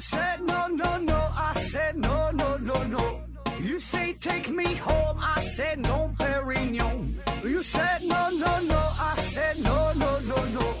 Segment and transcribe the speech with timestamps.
[0.00, 3.20] said no no no, I said no no no no.
[3.60, 7.20] You say take me home, I said no, Perignon.
[7.44, 10.74] You said no no no, I said no no no no,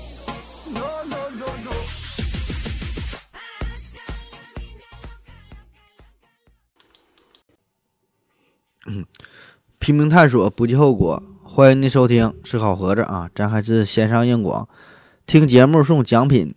[0.72, 1.72] no no no no.
[9.78, 11.22] 拼命探索，不计后果。
[11.44, 14.68] 欢迎您收听思考盒子啊，咱还是线上硬广，
[15.26, 16.54] 听节目送奖品。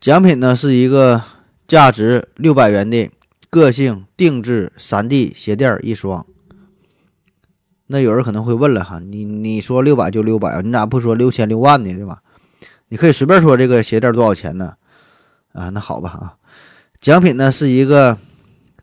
[0.00, 1.22] 奖品呢是一个
[1.66, 3.10] 价值六百元的
[3.50, 6.26] 个性定制 3D 鞋垫一双。
[7.86, 11.94] 那有人可能会问了哈，你你说六百就六百啊，你咋不说六千六万呢？
[11.94, 12.22] 对吧？
[12.88, 14.74] 你可以随便说这个鞋垫多少钱呢？
[15.52, 16.36] 啊，那好吧啊，
[17.00, 18.18] 奖品呢是一个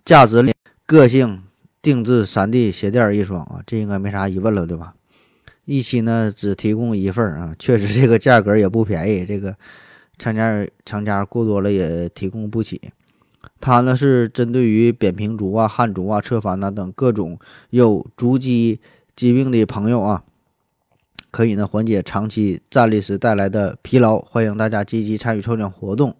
[0.05, 0.54] 价值
[0.85, 1.43] 个性。
[1.84, 4.93] 定制 3D 鞋垫一双啊，这应该没啥疑问了，对吧？
[5.66, 9.57] 一期呢只提供一份啊，确实这个价格也不便宜，这个
[10.21, 12.79] 厂家厂家过多了也提供不起。
[13.59, 17.39] 它呢是针对于扁平足啊、汗足啊、侧翻呐等各种
[17.71, 18.79] 有足肌
[19.15, 20.23] 疾病的朋友啊，
[21.31, 24.19] 可以呢缓解长期站立时带来的疲劳。
[24.19, 26.15] 欢迎大家积极参与抽奖活动。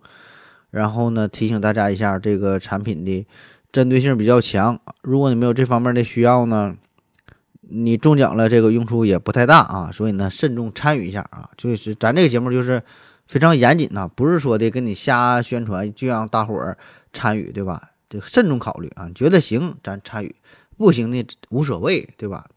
[0.72, 3.28] 然后呢，提醒大家一下，这个产品的。
[3.72, 6.76] 针对性比较强，如果你没有这方面的需要呢，
[7.62, 9.90] 你中奖了，这个用处也不太大啊。
[9.94, 11.50] 所以呢，慎重参与一下啊。
[11.56, 12.84] 就是咱这个节目就是
[13.32, 16.78] 非常严谨呐，不是说的跟你瞎宣传就让大伙儿
[17.14, 17.92] 参与，对吧？
[18.10, 20.36] 得慎重考虑啊，觉得行咱参与，
[20.78, 22.50] 不行呢无所谓，对吧？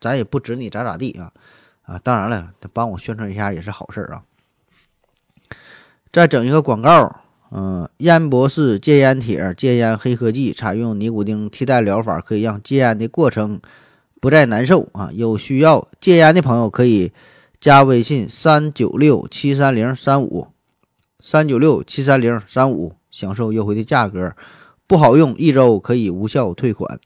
[0.00, 1.30] 咱也不指你咋咋地啊
[1.82, 2.00] 啊。
[2.02, 4.22] 当然了，帮我宣传一下也是好事儿啊。
[6.10, 7.20] 再整一个广告。
[7.50, 13.60] 嗯，烟博士戒烟帖戒烟黑科技，采用尼古丁替代疗法，可以让戒烟的过程
[14.22, 15.10] 不再难受啊！
[15.12, 17.12] 有需要戒烟的朋友可以
[17.64, 20.48] 加微信三九六七三零三五
[21.18, 24.36] 三九六七三零三五，享受优惠的价格。
[24.86, 27.00] 不好用，一周可以无效退款。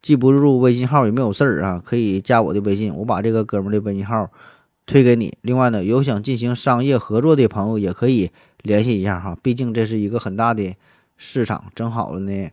[0.00, 4.30] 记不住微信号也没有事儿啊，可以加我的微信，我把这个哥们的微信号
[4.86, 5.36] 推给你。
[5.40, 8.30] 另外呢，有想进行商业合作的朋友也可以。
[8.62, 10.76] 联系一下哈，毕竟这是一个很大的
[11.16, 12.50] 市场，整好了呢，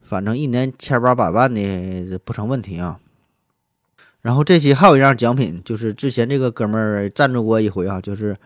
[0.00, 2.98] 反正一年千八百万的不成问题啊。
[4.22, 8.36] 然后这期还有一样奖品，就是之前这个哥们儿赞助过一回啊，就是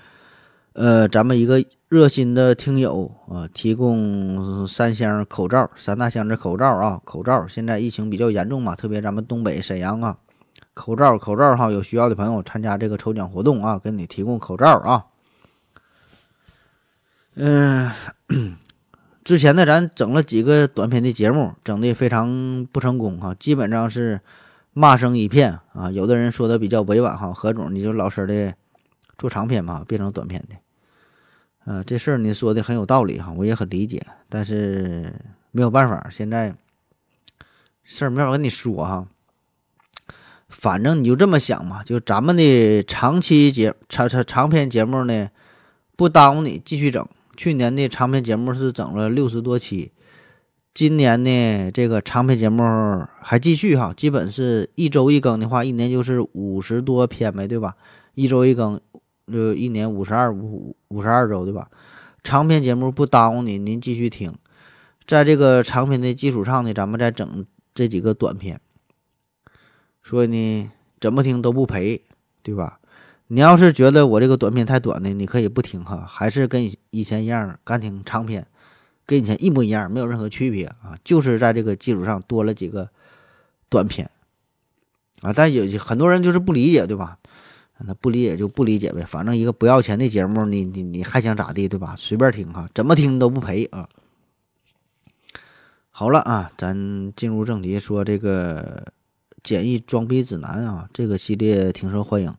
[0.74, 10.18] 呃咱们一个热心的听友啊，提供三箱口罩，三大箱子口罩啊，口罩现在疫情比较严重嘛，特别咱们东北沈阳啊，
[10.74, 15.06] 口罩口罩哈，有需要的朋友参加这个抽奖活动啊，给你提供口罩啊。
[17.36, 17.90] 嗯，
[19.24, 24.20] 之前呢，咱整了几个短片的节目，整的非常不成功哈，基本上是
[24.74, 25.90] 骂声一片啊。
[25.90, 28.54] 有的人说的比较委婉哈，何总你就老实的
[29.16, 30.56] 做长篇嘛，变成短篇的。
[31.64, 35.14] 嗯，这事儿你说的很有道理哈，我也很理解，但是
[35.50, 36.54] 没有办法，现在
[37.82, 39.08] 事儿没法跟你说哈。
[40.46, 45.30] 反正你就这么想嘛，就咱们的长期节长长长篇节目呢，
[45.96, 47.08] 不耽误你继续整。
[47.34, 49.90] 去年的长篇节目是整了六十多期，
[50.74, 57.76] 今年呢这个长篇节目还继续哈，基本是一周一更的话，一年就是五十多篇呗，对吧？
[58.14, 58.80] 一周一更，
[59.32, 61.70] 就一年五十二五五十二周，对吧？
[62.24, 64.34] 长篇节目不耽误您，您继续听，
[65.06, 68.60] 在这个长篇的基础上呢，咱们再整这几个短篇，
[70.02, 72.02] 所以呢怎么听都不赔，
[72.42, 72.80] 对吧？
[73.28, 78.44] 你要是觉得我这个短片太短的，你可以不听哈，还是跟以前一样干听长篇，
[79.06, 82.91] 跟以前一模一样，没有任何区别啊，就是在这个基础上多了几个
[83.69, 84.10] 短片
[85.22, 85.32] 啊。
[85.34, 87.19] 但有很多人就是不理解，对吧？
[87.78, 91.94] 那不理解就不理解呗，反正一个不要钱的节目，你你你还想咋地，对吧？
[91.98, 93.88] 随便听哈，怎么听都不赔啊。
[95.91, 98.93] 好了啊，咱进入正题，说这个
[99.43, 102.34] 简易装逼指南啊，这个系列挺受欢迎。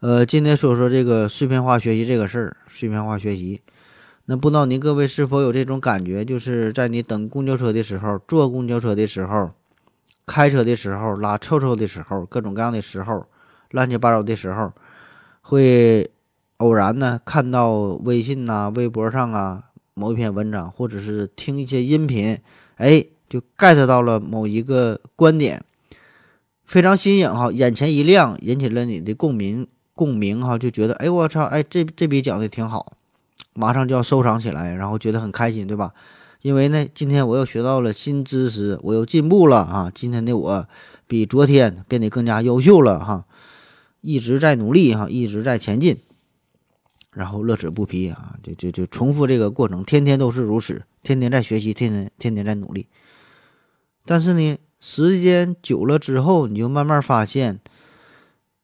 [0.00, 2.56] 呃，今天说说这个碎片化学习这个事儿。
[2.68, 3.60] 碎片化学习，
[4.26, 9.50] 那不知道您各位是否有这种感觉，就是在你等公交车的时候、坐公交车的时候、
[10.24, 13.26] 开车的时候、拉臭臭的时候、各种各样的时候、
[13.70, 14.72] 乱七八糟的时候，
[15.42, 16.10] 会
[16.56, 17.72] 偶然呢看到
[18.04, 22.38] 微信呐、微博上啊某一篇文章，或者是听一些音频，
[22.76, 25.62] 哎，就 get 到了某一个观点，
[26.64, 29.68] 非常新颖哈，眼前一亮，引起了你的共鸣。
[29.96, 32.94] 共鸣哈，就觉得哎我操哎这这笔讲的挺好，
[33.54, 35.94] 马上就要收藏起来，然后觉得很开心，对吧？
[36.42, 39.90] 因为呢，今天我又学到了新知识，我又进步了啊！
[39.94, 40.68] 今天的我
[41.06, 43.24] 比昨天变得更加优秀了哈，
[44.02, 45.98] 一直在努力哈，一直在前进。
[47.12, 52.88] 然后乐此不疲啊，就就就重复这个过程，天天都是如此，天天在学习，天天天天在努力。
[54.04, 57.60] 但是呢，时间久了之后，你就慢慢发现，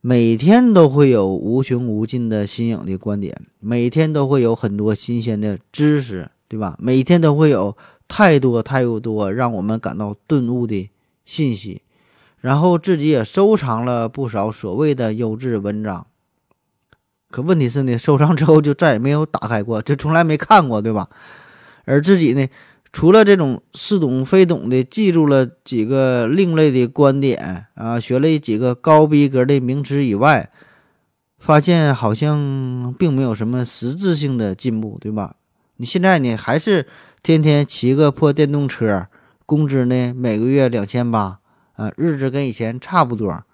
[0.02, 6.74] 每天都会有无穷无尽的新颖的观点，每天都会有很多新鲜的知识，对吧？
[6.78, 7.76] 每天都会有
[8.08, 10.88] 太多太多让我们感到顿悟的
[11.26, 11.82] 信息，
[12.38, 16.06] 然后自己也收藏了不少所谓的优质文章。
[17.30, 21.10] 可问题是呢，收藏之后就再也没有打开过，就从来没看过，对吧？
[21.84, 22.48] 而自己呢？
[22.92, 30.50] 除了这种似懂非懂的记住了几个另类的观点啊，学了几个高逼格的名词以外，
[31.38, 35.36] 发现好像并没有什么实质性的进步，对吧？
[35.76, 36.86] 你现在呢还是
[37.22, 39.06] 天天骑个破电动车，
[39.46, 41.38] 工资呢每个月两千八
[41.74, 43.44] 啊，日子跟以前差不多。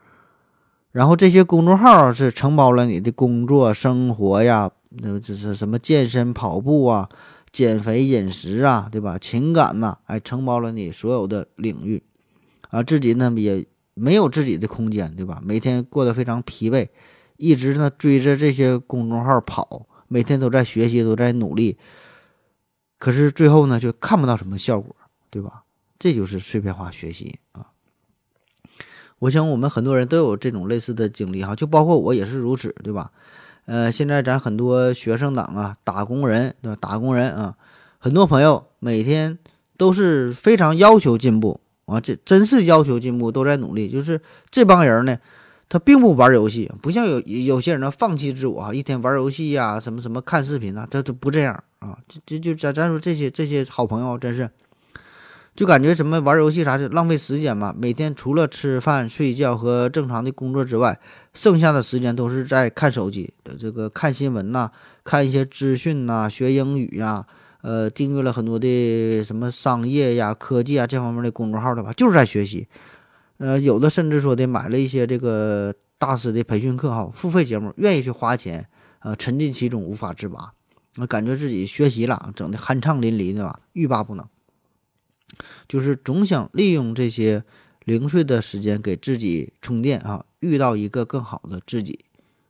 [0.92, 7.08] 然后这些公众号是承包了你的工作生活呀，那这是什么健身跑步啊？
[7.56, 9.16] 减肥、饮食啊，对吧？
[9.16, 12.02] 情感呐，哎，承包了你所有的领域，
[12.68, 13.64] 啊，自己呢也
[13.94, 15.40] 没有自己的空间，对吧？
[15.42, 16.88] 每天过得非常疲惫，
[17.38, 21.78] 一直呢追着这些公众号跑，每天都在学习，都在努力，
[22.98, 24.94] 可是最后呢，却看不到什么效果，
[25.30, 25.64] 对吧？
[25.98, 27.72] 这就是碎片化学习啊！
[29.20, 33.12] 我想我们很多人都有这种类似的经历哈，就包括我也是如此，对吧？
[33.66, 36.78] 呃，现在咱很多学生党啊，打工人对吧？
[36.80, 37.56] 打工人啊，
[37.98, 39.38] 很多朋友每天
[39.76, 43.88] 都是非常要求进步啊，这真是要求进步，都在努力。
[43.88, 44.20] 就是
[44.50, 45.18] 这帮人呢，
[45.68, 51.98] 他并不玩游戏，不像有有些人呢放弃自我啊，一天玩游戏呀，什么什么看视频啊，他都不这样啊。
[52.06, 54.48] 这这就咱咱说这些这些好朋友，真是。
[55.56, 61.00] 就感觉什么玩游戏啥的浪费时间嘛，每天除了吃饭睡觉和正常的工作之外，
[61.32, 64.70] 剩下的时间都是在看手机这个看新闻呐，
[65.02, 67.24] 看一些资讯呐，学英语呀，
[67.62, 72.68] 呃，订阅了很多的什么商业呀、科技啊这方面的公众号的吧，就是在学习。
[73.38, 78.68] 呃，有的甚至说的买了一些这个大师的培训课哈，付费节目，愿意去花钱，
[78.98, 80.52] 呃，沉浸其中无法自拔，
[80.96, 84.22] 那感觉自己学习了，整的酣畅淋漓的吧，欲罢不能。
[85.68, 87.44] 就是总想利用这些
[87.84, 92.04] 零碎的时间给自己充电啊，遇到一个更好的自己，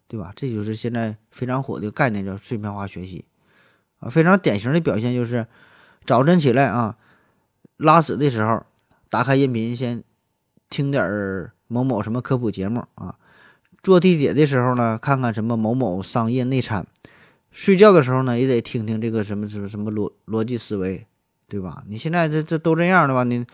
[0.09, 0.33] 对吧？
[0.35, 3.25] 这就是现在非常火的概念，叫碎片化学习
[3.99, 4.09] 啊。
[4.09, 5.47] 非常典型的表现就是
[6.05, 6.97] 早晨起来啊，
[7.77, 8.65] 拉屎的时候
[9.11, 10.03] 打开音频先
[10.71, 13.19] 听点某某什么科普节目啊，
[13.83, 16.87] 坐地铁的时候呢看看什么某某商业内参，
[17.51, 21.07] 睡觉的时候呢也得听听这个什么什么什么逻逻辑思维。
[21.49, 21.85] 对吧？
[21.87, 23.47] 你现在这这都这样的话，你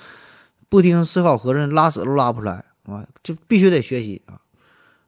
[0.68, 3.06] 不听思考盒子，拉屎都拉不出来啊！
[3.22, 4.40] 就必须得学习啊。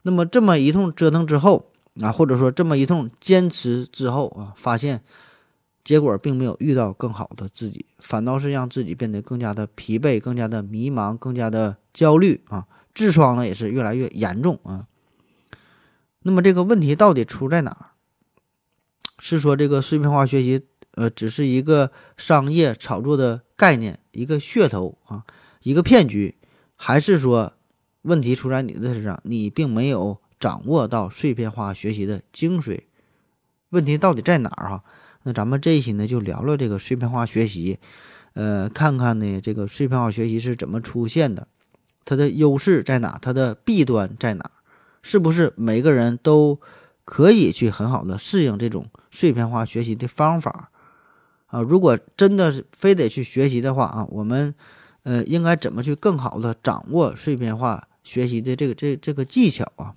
[0.02, 1.72] 那么这么一通折腾之后
[2.02, 5.02] 啊，或者说这么一通坚持之后啊，发现
[5.82, 14.86] 结果并没有遇到更好的自己，反倒是让自己变得更加的疲惫、更加的迷茫、更加的焦虑啊，痔疮呢也是越来越严重啊。
[16.20, 17.86] 那么这个问题到底出在哪儿？
[19.18, 20.66] 是说这个碎片化学习？
[20.94, 25.24] 呃，只是一个商业炒作的概念，一个噱头啊，
[25.62, 26.36] 一个骗局，
[26.76, 27.54] 还是说
[28.02, 32.82] 问题出在你的身上，你并没有掌握到碎片化学习的精髓？
[33.70, 34.84] 问题到底在哪儿哈？
[35.24, 37.78] 那咱们这一期呢，就聊聊这个碎片化学习，
[38.34, 41.48] 呃，看看呢这个碎片化学习是怎么出现的，
[42.04, 44.50] 它的优势在哪，它的弊端在哪，
[45.02, 46.60] 是不是每个人都
[47.04, 50.70] 可以去很好的适应这种碎片化学习的方法？
[51.54, 54.52] 啊，如果真的是非得去学习的话啊，我们
[55.04, 59.94] 呃应该怎么去更好的掌握碎片化学习的这个这这个技巧啊？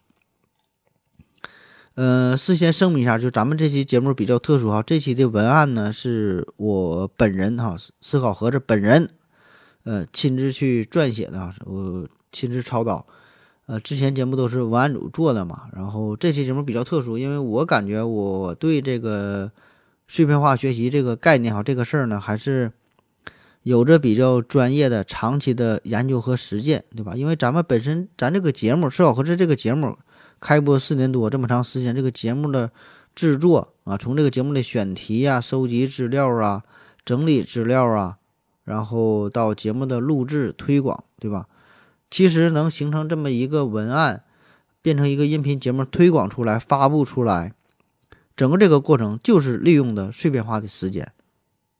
[1.96, 9.10] 呃，事先声明一下，就咱们这期节目比较特殊哈，这期的文案呢是我本人哈思考盒子本人
[9.84, 13.04] 呃亲自去撰写的啊，我亲自操刀。
[13.66, 19.52] 呃，之前节目都是文案组做的嘛，然后这期节目比较特殊，因为我感觉我对这个。
[20.08, 22.72] 碎片化学习这个概念哈，这个事儿呢，还是
[23.64, 27.14] 有着比较专业的、长期的研究和实践，对吧？
[27.16, 29.98] 因为咱们本身咱这个节目《思考盒子》这个节目
[30.40, 32.72] 开播四年多，这么长时间，这个节目的
[33.14, 36.64] 制作啊，从这个节目的选题呀、收集资料啊、
[37.04, 38.18] 整理资料啊，
[38.64, 41.48] 然后到节目的录制、推广，对吧？
[42.10, 44.24] 其实能形成这么一个文案，
[44.82, 47.52] 变成一个音频节目推广出来、发布出来。
[48.38, 51.12] 整个这个过程就是利用的碎片化的时间，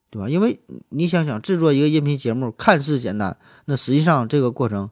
[0.10, 0.28] 对吧？
[0.28, 0.60] 因为
[0.90, 4.90] 你想想制作一个音频节目看似简单，那实际上这个过程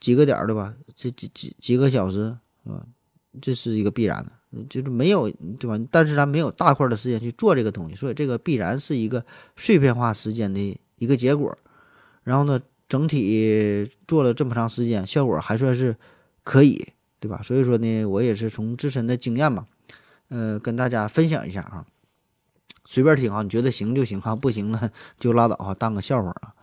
[0.00, 0.74] 几个点儿，对吧？
[0.94, 2.84] 这几几几个小时，啊，
[3.40, 4.32] 这是一个必然的。
[4.70, 5.78] 就是没有对吧？
[5.90, 11.54] 但是咱没有大块的时间去做这个东西，所以这个必然是一个碎片化时间的一个结果。
[12.24, 15.96] 然后呢，整体做了这么长时间，效果还算是
[16.44, 16.82] 可以，
[17.20, 17.42] 对吧？
[17.44, 19.66] 所以说呢，我也是从自身的经验吧，
[20.28, 21.86] 呃，跟大家分享一下啊，
[22.84, 26.54] 随便听啊，你觉得行就行哈，不行呢就拉倒哈，当个笑话啊。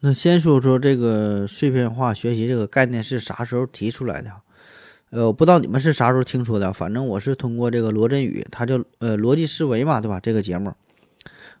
[0.00, 4.32] 那先说说这个碎片化学习这个概念是啥时候提出来的？
[5.10, 10.18] 呃，我不知道你们是啥时候听说的，反正我是通过这个罗振宇，他叫呃逻辑思维嘛，对吧？
[10.18, 10.72] 这个节目，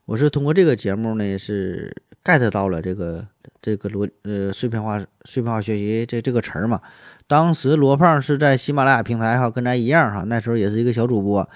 [0.06, 1.94] 我是通过这个节目呢是
[2.24, 3.28] get 到了这个
[3.60, 6.80] 这个罗呃碎片化碎片化学习这这个词儿嘛。
[7.26, 11.48] 当时罗胖是在喜马拉雅平台哈，跟咱一样哈，那时候也是一个小主播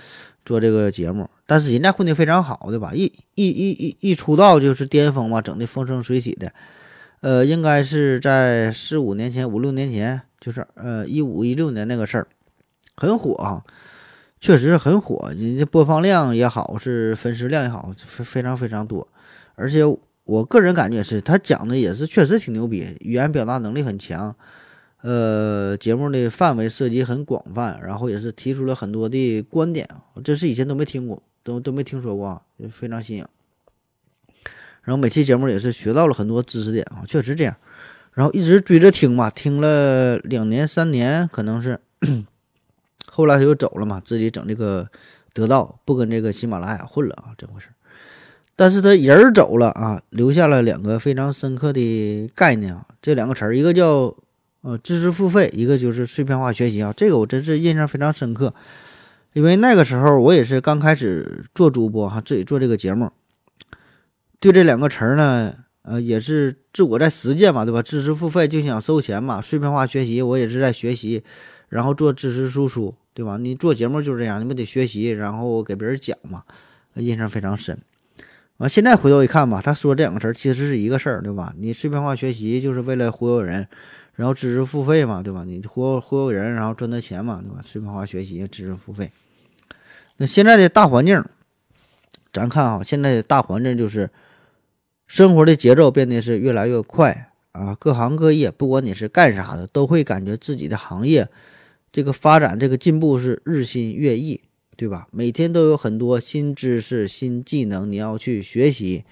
[0.44, 2.92] 做这个节目，但是人家混得非常好，对吧？
[2.94, 6.52] 一一一一一出道就是巅峰嘛，整的风生水起的。
[7.20, 12.28] 呃，应该是在四五年前、五六年前，就是呃一五一六年那个事儿，
[12.94, 13.64] 很火啊，
[14.38, 19.08] 确实很火，人家播放量也好，是粉丝量也好，非非常非常多。
[19.56, 19.80] 而且
[20.24, 24.36] 我个人感觉是他讲的也是确实挺牛逼，语言表达能力很强，
[25.06, 29.88] 呃，节目的范围涉及很广泛，然后也是提出了很多的观点，
[30.24, 33.24] 这是以前都没听过，都都没听说过，非常新颖。
[34.82, 37.54] 然后每期节目也是学到了很多知识点啊，确实这样。
[38.14, 41.78] 然后一直追着听嘛，听了两年三年，可能是
[43.06, 44.88] 后来他就走了嘛，自己整这个
[45.32, 47.68] 得到，不跟这个喜马拉雅混了啊，这回事。
[48.56, 54.16] 但是他人走了啊，留下了两个非常深刻的概念啊，这两个词儿，一个叫
[54.66, 56.92] 呃知识付费，一个就是碎片化学习啊。
[56.96, 58.52] 这个我真是印象非常深刻，
[59.32, 63.12] 因为那个时候我也是刚开始做主播哈，自己做这个节目。
[64.40, 67.80] 对这两个词儿呢，呃，也是自我在实践嘛，对吧？
[67.80, 71.22] 知识付费就想收钱嘛，碎片化学习我也是在学习，
[71.68, 73.36] 然后做知识输出，对吧？
[73.36, 76.42] 你做节目就是这样，你不得学习，然后给别人讲嘛，
[76.96, 77.78] 印象非常深。
[78.56, 81.54] 完，现在回头一看吧，他说这两个词儿其实是一个事儿，对吧？
[81.56, 83.68] 你碎片化学习就是为了忽悠人，
[84.16, 85.44] 然后知识付费嘛，对吧？
[85.46, 87.62] 你忽悠忽悠人，然后赚他钱嘛，对吧？
[87.62, 89.12] 碎片化学习，知识付费。
[90.16, 91.24] 那现在的大环境，
[92.32, 94.10] 咱看啊，现在的大环境就是。
[95.08, 97.76] 生活的节奏变得是越来越快啊！
[97.78, 101.28] 各行各业，不管你是干啥的，都会感觉自己的行业
[101.92, 104.40] 这个发展、这个进步是日新月异，
[104.76, 105.06] 对吧？
[105.12, 109.04] 每天都有很多新知识、新技能你要去学习，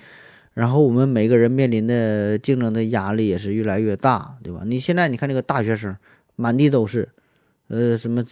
[0.54, 4.62] 然后我们每个人面临的竞争的压力也是越来越大，对吧？
[4.64, 5.96] 你现在你看这个大学生
[6.36, 7.10] 满地都是，
[7.68, 8.24] 呃，什么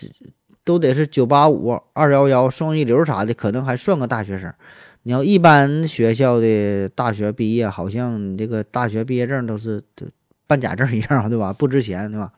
[0.64, 4.54] 都得是九八五、二幺幺、双一流啥的，可能还算个大学生。
[5.02, 9.82] 你要一般学校的大学毕业，好像你这个大学毕业证都是
[10.46, 11.52] 办假证一样，对吧？
[11.58, 12.32] 不值钱，对吧？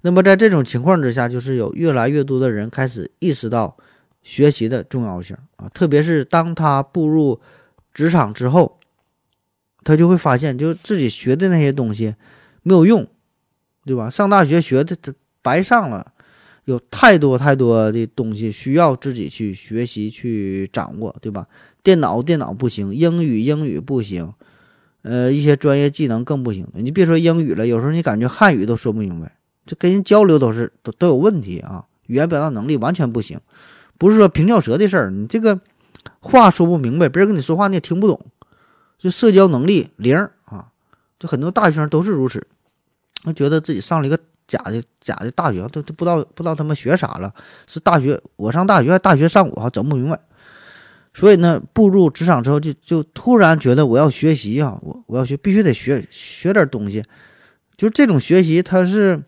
[0.00, 3.76] 那么在这种情况之下，就是有越来越多的人开始意识到
[4.22, 7.40] 学习的重要性啊，特别是当他步入
[7.92, 8.78] 职场之后，
[9.86, 12.16] 他就会发现，就自己学的那些东西
[12.62, 13.06] 没有用，
[13.84, 14.10] 对吧？
[14.10, 14.96] 上大学学的
[15.40, 16.12] 白上了。
[16.64, 21.46] 有太多太多的东西需要自己去学习去掌握，对吧？
[21.80, 24.32] 电脑电脑不行，英语英语不行，
[25.02, 26.66] 呃，一些专业技能更不行。
[26.74, 33.38] 你别说英语了，有时候你感觉汉语都说不明白，这跟人交流都是都都有问题啊，语言表达能力完全不行。
[33.96, 35.60] 不是说平翘舌的事儿，你这个
[36.18, 38.20] 话说不明白，别人跟你说话你也听不懂，
[38.98, 40.68] 就社交能力零啊。
[41.18, 42.46] 就很多大学生都是如此，
[43.24, 44.18] 他觉得自己上了一个。
[44.48, 47.34] 假的假的大学都都不知道不知道他们学啥了，
[47.66, 50.20] 是大学我上大学，大学上我哈整不明白，
[51.12, 57.02] 所以呢，步入职场之后就就突然觉得我要学习啊，我我要学必须得学学点东西，
[57.76, 59.24] 就是这种学习它是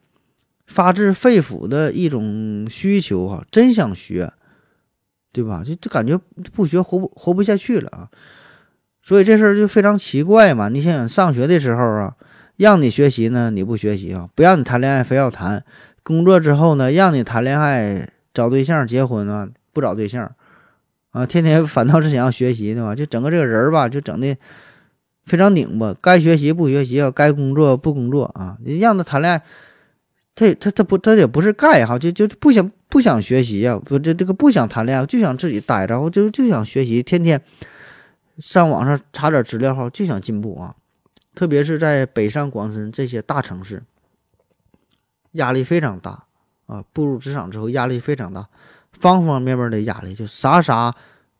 [0.68, 4.32] 发自肺腑的一种需求哈，真想学，
[5.32, 5.64] 对吧？
[5.66, 6.16] 就就感觉
[6.52, 8.08] 不学活不活不下去了啊，
[9.08, 10.68] 所以这事儿就非常奇怪嘛。
[10.68, 12.14] 你想想上学的时候啊。
[12.58, 15.62] 让你学习呢，你不学习啊；不让你谈恋爱，非要谈。
[16.02, 20.28] 工作之后呢，让你谈恋爱、找对象、结婚啊，不找对象
[21.12, 22.96] 啊，天天反倒是想要学习，的嘛？
[22.96, 24.36] 就整个这个人儿吧，就整的
[25.24, 25.94] 非常拧巴。
[26.02, 28.56] 该学习不学习啊，该工作不工作啊。
[28.64, 29.42] 你让他谈恋爱，
[30.34, 37.40] 他他他不他也不是盖哈，就就不想不想学习呀，不这这个不想谈恋爱，就想自己待着，我就就想学习，天天
[38.38, 40.74] 上网上查点资料哈，就想进步啊。
[41.34, 43.84] 特别是在北上广深这些大城市，
[45.32, 46.24] 压力非常大
[46.66, 46.84] 啊！
[46.92, 48.48] 步入职场之后，压力非常大，
[48.92, 50.94] 方方面面的压力，就啥啥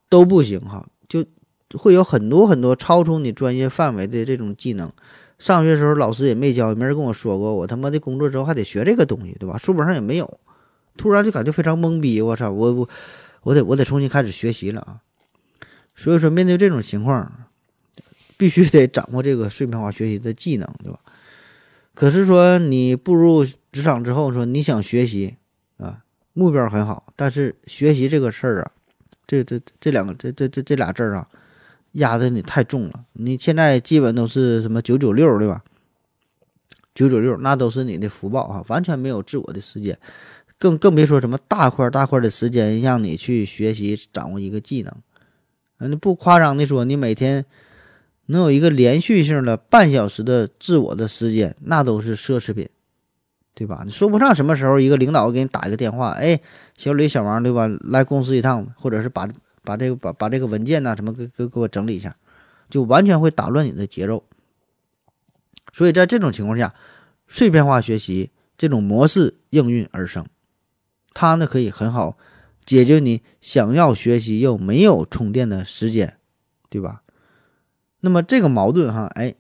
[0.09, 1.25] 都不行哈，就
[1.77, 4.93] 会有很多很多超出你专业范围的这种技能。
[5.39, 9.59] 上学时候老师也没教，没人跟我说过，我他妈的工作之后还得学这个东西，对吧？
[9.59, 10.39] 书本上也没有，
[10.97, 12.21] 突然就感觉非常懵逼。
[12.21, 12.89] 我操，我我
[13.43, 15.01] 我得我得重新开始学习了啊！
[15.99, 17.49] 所以说，面对这种情况，
[18.37, 21.01] 必须得掌握这个碎片化学习的技能，对吧？
[21.93, 25.39] 可是说你步入职场之后，说你想学习
[25.79, 28.71] 啊，目标很好，但是学习这个事儿啊，
[29.27, 31.27] 这这这两个这这这这俩字儿啊，
[31.95, 33.05] 压的你太重了。
[33.15, 35.65] 你现在基本都是什么九九六，对吧？
[36.95, 39.99] 九九六那都是你的福报啊，完全没有自我的时间，
[40.59, 44.95] 更更别说什么大块大块的时间让你去学习掌握一个技能。
[45.79, 47.45] 嗯，不夸张的说，你每天。
[48.31, 52.69] 能有一个连续性的半小时的自我的时间，那都是奢侈品，
[53.55, 53.81] 对吧？
[53.87, 56.39] 你说不上什么时候一个领导给你打一个电话，哎，
[56.77, 57.67] 小李、小王，对吧？
[57.85, 59.27] 来公司一趟，或者是把
[59.63, 62.15] 把这个把把这个文件呐什么给给给我整理一下，
[62.69, 64.23] 就完全会打乱你的节奏。
[65.73, 66.75] 所以在这种情况下，
[67.27, 70.27] 碎片化学习这种模式应运而生，
[71.15, 72.19] 它呢可以很好
[72.69, 76.19] 解决你想要学习又没有充电的时间，
[76.69, 77.03] 对吧？
[78.01, 79.35] 那么这个矛盾哈，哎，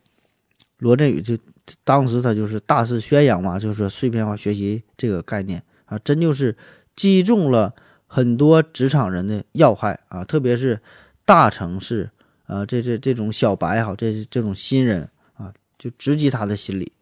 [0.79, 1.37] 罗振宇就
[1.85, 6.57] 当时他就是大肆宣扬嘛，就是说碎片化学习这个概念啊，真就是
[6.97, 7.75] 击中了
[8.07, 10.81] 很多职场人的要害啊，特别是
[11.27, 12.11] 大城市
[12.47, 16.93] 啊，这这这种小白哈，这这种新人啊，就直击他的心理，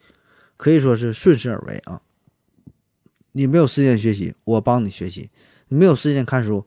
[0.57, 2.03] 可以说是顺势而为啊。
[3.31, 5.29] 你没有时间学习，我帮你学习；
[5.69, 6.67] 你没有时间看书，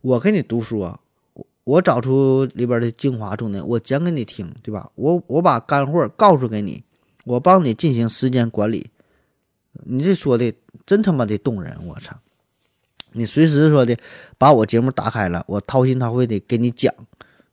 [0.00, 1.00] 我给你读书啊。
[1.64, 4.90] 我找出里边的精华重点，我讲给你听，对吧？
[4.96, 6.82] 我我把干货告诉给你，
[7.24, 8.90] 我帮你进行时间管理。
[9.84, 10.52] 你这说的
[10.84, 12.18] 真他妈的动人，我操！
[13.12, 13.96] 你随时说的
[14.36, 16.92] 把我节目打开了，我掏心掏肺的给你讲，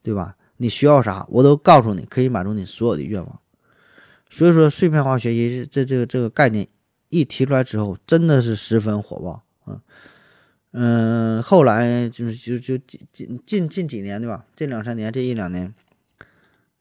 [0.02, 0.36] 对吧？
[0.58, 3.40] 你需要啥，我都告诉你，可以满足你所有的愿望。
[4.30, 6.68] 所以说，碎片化学习这这个这个概念
[7.10, 9.82] 一提出来之后，真的是十分火爆啊。
[10.74, 14.46] 嗯后来就是就就近近近近几年对吧？
[14.56, 15.74] 这两三年，这一两年，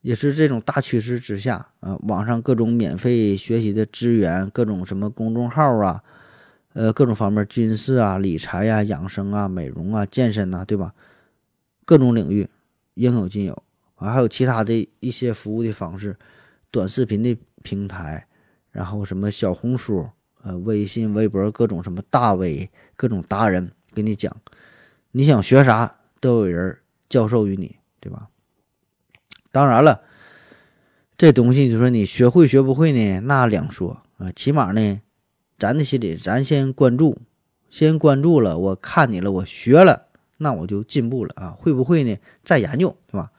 [0.01, 6.03] 也是这种大趋势之下啊，网上各种免费学习的资源，各种什么公众号啊，
[6.75, 10.92] 呃，各种方面，军事啊、理财呀、养生啊、美容啊、健身呐，对吧？
[11.85, 12.49] 各种领域
[12.94, 13.62] 应有尽有
[13.94, 16.16] 啊，还有其他的一些服务的方式，
[16.72, 18.27] 短视频的平台，
[18.72, 20.11] 然后什么小红书、
[20.42, 23.70] 呃，微信、微博，各种什么大 V，各种达人。
[23.96, 24.37] 跟你讲，
[25.12, 28.28] 你想学啥都有人教授于你，对吧？
[29.50, 30.02] 当然了，
[31.16, 34.30] 这东西就说你学会学不会呢，那两说啊。
[34.32, 35.00] 起码呢，
[35.59, 37.16] 咱的心里咱先关注，
[37.70, 41.48] 先关注了，我看你了，我学了，那我就进步了啊。
[41.56, 42.18] 会不会呢？
[42.44, 43.32] 再研究，对吧？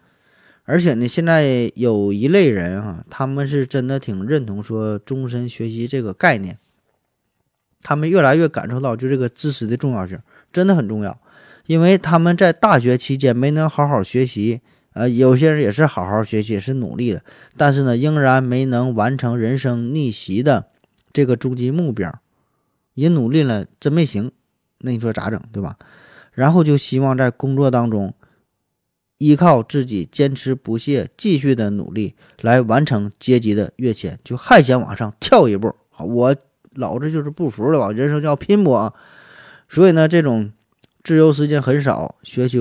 [0.64, 6.58] 而且呢，现在有一类人哈，他们是真的挺认同说终身学习这个概念，
[7.84, 10.20] 他们越来越感受到就这个知识的重要性。
[10.52, 11.20] 真的很重要，
[11.66, 14.62] 因为他们在大学期间没能好好学习，
[14.94, 17.22] 呃，有些人也是好好学习，是努力的，
[17.56, 20.68] 但是呢，仍然没能完成人生逆袭的
[21.14, 22.20] 这个终极目标，
[22.96, 24.32] 也努力了，真没行，
[24.80, 25.78] 那你说咋整，对吧？
[26.32, 28.14] 然后就希望在工作当中，
[29.18, 35.76] 依靠自己坚持不懈、继续的努力来完成阶级的跃迁，就还想往上跳一步。
[35.98, 36.36] 我
[36.76, 37.92] 老子就是不服了吧？
[37.92, 38.94] 人生叫拼搏啊。
[39.68, 40.52] 所以呢，这种
[41.04, 42.58] 自由时间很少，学习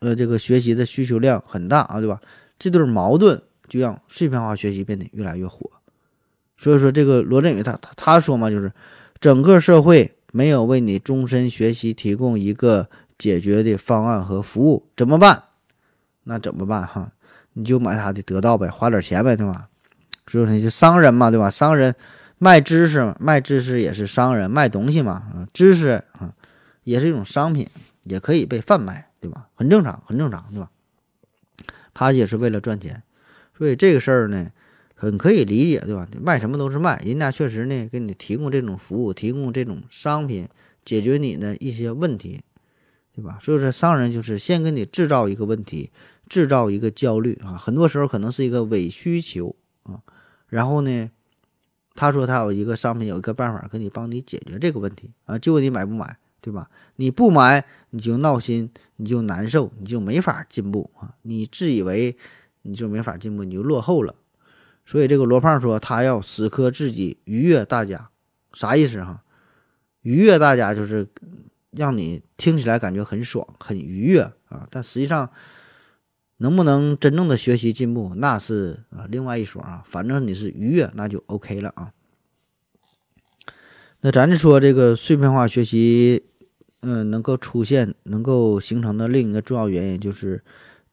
[0.00, 2.20] 呃这个学习的需求量很大啊，对吧？
[2.58, 5.70] 这对矛盾就让碎片化学习变得越来越火。
[6.56, 8.72] 所以说，这个罗振宇他他他说嘛，就是
[9.20, 15.44] 整个社会没有为你终身学习提供一个解决的方案和服务，怎么办？
[16.24, 17.12] 那怎么办哈？
[17.52, 19.68] 你就买他的得到呗，花点钱呗，对吧？
[20.26, 21.48] 所以说，就商人嘛，对吧？
[21.48, 21.94] 商人
[22.38, 26.34] 卖知识，卖知识也是商人卖东西嘛，啊，知识啊。
[26.84, 27.68] 也是一种商品，
[28.04, 29.50] 也可以被贩卖，对吧？
[29.54, 30.70] 很正常，很正常，对吧？
[31.92, 33.02] 他也是为了赚钱，
[33.58, 34.50] 所以这个事儿呢，
[34.94, 36.08] 很可以理解，对吧？
[36.18, 40.48] 卖什么都是卖，人家确实呢给你提供这种服务，提供这种商品，
[40.82, 42.40] 解决你的一些问题，
[43.14, 43.36] 对吧？
[43.38, 45.90] 所以说，商人就是先给你制造一个问题，
[46.26, 50.00] 制造一个焦虑啊，很多时候可能是一个伪需求啊，
[50.46, 51.10] 然后呢，
[51.98, 56.16] 他说他有一个商品，有一个办法可以帮你解决这个问题啊，就问你买不买。
[56.40, 56.70] 对吧？
[56.96, 61.16] 你不买，你就闹心，你就难受，你就没法进步啊！
[61.22, 62.16] 你自以为
[62.62, 64.14] 你就没法进步，你就落后了。
[64.86, 68.10] 所以这个罗胖说，他要死磕自己，愉悦大家，
[68.52, 69.24] 啥意思哈？
[70.02, 71.08] 愉悦大家就是
[71.72, 74.66] 让你听起来感觉很爽，很愉悦啊！
[74.70, 75.30] 但实际上，
[76.38, 79.82] 能不能真正的学习进步，那是啊另外一说啊。
[79.84, 81.92] 反正你是愉悦，那就 OK 了啊。
[84.00, 86.24] 那咱就说这个碎片化学习
[86.80, 90.44] 嗯，能够出现、能够形成的另一个重要原因，就是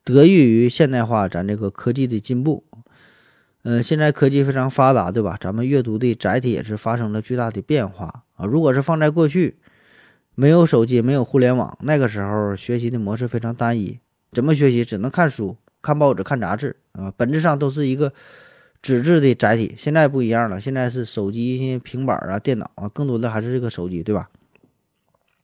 [0.03, 2.63] 得益于现代化，咱这个科技的进步。
[3.61, 5.37] 嗯，现在科技非常发达，对吧？
[5.39, 8.45] 咱们阅读的载体也是发生了巨大的变化啊。
[8.45, 9.57] 如果是放在过去，
[10.33, 13.99] 没有手机，没有互联网，那个时候学习的模式非常单一，
[14.35, 14.85] 怎么学习？
[14.85, 18.11] 只能看书、看报纸、看杂志啊，本质上都是一个
[18.81, 19.73] 纸质的载体。
[19.77, 24.29] 现在不一样了，现在是手机、平板啊、电脑啊，更多的还是这个手机，对吧？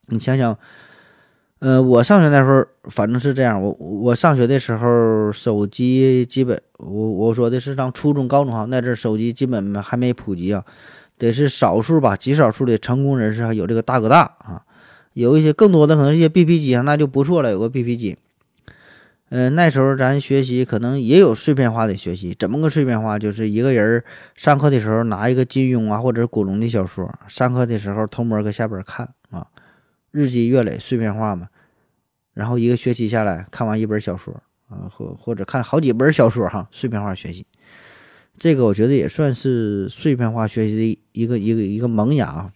[0.07, 0.57] 你想想，
[1.59, 3.61] 呃，我上学那时候反正是这样。
[3.63, 10.65] 我我上学的时候，手机基本我我说的是上初中、高中哈，那阵手机基本还没普及啊，
[11.17, 14.65] 得是少数吧，极少数的成功人士还有这个大哥大啊，
[15.13, 18.17] 有一些更多的可能一些 BP 机啊，那就不错了，有个 BP 机。
[19.33, 23.17] 嗯，那时候咱学习可能也有碎片化的学习，怎么个碎片化？
[23.17, 24.03] 就是一个人
[24.35, 29.47] 上课的时候拿一个金庸啊或者古龙的小说，上课的时候偷摸搁下边看啊。
[30.11, 31.47] 日积月累，碎片化嘛，
[32.33, 34.33] 然后一个学期下来看完一本小说
[34.67, 37.45] 啊，或或者看好几本小说哈，碎片化学习，
[38.37, 42.51] 这个我觉得也算是碎片化学习的一个一个一个萌芽。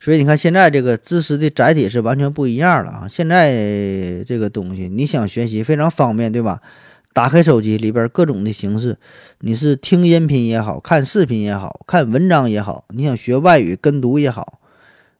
[0.00, 3.06] 所以你看现在这个知识的载体是完全不一样了啊！
[3.06, 6.62] 现在这个东西你想学习非常方便，对吧？
[7.12, 8.96] 打开手机里边各种的形式，
[9.40, 14.60] 你是听音频也好看视频也好看文章也好，你想学外语跟读也好。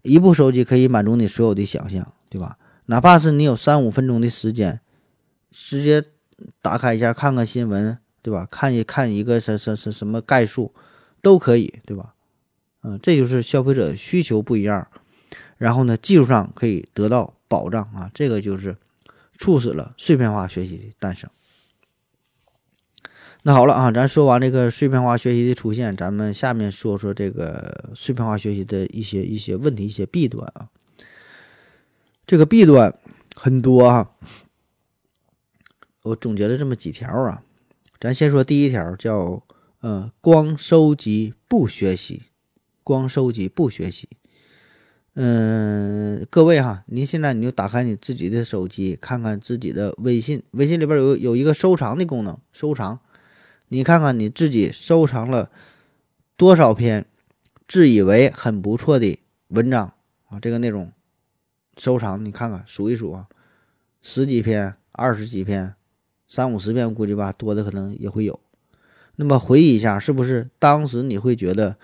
[0.02, 2.56] 一部手机可以满足你所有的想象，对吧？
[2.86, 4.80] 哪怕是你有三五分钟的时间，
[5.50, 6.02] 直接
[6.62, 8.48] 打开一下看看新闻，对吧？
[8.50, 10.72] 看一看一个什什什什么概述，
[11.20, 12.14] 都可以，对吧？
[12.82, 14.88] 嗯，这就是消费者需求不一样，
[15.58, 18.76] 然后呢，技术上可以得到保障啊，这个就是
[19.32, 21.28] 促使了碎片化学习的诞生。
[23.42, 30.68] 那好了啊，咱说完这个碎片化学习的出现，咱们下面说说这个碎片化学习的一些一些问题、一些弊端啊。
[32.26, 32.94] 这个弊端
[33.34, 34.10] 很多啊，
[36.02, 37.42] 我总结了这么几条啊。
[37.98, 39.42] 咱先说第一条，叫
[39.80, 42.24] 呃，光收集不学习，
[42.82, 44.08] 光收集不学习。
[45.14, 53.00] 嗯，各位哈，您现在你就打开你自己的手机，看看自己的微信，微信里边有有一个收藏的功能，收藏。
[53.68, 55.50] 你看看你自己收藏了
[56.36, 57.06] 多少篇
[57.68, 59.94] 自以为很不错的文章
[60.28, 60.38] 啊？
[60.40, 60.92] 这个内容
[61.76, 63.26] 收藏，你看看数一数啊，
[64.00, 65.74] 十几篇、二十几篇、
[66.28, 68.38] 三五十篇，估计吧，多的可能也会有。
[69.16, 71.76] 那么回忆一下，是不是当时你会觉得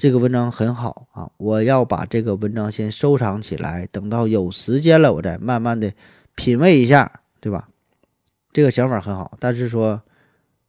[0.00, 1.30] 这个文章很好啊？
[1.36, 5.92] 我要把这个文章先收藏起来，等到有时间了，我再慢慢的
[6.34, 7.68] 品味一下，对吧？
[8.50, 10.02] 这个想法很好，但是说。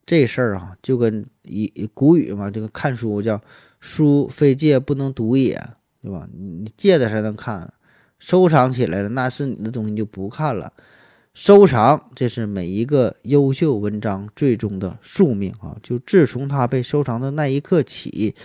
[0.05, 3.39] 这事儿啊，就跟一古语嘛，这个看书叫
[3.79, 5.53] “书非借不能读也”，
[6.03, 6.27] 对吧？
[6.33, 7.71] 你借的才能看，
[8.19, 10.73] 收藏起来了，那是你的东西，就不看了。
[11.33, 15.77] 收藏，这是每一个优秀文章最终的宿命啊！
[15.81, 18.35] 就自从它被收藏的那一刻起，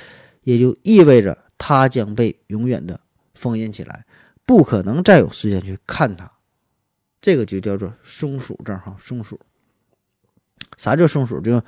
[0.47, 3.01] 也就意味着它将被永远的
[3.35, 4.07] 封印起来，
[4.45, 6.31] 不可能再有时间去看它。
[7.21, 9.41] 这个就叫做松鼠症哈，松鼠。
[10.77, 11.41] 啥叫松鼠？
[11.41, 11.61] 就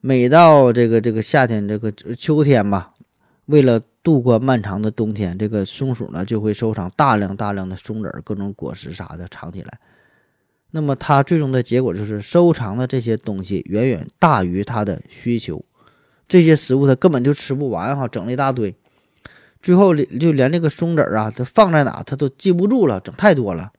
[0.00, 2.94] 每到这个这个夏天、这个秋天吧，
[3.46, 9.78] 为了度过漫长的冬天，这个松鼠呢就会收藏大量大量的松仁、各种果实啥的藏起来。
[10.72, 15.64] 那么它最终的结果就是收藏的这些东西远远大于它的需求，
[16.32, 18.74] 这些食物它根本就吃不完哈，整了一大堆，
[19.60, 23.72] 最后就连这个松子儿啊，它放在哪它都记不住了，整太多了。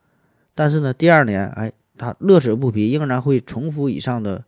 [0.53, 1.71] 但是呢，第二年哎。
[1.95, 4.45] 他乐此不疲，仍然会重复以上的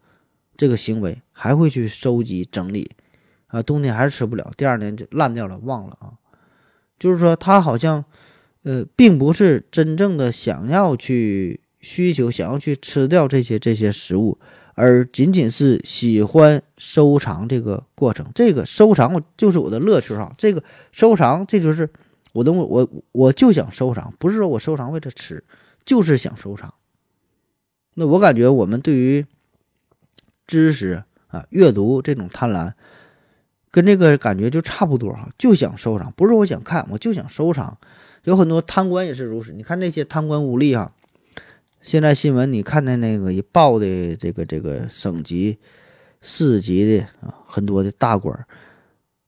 [0.57, 2.89] 这个行为，还会去收集整理，
[3.45, 6.13] 啊，冬天还是吃不了，第二年就烂掉了，忘了啊。
[6.97, 8.03] 就是说，他好像，
[8.63, 14.39] 呃，并不是真正的想要去需求，想要去吃掉这些这些食物，
[14.75, 18.25] 而仅仅是喜欢收藏这个过程。
[18.35, 20.33] 这个收藏就是我的乐趣哈。
[20.37, 21.89] 这个收藏，这就是
[22.33, 25.43] 我的我我就想收藏，不是说我收藏为了吃，
[25.83, 26.73] 就是想收藏。
[27.95, 29.25] 那我感觉我们对于
[30.45, 32.73] 知识啊、阅读这种贪婪，
[33.71, 37.77] 跟这个感觉就差不多哈，就想收藏，不是我想看，我就想收藏。
[38.25, 40.91] 有很多贪官也是如此，你看那些贪官污吏哈，
[41.85, 45.59] 现在新闻你看的那个一报的这个这个省级、
[46.19, 48.47] 市级的啊，很多的大官，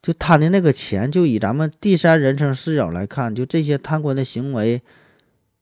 [0.01, 4.81] 就贪的那个钱，就以咱们第三人称视角来看，就这些贪官的行为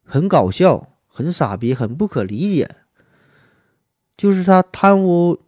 [0.05, 2.69] 很搞笑、很傻逼、很不可理解。
[4.15, 5.41] 就是他贪污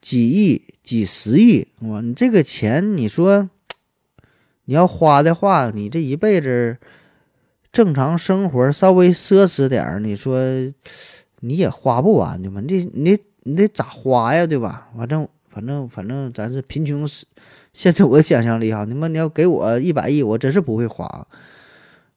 [0.00, 2.00] 几亿、几十亿，哇！
[2.00, 3.48] 你这个钱，你说
[4.64, 6.78] 你要花的话，你这一辈子
[7.70, 10.40] 正常生活稍微奢侈点儿，你说
[11.40, 12.60] 你也花不完的嘛？
[12.60, 14.88] 你你你得咋花呀，对吧？
[14.96, 17.26] 反正反正反正咱是贫穷是
[17.72, 18.84] 限制我想象力哈。
[18.84, 21.26] 你们你要给我一百亿，我真是不会花。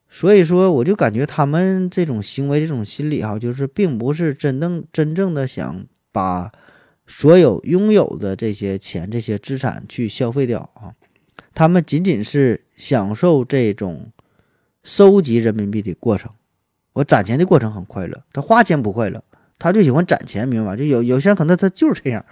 [0.09, 6.51] 所以说，我就感觉他们这种行为、这种心理哈，就是并不是真正真正的想把
[7.07, 10.95] 所有拥有的这些钱、这些资产去消费掉啊。
[11.53, 14.11] 他们仅仅是享受这种
[14.83, 16.31] 收集人民币的过程。
[16.93, 19.23] 我攒钱的过程很快乐，他花钱不快乐，
[19.57, 20.75] 他就喜欢攒钱，明白吧？
[20.75, 22.25] 就有有些人可能他就是这样，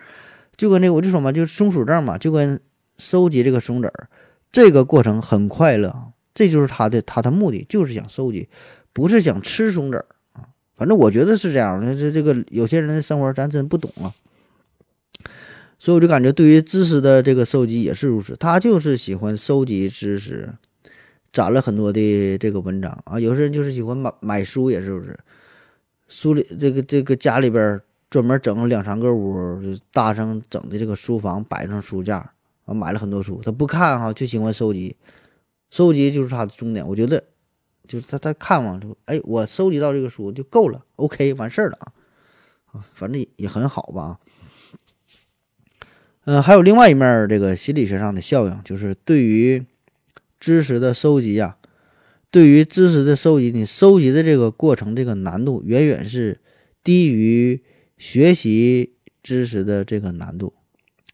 [0.58, 2.60] 就跟那个我就说嘛，就松鼠证嘛，就跟
[2.98, 4.10] 收集这个松子儿，
[4.52, 6.12] 这个过程很快乐。
[6.34, 8.48] 这就是他的他的目的，就是想收集，
[8.94, 10.48] 不是想吃松子儿啊。
[10.78, 11.94] 反正我觉得是这样的。
[11.96, 14.14] 这这个有些人的生活咱真不懂啊，
[15.78, 18.36] 所以我就感觉对于知识的这个收集也是如此。
[18.38, 20.54] 他就是喜欢收集知识，
[21.32, 23.20] 攒了很多的这个文章啊。
[23.20, 25.18] 有些人就是喜欢买买书，也是不是？
[26.08, 29.60] 书里这个这个家里边专门整两三个屋，
[29.94, 32.32] 搭上整的这个书房，摆上书架
[32.66, 33.42] 啊，买了很多书。
[33.44, 34.96] 他不看哈，就喜欢收集。
[35.70, 37.24] 收集就是他的重点，我觉得，
[37.88, 41.94] 就是他他看嘛，就哎，我收集到这个书就够了，OK，完事儿了啊，
[42.72, 44.18] 啊，反正也很好吧，
[46.26, 49.64] 嗯，还有另外一面这个心理学上的效应，就是对于
[50.40, 51.58] 知识的收集呀，
[52.32, 56.40] 对于知识的收集，你收集的这个过程，这个难度远远是
[56.84, 57.62] 低于
[57.98, 60.54] 学习知识的这个难度，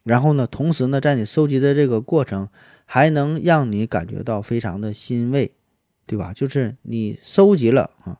[0.03, 2.49] 然后呢，同时呢，在你收集的这个过程。
[2.88, 5.53] 还能让你感觉到非常的欣慰，
[6.05, 6.31] 对吧？
[6.33, 8.19] 就是你收集了啊，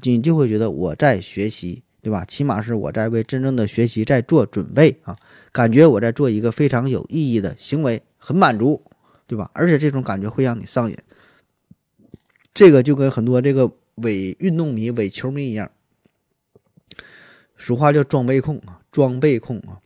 [0.00, 2.24] 你就会觉得我在学习，对吧？
[2.24, 5.18] 起码是我在为真正的学习在做准备啊，
[5.52, 8.82] 感觉我在做一个非常有意义的行为，很满足，
[9.26, 9.50] 对吧？
[9.54, 10.96] 而且这种感觉会让你上瘾，
[12.52, 15.70] 这个就跟很多这个伪运动迷、伪球迷一样，
[17.56, 19.80] 俗话叫装备控啊，装备控啊。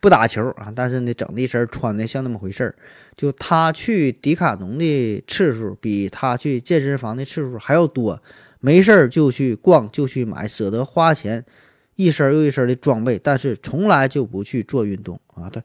[0.00, 2.76] 不打球啊，但是呢，整的一身穿的像那么回事儿。
[3.16, 8.22] 就他去迪卡侬的次数比他去健身房的次数还要多，
[8.60, 11.46] 没事儿就去逛，就去买，舍得花钱，
[11.94, 15.48] 一身又一身的装备，但是从来就不去做运动啊。
[15.48, 15.62] 他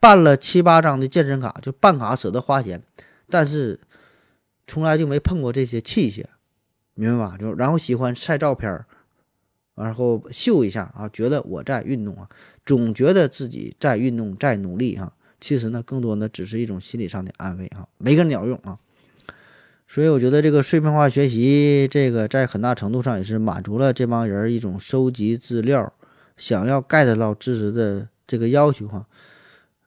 [0.00, 2.82] 办了七八张的健身卡，就办卡舍得花钱，
[3.28, 3.78] 但是
[4.66, 6.24] 从来就没碰过这些器械，
[6.94, 7.36] 明白吧？
[7.38, 8.86] 就然后喜欢晒照片儿。
[9.76, 12.28] 然后秀一下啊，觉得我在运动啊，
[12.66, 15.12] 总觉得自己在运动，在努力啊。
[15.40, 18.78] 其实呢，更多呢只是一种心理上的安慰啊，没个鸟用啊。
[19.88, 25.92] 所以我觉得这个碎片化学习，这个在很大程度上也是满足了这帮人一种收集资料、
[26.36, 29.06] 想要 get 到知识的这个要求哈。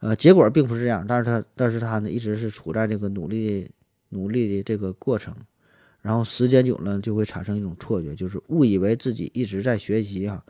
[0.03, 3.71] 呃，结果并不是这样，但是他，但是他呢，一直是处在这个努力、
[4.09, 5.33] 努力的这个过程。
[6.01, 10.43] 然后时间久了就会产生一种错觉，就是误以为自己一直在学习啊，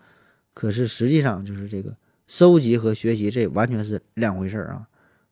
[0.55, 4.87] 可是实际上就是这个收集和学习这完全是两回事儿啊。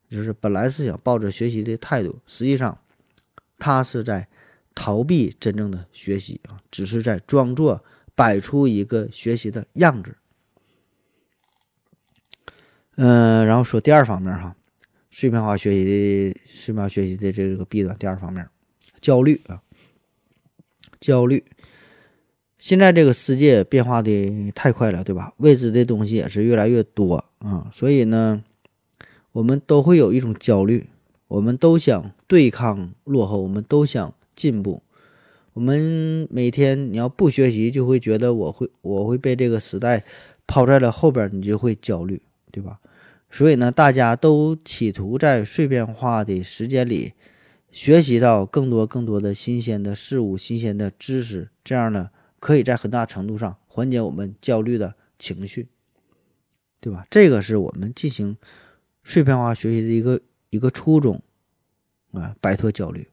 [0.08, 2.78] 就是本来是想抱着学习的态度，实际上
[3.58, 4.28] 他是在
[4.72, 7.82] 逃避真正的学习啊，只是在装作
[8.14, 10.14] 摆出一个学习的样子。
[13.04, 14.54] 嗯，然后说第二方面哈，
[15.10, 18.48] 碎片化学习的碎片化学习的这个弊端，第二方面
[19.00, 19.60] 焦虑啊。
[21.00, 21.42] 焦虑，
[22.60, 25.34] 现在这个世界变化的太快了，对吧？
[25.38, 28.44] 未知的东西也是越来越多啊，所以呢，
[29.32, 30.86] 我们都会有一种焦虑，
[31.26, 34.80] 我们都想对抗落后，我们都想进步。
[35.54, 40.04] 我们每天你要不学习，就会觉得我会我会被这个时代
[40.46, 42.78] 抛在了后边，你就会焦虑，对吧？
[43.32, 47.14] 所以呢，大家都企图在碎片化的时间里。
[47.70, 55.68] 学习到更多更多的新鲜的事物、新鲜的知识，这样呢，可以在很大程度上缓解我们焦虑的情绪，
[56.80, 57.06] 对吧？
[57.08, 58.36] 这个是我们进行
[59.02, 61.22] 碎片化学习的一个一个初衷
[62.12, 63.08] 啊，摆脱焦虑。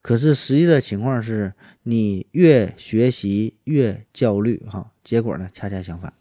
[0.00, 6.14] 可是实际的情况是，你越学习越焦虑，哈，结果呢恰恰相反。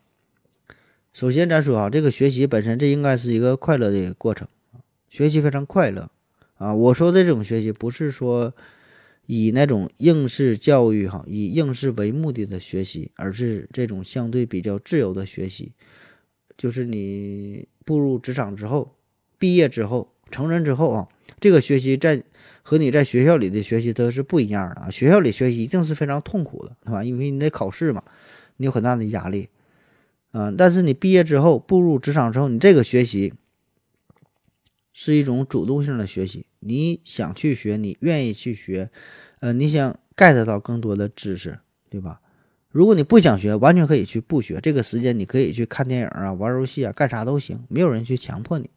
[1.17, 4.47] 首先，咱说啊，这个学习本身这应该是一个快乐的过程，
[5.09, 6.11] 学习非常快乐。
[6.57, 8.53] 啊，我说的这种学习不是说
[9.25, 15.71] 以那种应试教育哈，以应试为目的的学习，而是这种相对比较自由的学习。
[16.55, 18.93] 就是你步入职场之后，
[19.39, 21.07] 毕业之后，成人之后啊，
[21.39, 22.21] 这个学习在
[22.61, 24.91] 和你在学校里的学习都是不一样的啊。
[24.91, 27.03] 学校里学习一定是非常痛苦的，是吧？
[27.03, 28.03] 因为你得考试嘛，
[28.57, 29.49] 你有很大的压力
[30.37, 30.53] 啊。
[30.57, 33.33] 但是你毕业之后，步入职场之后，你这个学习。
[34.99, 38.89] 是一种主动性的学习，你想去学，你愿意去学，
[39.41, 42.19] 呃，你想 get 到更多的知识，对吧？
[42.71, 44.59] 如果你不想学，完全可以去不学。
[44.59, 48.71] 这个时间你可以去看电影啊、玩游戏啊、干啥都行，没有人去强迫你。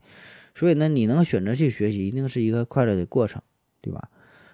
[0.55, 3.41] 所以呢，你能选择去学习，一定是一个快乐的过程，
[3.81, 4.11] 对吧？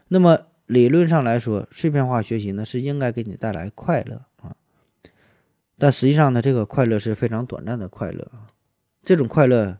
[0.07, 4.27] 那么理论上来说，碎片化学习呢是应该给你带来快乐。
[5.78, 8.46] 但实际上呢，这个快乐是非常短暂的快乐啊。
[9.04, 9.78] 这种快乐，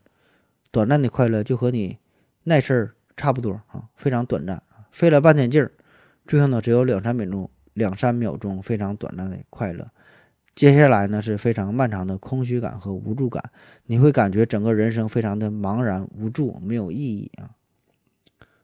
[0.71, 1.99] 短暂的快乐就和你
[2.45, 5.73] 耐事儿差不多啊，非常短暂啊费了半天劲儿，
[6.27, 7.51] 最后呢只有两三秒钟。
[7.77, 9.91] 两三秒钟非常短暂的快乐，
[10.55, 13.51] 接下来呢是非常漫长的空虚感和无助感，
[13.85, 17.51] 你会感觉整个人生非常的茫然无助，没有意义啊。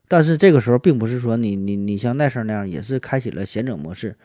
[0.08, 4.16] 但是这个时候并不是说你你你像那时候那样也是开启了贤者模式，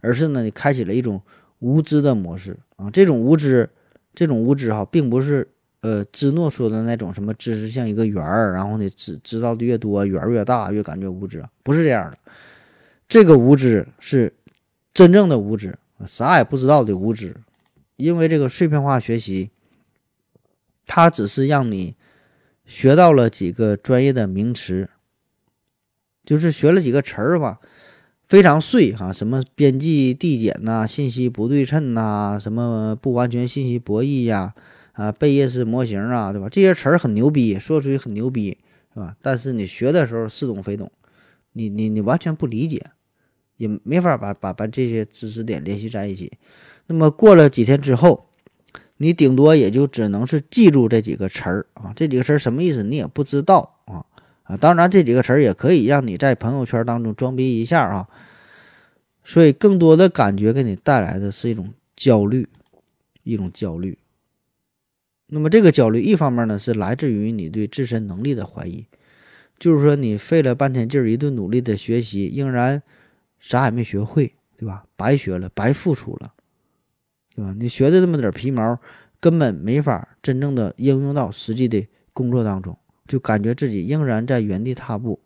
[0.00, 1.22] 而是呢你开启了一种
[1.58, 2.90] 无知的模式啊。
[2.90, 3.70] 这种无知，
[4.14, 5.48] 这种无知哈，并不是
[5.80, 12.18] 呃芝诺说的那种什么知识像一个圆儿，然后呢知知道的越多圆越大，越感觉无知，不是这样的。
[13.08, 14.32] 这个无知是
[14.92, 17.36] 真正的无知，啥也不知道的无知。
[17.96, 19.50] 因为这个碎片化学习，
[20.84, 21.94] 它只是让你
[22.66, 24.90] 学到了几个专业的名词，
[26.24, 27.60] 就是学了几个词儿吧，
[28.26, 29.12] 非常碎哈。
[29.12, 34.54] 什么边际递减呐，信息不对称呐，什么不完全信息博弈呀，
[34.92, 36.48] 啊，贝叶斯模型啊，对吧？
[36.48, 38.58] 这些词儿很牛逼，说出去很牛逼，
[38.92, 39.16] 是吧？
[39.22, 40.90] 但是你学的时候似懂非懂，
[41.52, 42.86] 你你你完全不理解。
[43.58, 46.30] 也没法把把把这些知识点联系在一起。
[46.88, 48.26] 那么过了几天之后，
[48.98, 53.75] 你顶多也就只能是记住这几个词儿啊，这几个词儿什么意思你也不知道
[54.46, 54.56] 啊！
[54.56, 58.08] 当然这几个词儿也可以让你在朋友圈当中装逼一下啊。
[59.22, 62.48] 所以更多的感觉给你带来的是一种焦虑，
[63.22, 63.98] 一种焦虑。
[65.28, 68.86] 那么这个焦虑一方面呢是来自于你对自身能力的怀疑，
[69.58, 72.82] 就是说你费了半天劲儿，一顿努力的学习，仍然。
[73.38, 74.86] 啥也没学会，对吧？
[74.96, 76.32] 白学了，白付出了，
[77.34, 77.54] 对吧？
[77.56, 78.80] 你学的这么点皮毛，
[79.20, 85.20] 根本没法真正的应用到实际的工作当中，就感觉自己仍然在原地踏步。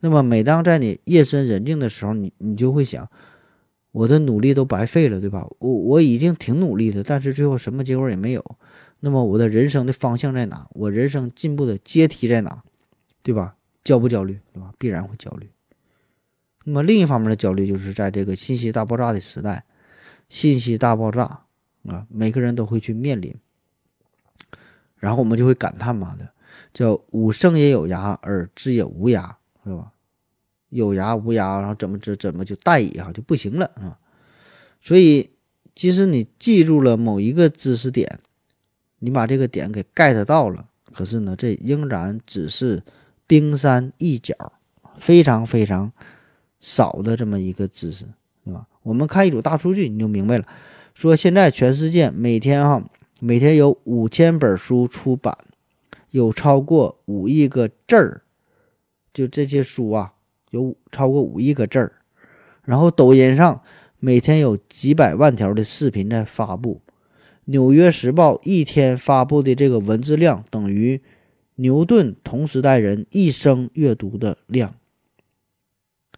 [0.00, 3.08] 那么，每当在你夜深人静的时候，你你就会想，
[3.92, 5.48] 我的努力都白费了，对吧？
[5.58, 8.44] 我我已经挺努力的，但是最后什么结果也没有。
[9.00, 10.68] 那么，我的人生的方向在哪？
[10.72, 12.62] 我人生进步的阶梯在哪？
[13.22, 13.56] 对吧？
[13.84, 14.40] 焦不焦虑？
[14.52, 14.72] 对吧？
[14.78, 15.50] 必然会焦虑。
[16.64, 19.64] 那么另一方面的焦虑，就是在这个信息大爆炸的时代，
[20.28, 21.42] 信息大爆炸
[21.86, 23.34] 啊，每个人都会去面临。
[24.96, 26.31] 然后我们就会感叹嘛的，
[26.72, 29.92] 叫“吾生也有涯，而知也无涯”，是吧？
[30.70, 33.98] 有涯无涯，然后怎么怎怎么就殆矣啊，就不行了啊。
[34.80, 35.30] 所以，
[35.74, 38.18] 即使你记住了某一个知识点，
[38.98, 42.82] 你把这个点给 get 到了，可是呢，这仍然只是
[43.26, 44.34] 冰山一角，
[44.96, 45.92] 非常非常。
[46.64, 48.04] 少的这么一个知识，
[48.44, 48.68] 对吧？
[48.84, 50.46] 我们看一组大数据，你就明白了。
[50.94, 55.36] 说现在全世界每天哈，每天有五千本书出版，
[56.12, 58.22] 有超过五亿个字儿，
[59.12, 60.12] 就这些书啊，
[60.50, 61.92] 有超过五亿个字儿。
[62.64, 63.62] 然后抖音上
[63.98, 66.82] 每天有几百万条的视频在发布，
[67.46, 71.00] 《纽约时报》一天发布的这个文字量等于
[71.56, 74.74] 牛顿同时代人一生阅读的量。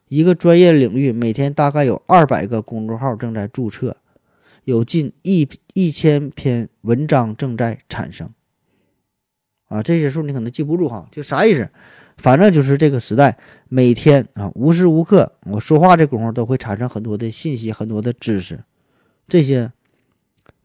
[0.09, 3.97] 一个专业领域每天大概有二百个公众号正在注册，
[4.65, 8.29] 有近一一千篇文章正在产生。
[9.69, 11.71] 啊，这些数你可能记不住哈，就啥意思？
[12.17, 13.37] 反正就是这个时代
[13.69, 18.63] 每天啊无时无刻我说话这功夫都会产生很多的信息，很多的知识，
[19.27, 19.73] 这些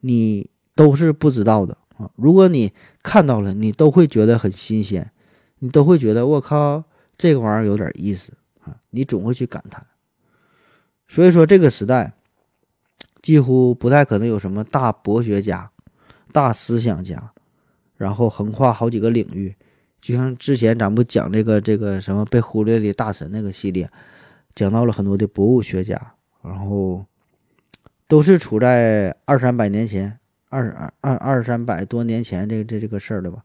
[0.00, 2.10] 你都是不知道的啊。
[2.14, 5.10] 如果你看到了，你都会觉得很新鲜，
[5.58, 6.84] 你都会觉得我靠，
[7.16, 8.76] 这个玩意儿有点意思啊。
[8.90, 9.84] 你总会去感叹，
[11.08, 12.12] 所以说这个时代
[13.20, 15.72] 几乎不太可能有什么大博学家、
[16.32, 17.32] 大思想家，
[18.00, 19.54] 然后横跨好几个领域。
[20.00, 23.90] 就像之前咱不讲这个这个什么被忽略的大神那个系列，
[24.54, 27.04] 讲到了很多的博物学家，然后
[28.08, 33.44] 都是处在二三百年前、二二二二三百多年前这这这个事儿了吧？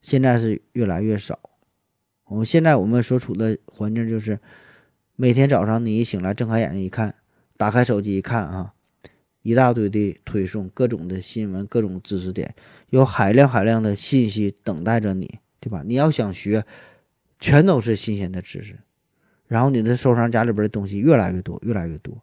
[0.00, 1.40] 现在是越来越少。
[2.26, 4.38] 我们现在我们所处的环境就是。
[5.18, 7.14] 每天早上你一醒来，睁开眼睛一看，
[7.56, 8.74] 打开手机一看啊，
[9.40, 12.54] 一大堆的推送，各种的新闻，各种知识点，
[12.90, 15.82] 有海量海量的信息等待着你，对吧？
[15.84, 16.64] 你要想学，
[17.40, 18.78] 全都是新鲜的知识，
[19.46, 22.22] 然后你的收藏夹里边的东西越来越多，越来越多，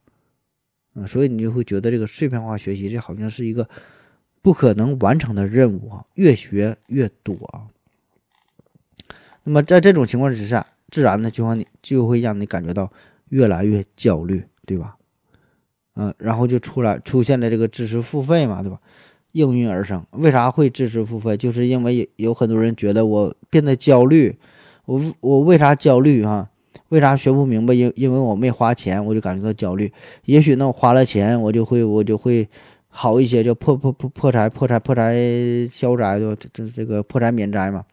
[0.96, 3.68] 嗯，所以你就会觉得这个碎片化学习，这好像是一个
[4.42, 7.68] 不可能完成的任务啊，越学越多啊。
[9.44, 12.92] 那么在这种情况之下，自然呢，就让你就会让你感觉到
[13.30, 14.96] 越来越焦虑，对吧？
[15.96, 18.80] 嗯，然后就出来出现了这个知识付费嘛，对吧？
[19.34, 20.04] 应运而生。
[20.12, 21.38] 为啥会知识付费？
[21.38, 24.36] 就是因为有很多人觉得我变得焦虑，
[24.86, 26.50] 我我为啥焦虑哈？
[26.90, 27.74] 为啥学不明白？
[27.74, 29.92] 因因为我没花钱，我就感觉到焦虑。
[30.26, 32.48] 也许呢，我花了钱，我就会我就会
[32.88, 35.16] 好一些，叫破破破破财破财破财
[35.70, 36.36] 消灾，就？
[36.36, 37.84] 这这这个破财免灾嘛。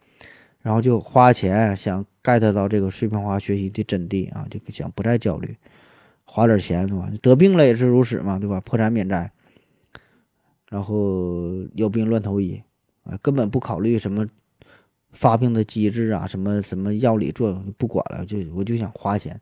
[0.62, 5.56] 然后就花钱想 get 到这个碎片化学习的真谛啊，就想不再焦虑，
[6.26, 7.08] 花点钱对吧？
[7.22, 8.60] 得病了也是如此嘛，对吧？
[8.60, 9.30] 破财免灾。
[10.70, 12.62] 然后有病乱投医
[13.02, 14.26] 啊，根本不考虑什么。
[15.12, 19.40] 发病的机制啊，什么什么药理作用不管了，就我就想花钱，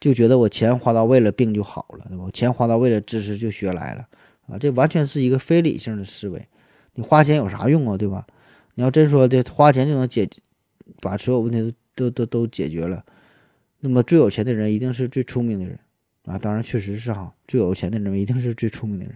[0.00, 2.24] 就觉得我钱花到位了，病就好了，对吧？
[2.32, 4.08] 钱花到位了，知识就学来了
[4.46, 4.56] 啊！
[4.58, 6.48] 这完全是一个非理性的思维。
[6.94, 8.26] 你花钱有啥用啊，对吧？
[8.76, 10.26] 你要真说的花钱就能解
[11.02, 13.04] 把所有问题都都都都解决了，
[13.80, 15.78] 那么最有钱的人一定是最聪明的人
[16.24, 16.38] 啊！
[16.38, 19.14] 当然，确实是哈，最有钱的人一定是最聪明的人。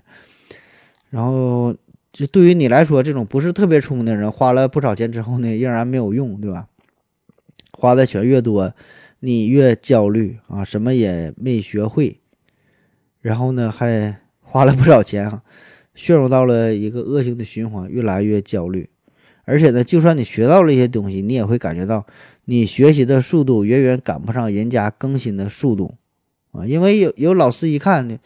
[1.14, 1.74] 然后。
[2.16, 6.68] 就对于你来说，这种不是特别聪明的人，花了不少钱之后呢，仍然没有用，对吧？
[7.72, 8.72] 花的钱越多，
[9.18, 12.20] 你越焦虑啊，什么也没学会，
[13.20, 15.42] 然后呢，还花了不少钱哈，
[15.92, 18.88] 陷入到了一个恶性的循环，越来越焦虑。
[19.44, 22.06] 而且呢，就算你学到了一些东西，你也会感觉到
[22.44, 25.96] 你学习的速度远远赶不上人家更新的速度
[26.52, 28.18] 啊，因为有有老师一看呢。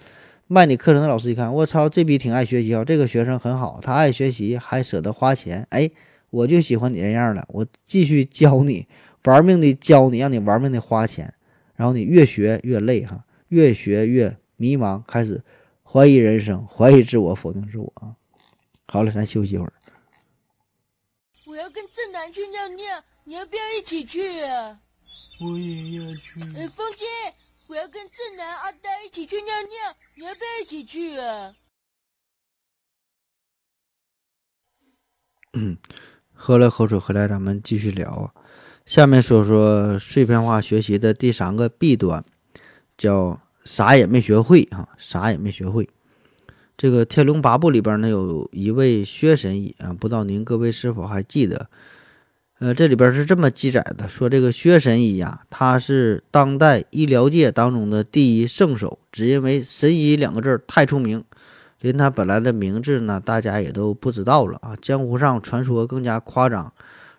[0.51, 2.83] 卖你课程的老师一看，我操，这逼挺爱学习啊！
[2.83, 5.67] 这个学生很好，他爱学习，还舍得花钱。
[5.69, 5.91] 哎，
[6.31, 8.87] 我就喜欢你这样的，我继续教你，
[9.25, 11.35] 玩命的教你，让你玩命的花钱，
[11.77, 15.45] 然后你越学越累哈，越学越迷茫，开始
[15.83, 18.17] 怀疑人生，怀疑自我，否定自我啊！
[18.87, 19.73] 好了，咱休息一会儿。
[21.45, 24.81] 我要跟正南去尿尿，你要不要一起去啊？
[25.43, 26.41] 我也要去。
[26.57, 27.05] 哎，风姐。
[27.69, 31.53] 我要跟正南、阿呆一起去尿尿，你要不要一起去啊？
[35.53, 35.77] 嗯，
[36.33, 38.33] 喝了口水回来，咱们继续聊啊。
[38.87, 42.25] 下面说说碎片化学习的第三个弊端，
[42.97, 45.91] 叫啥也没学会啊，啥也没学会。
[46.75, 51.69] 这个《天龙八部》里边呢，有一位薛神医啊，不知道您各位是否还记得？
[52.61, 61.23] 呃，这里边是这么记载的，说这个薛神医呀，他是当代医疗界当中的第一圣手，只因为“神医”两个字太出名，
[61.79, 64.75] 连他本来的名字呢，大家也都不知道了啊。
[64.83, 66.73] 江湖上传说更加夸张，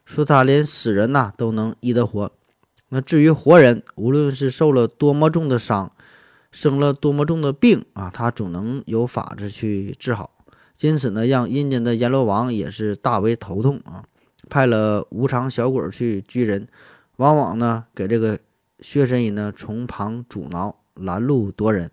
[0.04, 2.30] 说他连死人呐都能医得活。
[2.90, 5.94] 那至于活人，无论是受了多么重的伤，
[6.52, 10.32] 生了多么重的病啊，他总能有法子去治好。
[10.82, 14.04] 因此呢，让阴间的阎罗王也是大为头痛啊。
[14.50, 16.68] 派了无常小鬼去拘人，
[17.18, 18.39] 往往呢给这个
[18.80, 21.91] 薛神医呢从旁阻挠拦路夺人。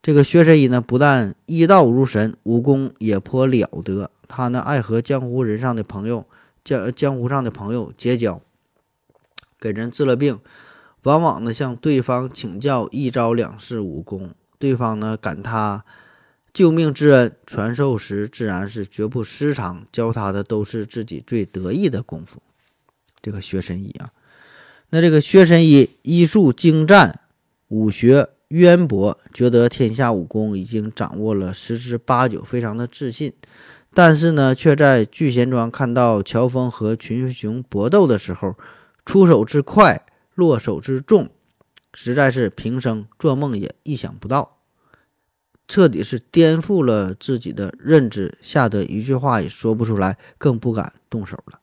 [0.00, 4.10] 这个薛神医呢不但医道如神，武功也颇了得。
[4.26, 6.26] 他呢爱和江湖人上的朋友
[6.64, 8.40] 江江湖上的朋友结交，
[9.60, 10.40] 给人治了病，
[11.02, 15.84] 往往呢向对方请教一招两式武功，对方呢感他。
[16.52, 19.86] 救命之恩传授时，自然是绝不失常。
[19.90, 22.42] 教他的都是自己最得意的功夫。
[23.22, 24.10] 这个薛神医啊，
[24.90, 27.20] 那这个薛神医医术精湛，
[27.68, 33.32] 武学渊博，觉得天下武功已经掌握了十之八九，非常的自信。
[33.94, 38.56] 但是呢，却在聚贤庄看到乔峰和群雄搏斗的时候，
[39.06, 41.30] 出手之快，落手之重，
[41.94, 44.61] 实在是平生做梦也意想不到。
[45.68, 51.60] 彻底是颠覆了自己的认知，吓得一句话也说不出来，更不敢动手了。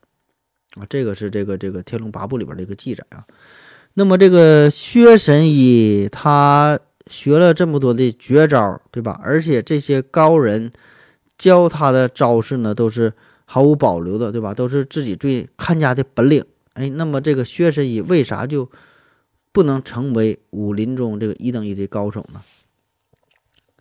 [0.76, 3.26] 啊，这个是这个这个《天龙八部》里边的一个记载啊。
[3.96, 9.20] 那么这个薛神医他学了这么多的绝招，对吧？
[9.24, 10.72] 而且这些高人
[11.38, 13.14] 教他的招式呢，都是
[13.46, 14.54] 毫无保留的，对吧？
[14.54, 16.46] 都是自己最看家的本领。
[16.74, 18.70] 哎，那么这个薛神医为啥就
[19.52, 22.42] 不能成为武林中这个一等一的高手呢？《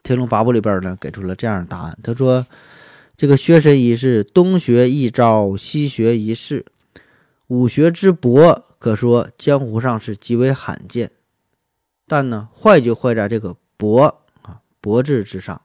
[0.03, 1.99] 天龙八部》里边呢，给出了这样的答案。
[2.03, 2.47] 他说
[3.17, 6.65] ：“这个薛神医是东学一招，西学一式，
[7.49, 11.11] 武学之博，可说江湖上是极为罕见。
[12.07, 15.61] 但呢，坏就坏在这个博啊，博字之上。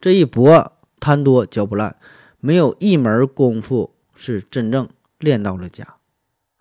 [0.00, 1.96] 这一博，贪多嚼不烂，
[2.38, 5.96] 没有一门功夫是真正练到了家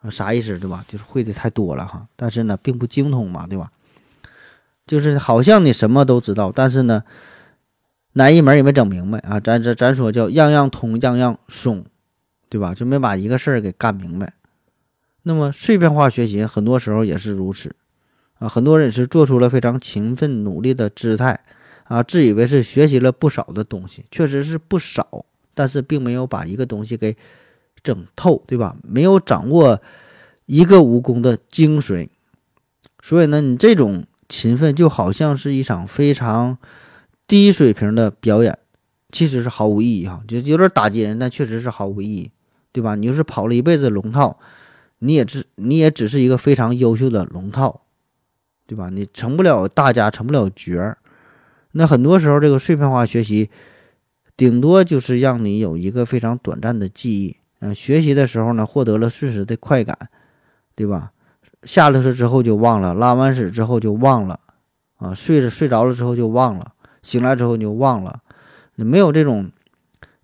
[0.01, 0.09] 啊。
[0.09, 0.83] 啥意思，对吧？
[0.87, 3.71] 就是会的太多了哈，但是呢，并不精通嘛，对吧？”
[4.87, 7.03] 就是好像你什么都知道，但是呢，
[8.13, 9.39] 哪一门也没整明白啊！
[9.39, 11.83] 咱咱咱说叫样样通，样样松，
[12.49, 12.73] 对吧？
[12.73, 14.33] 就没把一个事儿给干明白。
[15.23, 17.75] 那么碎片化学习很多时候也是如此
[18.39, 18.47] 啊！
[18.47, 21.41] 很多人是做出了非常勤奋努力的姿态
[21.83, 27.17] 啊，自以为是学习了不少的东西，确实是不少，但是并没有把一个东西给
[27.83, 28.77] 整透，对吧？
[28.83, 29.81] 没有掌握
[30.45, 32.07] 一个武功的精髓，
[33.03, 36.57] 所以呢，你这种勤奋就好像是一场非常
[37.25, 38.57] 低水平的表演，
[39.11, 42.31] 其实是毫无意义哈，就有点打击人，但确实是毫无意义，
[42.71, 42.95] 对吧？
[42.95, 44.39] 你就是跑了一辈子龙套，
[44.99, 47.81] 你也只你也只是一个非常优秀的龙套，
[48.65, 48.89] 对吧？
[48.89, 50.97] 你成不了大家，成不了角儿。
[51.73, 53.49] 那很多时候，这个碎片化学习，
[54.35, 57.37] 顶多就是让你有一个非常短暂的记忆。
[57.59, 60.09] 嗯，学习的时候呢，获得了瞬时的快感，
[60.75, 61.11] 对吧？
[61.63, 64.39] 下了车之后就忘了，拉完屎之后就忘了，
[64.97, 68.21] 啊，睡着睡着了之后就忘了，醒来之后你就忘了。
[68.75, 69.51] 你没有这种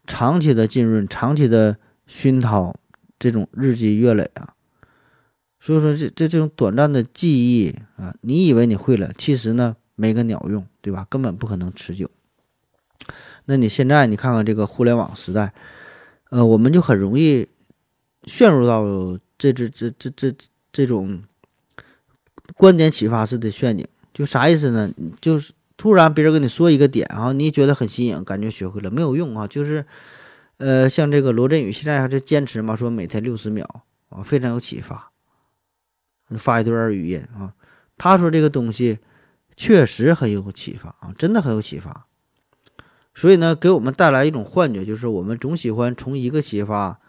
[0.05, 2.75] 长期的浸润、长期的熏陶，
[3.17, 4.53] 这种日积月累啊。
[5.59, 9.77] 所以说，这这这种短暂的记忆啊，你以为你会了，其实呢？
[9.95, 11.05] 没个鸟用，对吧？
[11.07, 12.09] 根本不可能持久。
[13.45, 15.53] 那你现在你看看这个互联网时代，
[16.31, 17.47] 呃，我们就很容易
[18.23, 18.83] 陷入到
[19.37, 20.33] 这这这这这
[20.73, 21.23] 这种
[22.57, 23.87] 观点启发式的陷阱。
[24.13, 24.91] 就啥意思呢？
[25.21, 29.47] 就是突然别人跟你说一个点啊，你觉得很新颖，感觉学会了，没有用啊。
[29.47, 29.85] 就是
[30.57, 35.11] 呃，像这个罗振宇现在还是坚持嘛，说每天六十秒啊，非常有启发。
[36.31, 37.53] 发一段语音啊，
[37.97, 38.99] 他说这个东西。
[39.55, 42.07] 确实很有启发啊，真的很有启发。
[43.13, 46.99] 所以呢，给我们带来一种幻觉，就是我们总喜欢从一个启发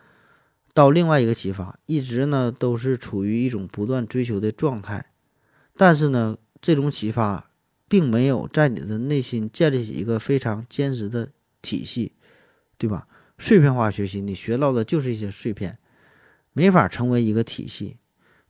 [0.75, 5.07] 到另外一个启发，一直呢都是处于一种不断追求的状态。
[5.77, 7.51] 但是呢，这种启发
[7.89, 11.31] 并没有在你的内心建立起一个非常坚实的
[11.63, 12.13] 体系，
[12.77, 13.07] 对吧？
[13.39, 15.79] 碎片化学习，你学到的就是一些碎片，
[16.53, 17.99] 没法成为一个体系。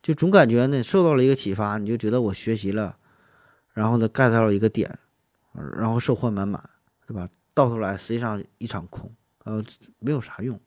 [0.01, 2.97] 就总感觉呢，受到了一个启发，你就觉得我学习了。
[3.73, 4.99] 然后呢，get 到了一个点，
[5.77, 6.69] 然后收获满满，
[7.05, 7.27] 对吧？
[7.53, 9.11] 到头来实际上一场空，
[9.45, 9.63] 呃，
[9.99, 10.59] 没有啥用，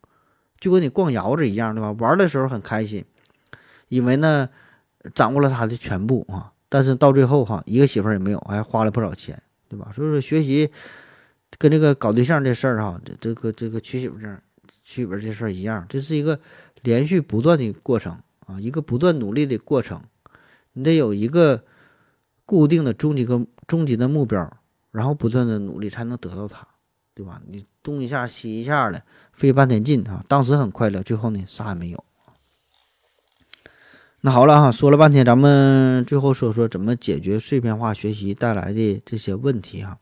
[0.59, 1.93] 就跟你逛窑子一样，对吧？
[1.93, 3.05] 玩的时候很开心，
[3.89, 4.49] 以为呢
[5.15, 9.91] 掌握了它的全部啊，但是到最后哈，一个媳妇儿也没有，还花了不少钱，对吧？
[9.95, 10.71] 所以说学习
[11.59, 14.29] 跟这个搞对象这事儿哈，这这个这个娶媳妇这
[14.83, 16.39] 娶媳妇这事儿一样，这是一个
[16.83, 20.03] 连续不断的过程啊，一个不断努力的过程，
[20.73, 21.65] 你得有一个。
[22.51, 24.57] 固定的终极个终极的目标，
[24.91, 26.67] 然后不断的努力才能得到它，
[27.13, 27.43] 对吧？
[27.47, 29.03] 你东一下西一下的
[29.39, 32.03] 费半天劲啊，当时很快乐，最后呢啥也没有。
[34.23, 39.99] 那好了哈，说了半天，咱们最后说说怎么解决碎片化学习带来的这些问题哈。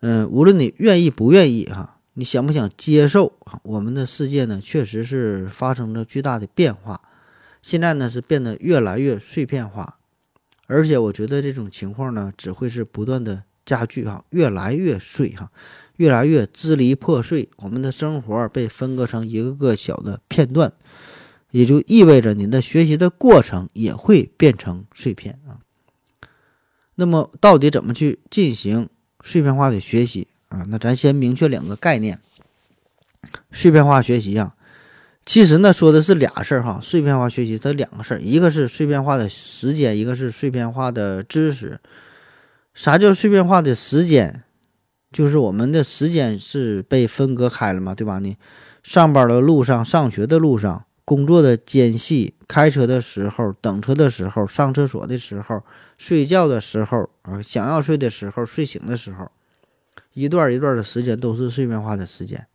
[0.00, 3.58] 嗯，无论你愿意不愿意哈，你想不想接受啊？
[3.62, 7.00] 我们的世界呢，确实是发生了巨大的变化，
[7.62, 9.96] 现在呢是变得越来越碎片化。
[10.66, 15.50] 而且我觉得这种情况呢，只会是不断的加剧哈，越来越碎哈，
[15.98, 17.50] 越来越支离破碎。
[17.58, 20.72] 我们的生活被分割成一个个小的片段，
[21.50, 25.60] 也就意味着您的学习的过程也会变成碎片啊。
[26.94, 28.88] 那么，到底怎么去进行
[29.22, 30.66] 碎片化的学习啊？
[30.68, 32.18] 那咱先明确两个概念：
[33.52, 34.54] 碎片化学习啊。
[35.24, 36.80] 其实呢，说的是俩事儿哈。
[36.82, 41.80] 碎片化学习它两个事儿，一个是碎片化的时间，一个是碎片化的知识。
[42.72, 44.44] 啥叫碎片化的时间？
[45.10, 48.18] 就是我们的时间是被分割开了嘛，对吧？
[48.18, 48.36] 你
[48.82, 55.62] 上班的路上、上学的路上、工作的间隙、开车的时候、等车的时候、上厕所的时候、
[55.96, 59.30] 睡觉的时候啊，想要睡的时候、睡醒的时候，
[60.12, 62.46] 一段一段的时间都是碎片化的时间。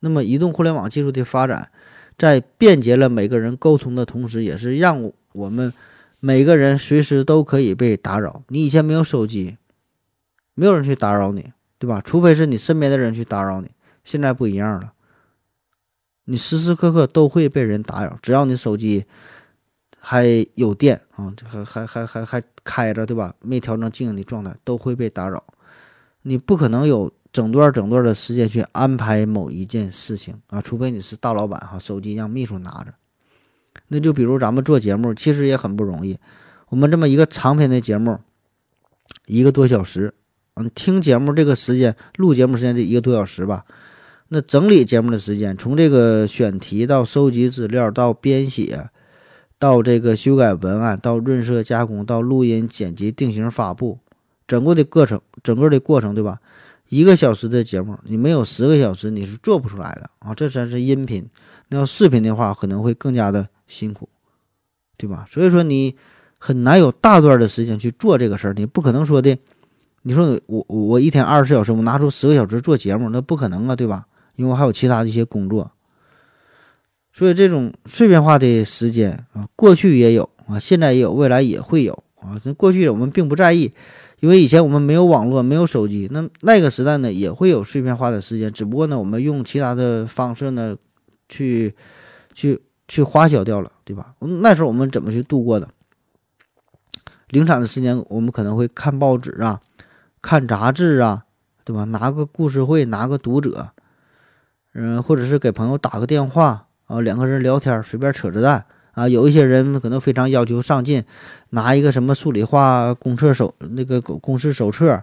[0.00, 1.70] 那么，移动互联网技术的发展，
[2.16, 5.72] 在便捷了每个人沟通的同时，也是让我们
[6.20, 8.44] 每个人随时都可以被打扰。
[8.48, 9.56] 你以前没有手机，
[10.58, 12.02] 没有人去打扰你，对吧？
[12.04, 13.70] 除非是你身边的人去打扰你。
[14.02, 14.92] 现在不一样了，
[16.24, 19.04] 你时时刻刻都会被人打扰，只要你手机
[20.00, 23.34] 还有电啊，还还还还还开着，对吧？
[23.40, 25.44] 没调成静音的状态，都会被打扰。
[26.22, 27.12] 你不可能有。
[27.30, 32.94] 整段整段的时间去安排某一件事情啊，除非你是大老板哈，手机让秘书拿着。
[33.88, 36.18] 那就比如咱们做节目，其实也很不容易。
[36.70, 38.18] 我们这么一个长篇的节目，
[39.26, 40.14] 一个多小时，
[40.58, 43.64] 嗯，听节目这个时间，录节目时间这一个多小时吧。
[44.28, 48.90] 那整理节目的时间，从这个选题到收集资料，到编写，
[49.58, 54.00] 到这个修改文案，到润色加工，到录音剪辑、定型发布，
[54.46, 56.40] 整个的过程，整个的过程，对吧？
[56.88, 60.34] 一个小时的节目，你没有十个小时，你是做不出来的啊！
[60.34, 61.28] 这才是音频，
[61.68, 64.08] 那要视频的话，可能会更加的辛苦，
[64.96, 65.26] 对吧？
[65.28, 65.96] 所以说你
[66.38, 69.36] 很难有大段的时间去做这个事儿，你不可能说的，
[70.08, 74.06] 你说我我一天二十四小时，我拿出十个小时做节目，那不可能啊，对吧？
[74.36, 75.70] 因为我还有其他的一些工作。
[77.12, 81.92] 所以这种碎片化的时间啊，过去也有啊，现在也有，未来也会有
[82.22, 82.40] 啊。
[82.42, 83.70] 那过去我们并不在意，
[84.20, 90.74] 因为以前我们没有网络，没有手机，那那个时代呢也会有碎片化的时间，只不过呢我们用其他的方式呢
[91.28, 91.74] 去
[92.32, 94.14] 去去花销掉了，对吧？
[94.20, 95.68] 那时候我们怎么去度过的？
[97.28, 99.60] 零散的时间，我们可能会看报纸啊，
[100.20, 101.24] 看杂志啊，
[101.64, 101.84] 对吧？
[101.84, 103.70] 拿个故事会，拿个读者，
[104.74, 109.08] 嗯，或者是给朋友打个电话啊，两个人聊天，随便扯着淡啊。
[109.08, 111.04] 有一些人可能非常要求上进，
[111.50, 115.02] 拿一个什么数理化公测手那个公公式手册，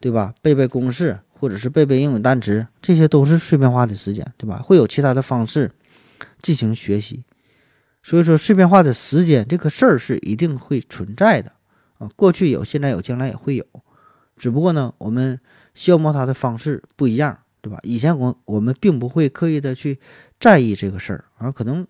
[0.00, 0.34] 对吧？
[0.42, 4.60] 背背公式，或者是背背英语单词，这些都是碎片化的时间，对吧？
[4.64, 5.70] 会有其他的方式
[6.42, 7.24] 进行学习。
[8.02, 11.52] 所以说，碎片化的时间这个事儿是一定会存在的。
[11.98, 13.64] 啊，过去有，现在有，将来也会有，
[14.36, 15.40] 只不过呢，我们
[15.74, 17.78] 消磨它的方式不一样，对吧？
[17.82, 19.98] 以前我我们并不会刻意的去
[20.38, 21.86] 在意这个事儿啊，可能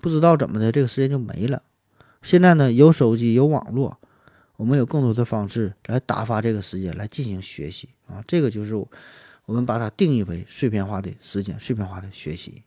[0.00, 1.62] 不知道怎么的，这个时间就没了。
[2.22, 3.98] 现在呢，有手机，有网络，
[4.56, 12.62] 我们有更多的方式来打发这个时间，来进行学习啊，这个就是我们把它定义为碎片化的时间，碎片化的学习。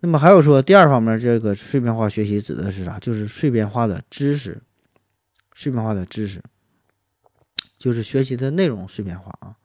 [0.00, 2.98] 那么还有说第二方面，这个碎片化学习指的是啥？
[2.98, 4.62] 就是碎片化的知识。
[5.58, 6.42] 碎片化的知识，
[7.78, 9.56] 就是学习的内容碎片化啊。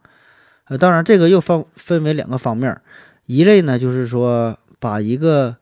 [0.66, 2.80] 呃，当然这个又分分为两个方面，
[3.26, 5.58] 一类呢就是说把一个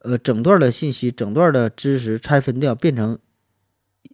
[0.00, 3.18] 呃整段的信息、整段的知识拆分掉，变成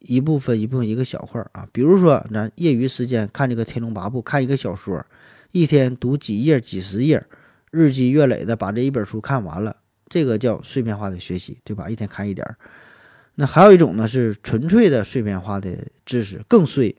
[0.01, 1.66] 一部分一部分一个小块儿啊。
[1.72, 5.07] 比如说咱业余时间看这个《天龙八部》，看一个小说，
[5.53, 7.24] 一天读几页、几十页，
[7.70, 11.89] 日积月累的把这一本书看完了，这个叫碎片化的学习，对吧？
[11.89, 12.57] 一天看一点。
[13.37, 16.97] 那还有一种呢，是纯粹的碎片化的知识，更碎。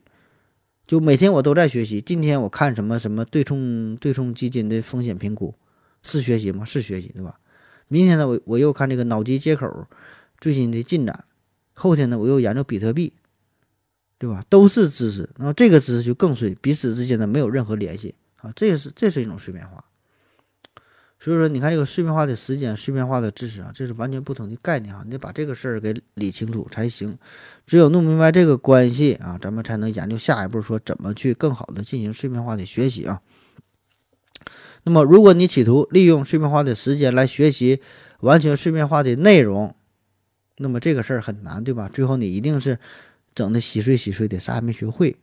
[0.88, 2.00] 就每天我都在学习。
[2.00, 5.54] 今天我看什么什么对冲对冲基金的风险评估，
[6.02, 6.64] 是学习吗？
[6.64, 7.38] 是学习，对吧？
[7.88, 9.86] 明天呢，我我又看这个脑机接口
[10.40, 11.26] 最新的进展。
[11.74, 13.12] 后天呢，我又研究比特币，
[14.16, 14.42] 对吧？
[14.48, 15.28] 都是知识。
[15.36, 18.50] 那么这个知识就更碎，彼此之间呢没有任何联系啊。
[18.56, 19.84] 这是这是一种碎片化。
[21.20, 25.02] 所以说，你看这个碎片化的时间、碎片化的知识啊，这是完全不同的概念啊！
[25.04, 27.18] 你得把这个事儿给理清楚才行。
[27.66, 33.20] 只有弄明白这个关系啊，咱们才能研究下一步说怎么去更好的进行碎片化的学习啊。
[34.84, 37.80] 那么，如果你企图利用碎片化的时间来学习
[38.20, 39.74] 完全碎片化的内容，
[40.58, 41.90] 那么这个事儿很难，对吧？
[41.92, 42.78] 最后你一定是
[43.34, 45.16] 整的稀碎稀碎的，啥也没学会。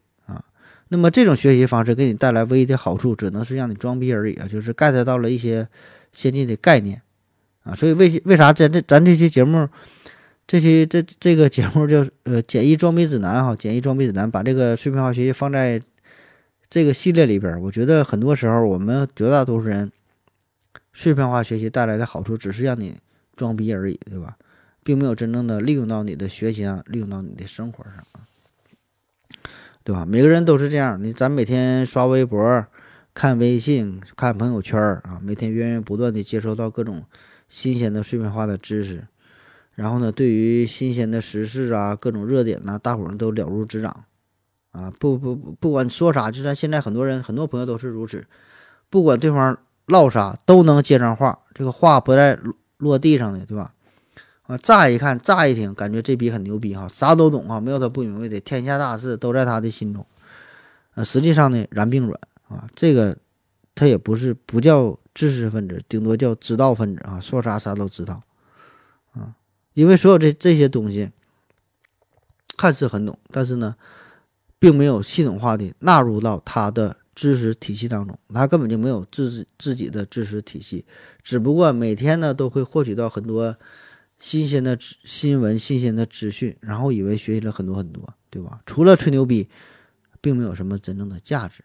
[0.89, 5.67] 那么这种学习方式给你带来唯一的好处，只能是让你装逼而已啊，就是 get 到了一些
[6.13, 7.01] 先进的概念
[7.63, 7.73] 啊。
[7.73, 9.67] 所以为为啥咱这咱这期节目，
[10.45, 15.81] 这期这这个节目叫呃简易装逼指南哈，简易装逼指南，把这个碎片化学习放在
[16.69, 19.91] 这个系列里边，我觉得很多时候我们绝大多数人
[20.93, 22.95] 碎片化学习带来的好处，只是让你
[23.35, 24.37] 装逼而已，对吧？
[24.83, 27.93] 并没有真正的利用到你的学习上，利用到你的生活上。
[29.85, 30.03] 对吧？
[30.03, 31.01] 每个人都是这样。
[31.01, 32.65] 你咱每天刷微博、
[33.13, 37.03] 看微信、看朋友圈啊，每天源源不断的接收到各种
[37.47, 39.07] 新鲜的碎片化的知识，
[39.75, 44.05] 然后呢，对于新鲜的时事啊、各种热点呐，大伙儿都了如指掌
[44.71, 44.91] 啊。
[44.99, 48.25] 不不不，不管说啥，就算现在很多人、很多朋友都是如此，
[48.89, 49.55] 不管对方
[49.85, 52.39] 唠啥，都能接上话，这个话不在
[52.79, 53.74] 落地上的，对吧？
[54.47, 60.05] 啊，乍一看，乍一听，感觉这逼很牛逼哈，啥都懂啊，没有他不明白的，天下大事都在他的心中。
[60.93, 63.17] 呃，实际上呢，然并卵啊，这个
[63.73, 68.21] 他也不是不叫知识分子，顶多叫知道分子啊，说啥啥都知道
[69.13, 69.35] 啊。
[69.73, 71.09] 因为所有这这些东西
[72.55, 73.75] 看似很懂，但是呢，
[74.59, 80.85] 并没有系统化的纳入到他的知识体系当中，他根本就没有自自己的知识体系，
[81.23, 83.57] 只不过每天呢都会获取到很多。
[84.17, 88.61] 新鲜的新闻、新鲜的资讯，然后以为学习了很多很多，对吧？
[88.65, 89.49] 除了吹牛逼，
[90.21, 91.63] 并没有什么真正的价值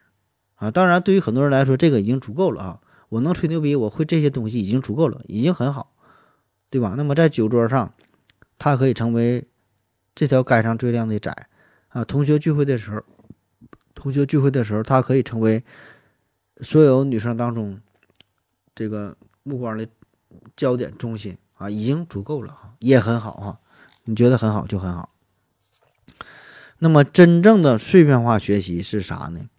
[0.57, 0.71] 啊！
[0.71, 2.81] 当然，对于很多人来说，这个已经足够了啊！
[3.09, 5.95] 我能吹牛逼，我会这些东西已经足够了，已经很好，
[6.69, 6.95] 对吧？
[6.97, 7.95] 那么在酒桌上，
[8.59, 9.49] 他可以成为
[10.15, 11.35] 这条街上最靓的仔
[11.89, 12.05] 啊！
[12.05, 13.03] 同学聚会的时候，
[13.95, 15.65] 同学聚会的时候，他可以成为
[16.59, 17.81] 所有女生当中
[18.75, 19.89] 这个目光的
[20.55, 21.39] 焦点中心。
[21.61, 23.61] 啊，已经足够了哈，也很好哈，
[24.05, 25.15] 你觉得很好就很好。
[26.79, 29.51] 那么真正的碎片化学习是啥呢？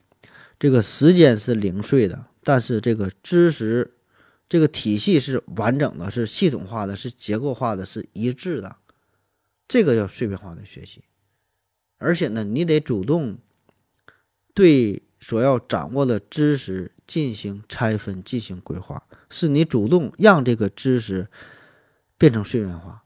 [0.58, 3.94] 这个时间是零碎的，但是这个知识
[4.50, 8.78] 这个体系是完整的，是系统化的，是结构化的，是一致的。
[9.68, 11.04] 这个叫碎片化的学习。
[12.00, 13.38] 而且呢，你得主动
[14.56, 21.30] 对所要掌握的知识进行拆分、进行规划，是你主动让这个知识
[22.22, 23.04] 变成碎片化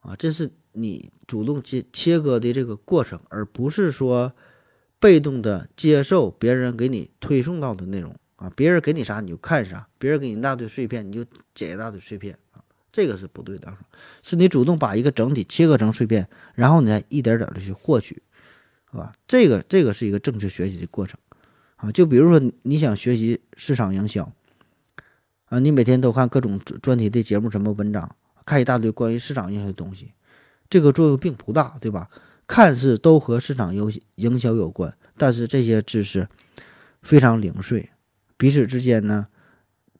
[0.00, 4.32] 啊，这是你主动切切割的这个过程，而不是说
[4.98, 12.58] 被动的接受别人给你推送到的内容啊，别人给你啥你就看啥，别人给你一大堆碎片你就捡一大堆碎片啊，
[12.90, 13.72] 这个是不对的，
[14.20, 18.20] 是你主动把一个整体切割成碎片，然后你再一点点的去获取。
[18.86, 19.14] 啊？
[19.28, 21.20] 这个这个是一个正确学习的过程
[21.76, 21.92] 啊。
[21.92, 24.32] 就比如说，你想学习市场营销
[25.50, 28.16] 啊，你每天都看各种专题的节目、什么文章，
[28.46, 30.12] 看一大堆关于市场营销的东西，
[30.70, 32.08] 这个作用并不大，对吧？
[32.46, 36.28] 看似都和市场营营销有关，但是这些知识
[37.02, 37.90] 非常零碎，
[38.36, 39.26] 彼此之间呢，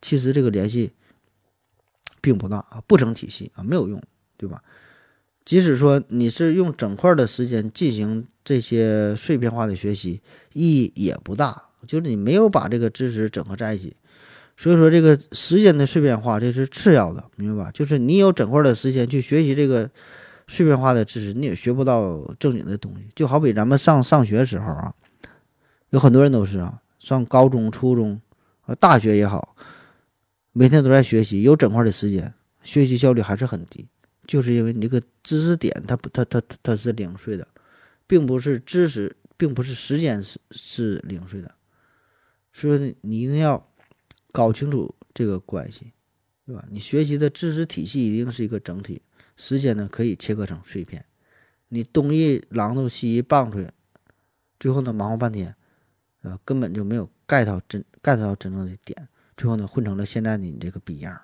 [0.00, 0.92] 其实这个联系
[2.20, 4.00] 并不大啊，不成体系啊，没有用，
[4.36, 4.62] 对吧？
[5.44, 10.22] 即使说你是用整块的时间进行这些碎片化的学习，
[10.52, 13.96] 意义也不大，就是你没有把这个知识整合在一起。
[14.56, 17.70] 所以说，这个时间的碎片化这是次要的，明白吧？
[17.70, 19.90] 就是你有整块的时间去学习这个
[20.48, 23.08] 碎片化的知识，你也学不到正经的东西。
[23.14, 24.94] 就好比咱们上上学时候啊，
[25.90, 28.20] 有很多人都是啊，上高中、初中
[28.62, 29.54] 啊、大学也好，
[30.52, 32.32] 每天都在学习，有整块的时间，
[32.62, 33.86] 学习效率还是很低。
[34.26, 37.46] 就是因为你这个知识点，它不，它它它它是零碎的，
[38.06, 41.54] 并不是知识，并不是时间是是零碎的，
[42.52, 43.68] 所以你一定要
[44.36, 45.94] 搞清楚这个关系，
[46.44, 46.62] 对吧？
[46.70, 49.00] 你学习的知识体系一定是一个整体，
[49.34, 51.06] 时间呢可以切割成碎片，
[51.70, 53.70] 你东一榔头西一棒槌，
[54.60, 55.56] 最后呢忙活半天，
[56.20, 59.08] 呃，根本就没有 get 到真 get 到真正的点，
[59.38, 61.18] 最后呢混成了现在的你这个逼样。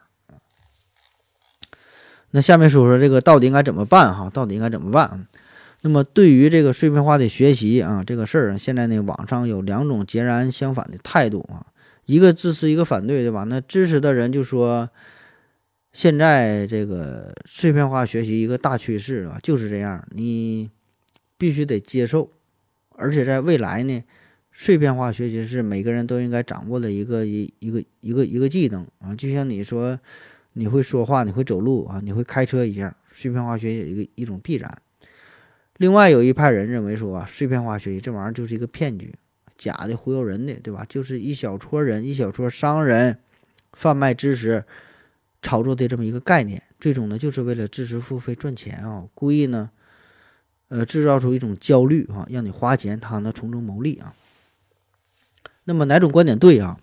[2.30, 4.30] 那下面说说这个到底应该怎么办哈？
[4.30, 5.28] 到底应该怎么办？
[5.82, 11.66] 那么对于这个碎片化的学习啊，这个事儿，现在呢网上有两种截然相反的态度啊，
[12.06, 13.44] 一个支持，一个反对，对吧？
[13.44, 14.88] 那支持的人就说，
[15.92, 20.70] 现在这个碎片化学习一个大趋势啊，就是这样，你
[21.36, 22.30] 必须得接受，
[22.90, 24.02] 而且在未来呢，
[24.50, 29.98] 碎片化学习是每个人都应该掌握的一个一一个一个一个技能啊，就像你说。
[30.54, 34.82] 你会说话，你会走路啊，你会开车一样，碎片化学习一个一种必然。
[35.78, 39.14] 另外有一派人认为说啊，碎片化学习这玩意儿就是一个骗局，
[39.56, 40.84] 假的，忽悠人的，对吧？
[40.88, 43.18] 就是一小撮人，一小撮商人
[43.72, 44.64] 贩卖知识、
[45.40, 49.70] 炒作的这么一个概念，最终呢就是为了知识付费赚钱啊，故意呢，
[50.68, 54.14] 呃，制造出一种焦虑啊，让你花钱，他呢从中牟利啊。
[55.64, 56.78] 那么哪种观点对啊？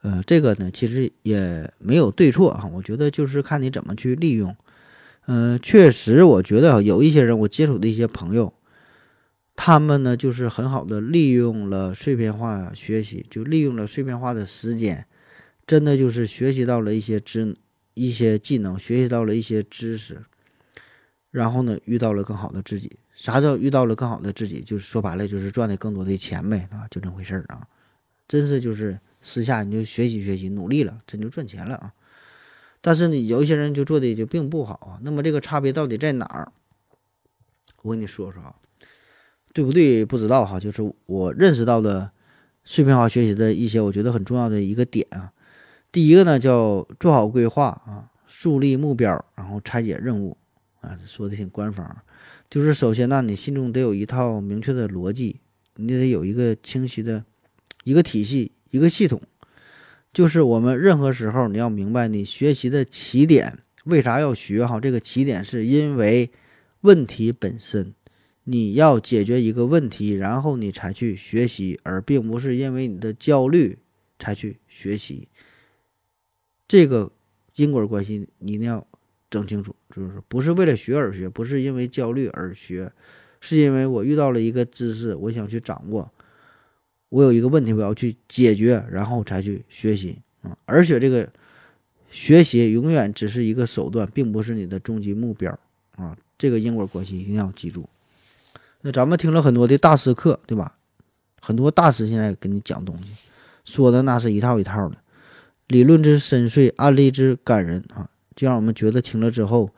[0.00, 4.56] 呃，这个呢，其实也没有对错啊，我觉得就是看你怎么去利用。
[5.26, 8.52] 嗯，确实，我觉得有一些人，我接触的一些朋友，
[9.54, 15.06] 他们呢，就是很好的利用了碎片化学习，就利用了碎片化的时间，
[15.66, 17.54] 真的就是学习到了一些知
[17.94, 20.24] 一些技能，学习到了一些知识，
[21.30, 22.92] 然后呢，遇到了更好的自己。
[23.12, 24.60] 啥叫遇到了更好的自己？
[24.60, 27.68] 就是说白了，就是赚的更多的钱呗，啊，就这回事儿啊，
[28.28, 29.00] 真是就是。
[29.24, 31.94] 私下你就学习学习，努力了，真就赚钱了啊！
[32.80, 34.98] 但是呢，有一些人就做的就并不好啊。
[35.04, 36.50] 那么这个差别到底在哪儿？
[37.82, 38.56] 我跟你说说啊，
[39.52, 40.04] 对不对？
[40.04, 40.58] 不知道哈。
[40.58, 42.10] 就是我认识到的
[42.64, 45.32] 碎片化学习的一些我觉得很重要的一个点啊。
[45.90, 50.36] 第一个呢叫做好规划啊，树立目标，然后拆解任务
[50.80, 51.96] 啊，说的挺官方。
[52.48, 55.40] 就是首先呢，你心中得有一套明确的逻辑，
[55.76, 57.24] 你得有一个清晰的
[57.84, 58.52] 一个体系。
[58.72, 59.20] 一个系统，
[60.14, 64.64] 就是我们任何时候你要明白，你学习的起点为啥要学？
[64.64, 66.30] 哈，这个起点是因为
[66.80, 67.92] 问题本身，
[68.44, 73.78] 你要解决一个问题，然后你才去学习，而并不是因为你的焦虑
[74.18, 75.28] 才去学习。
[76.66, 77.12] 这个
[77.56, 78.86] 因果关系你一定要
[79.30, 82.92] 整清楚，就是不是为了学而学，不是因为焦虑而学，
[83.40, 86.10] 是因为我遇到了一个知识，我想去掌握。
[87.10, 90.56] 我有一个问题，我要去解决，然后才去学习啊！
[90.64, 91.30] 而且这个
[92.08, 95.58] 学习永远只是一个手段，并不是你的终极目标
[95.96, 96.16] 啊！
[96.38, 97.86] 这个因果关系一定要记住。
[98.82, 100.76] 那咱们听了很多的大师课，对吧？
[101.40, 103.10] 很多大师现在跟你讲东西，
[103.64, 104.98] 说的那是一套一套的，
[105.66, 109.70] 理论之深邃，案例之感人啊，就让我们觉得听了之后，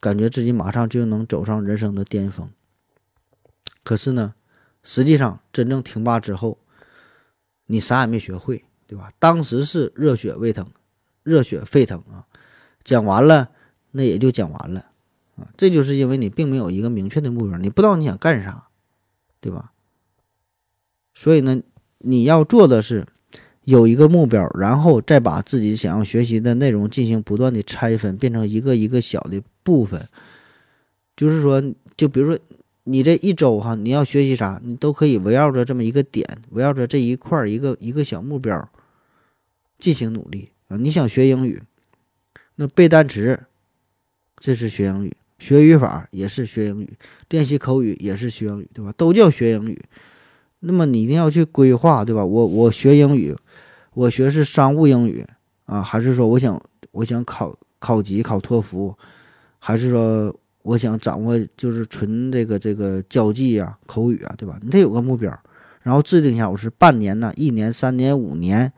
[0.00, 2.48] 感觉自己马上就能走上人生的巅峰。
[3.82, 4.34] 可是呢？
[4.86, 6.58] 实际上，真正听罢之后，
[7.66, 9.10] 你啥也没学会，对吧？
[9.18, 10.68] 当时是热血沸腾，
[11.22, 12.26] 热血沸腾啊！
[12.84, 13.50] 讲完了，
[13.92, 14.90] 那也就讲完了
[15.36, 15.48] 啊！
[15.56, 18.68] 这就是因为你并没有一个明确的目标，你不知道你想干啥，
[19.40, 19.72] 对吧？
[21.12, 21.62] 所以呢，
[21.98, 23.06] 你要做的是
[23.64, 30.08] 有一个目标，然后再把自己想要学习的内容进行不断的拆分，变成一个一个小的部分。
[31.16, 31.62] 就是说，
[31.96, 32.38] 就比如说
[32.82, 38.68] 你这一周哈，你要学习啥，你都可以围绕着这么一个点，围绕着这一块一个一个小目标
[39.78, 40.76] 进行努力啊。
[40.76, 41.62] 你想学英语，
[42.56, 43.44] 那背单词
[44.36, 46.96] 这是学英语，学语法也是学英语，
[47.28, 48.90] 练习口语也是学英语，对吧？
[48.96, 49.78] 都叫学英语。
[50.60, 52.24] 那么你一定要去规划，对吧？
[52.24, 53.36] 我我学英语，
[53.92, 55.22] 我学是商务英语
[55.66, 56.58] 啊，还是说我想
[56.92, 58.96] 我想考考级考托福，
[59.58, 60.34] 还是说？
[60.62, 64.58] 我想掌握就是纯这个这个交际啊、口语啊，对吧？
[64.62, 65.30] 你得有个目标，
[65.82, 68.72] 然后制定一下，我是半年呢、一年、三年、五年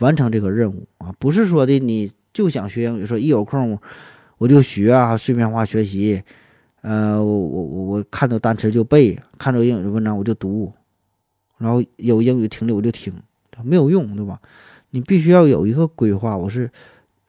[0.00, 3.78] 完成这个任务啊，不是说的你就想学英语，说一有空
[4.38, 6.22] 我就学啊，碎片化学习，
[6.80, 10.72] 呃，我我我看到单词就背，看到英语文章我就读，
[11.58, 13.12] 然后有英语听力我就听，
[13.62, 14.40] 没有用，对吧？
[14.90, 16.70] 你必须要有一个规划，我是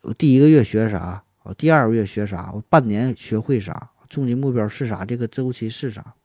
[0.04, 3.90] 我第一个月学啥，我第二个月学啥，我半年学会啥。
[4.08, 5.06] 终极目标是啥？
[5.06, 6.16] 这个周期是啥？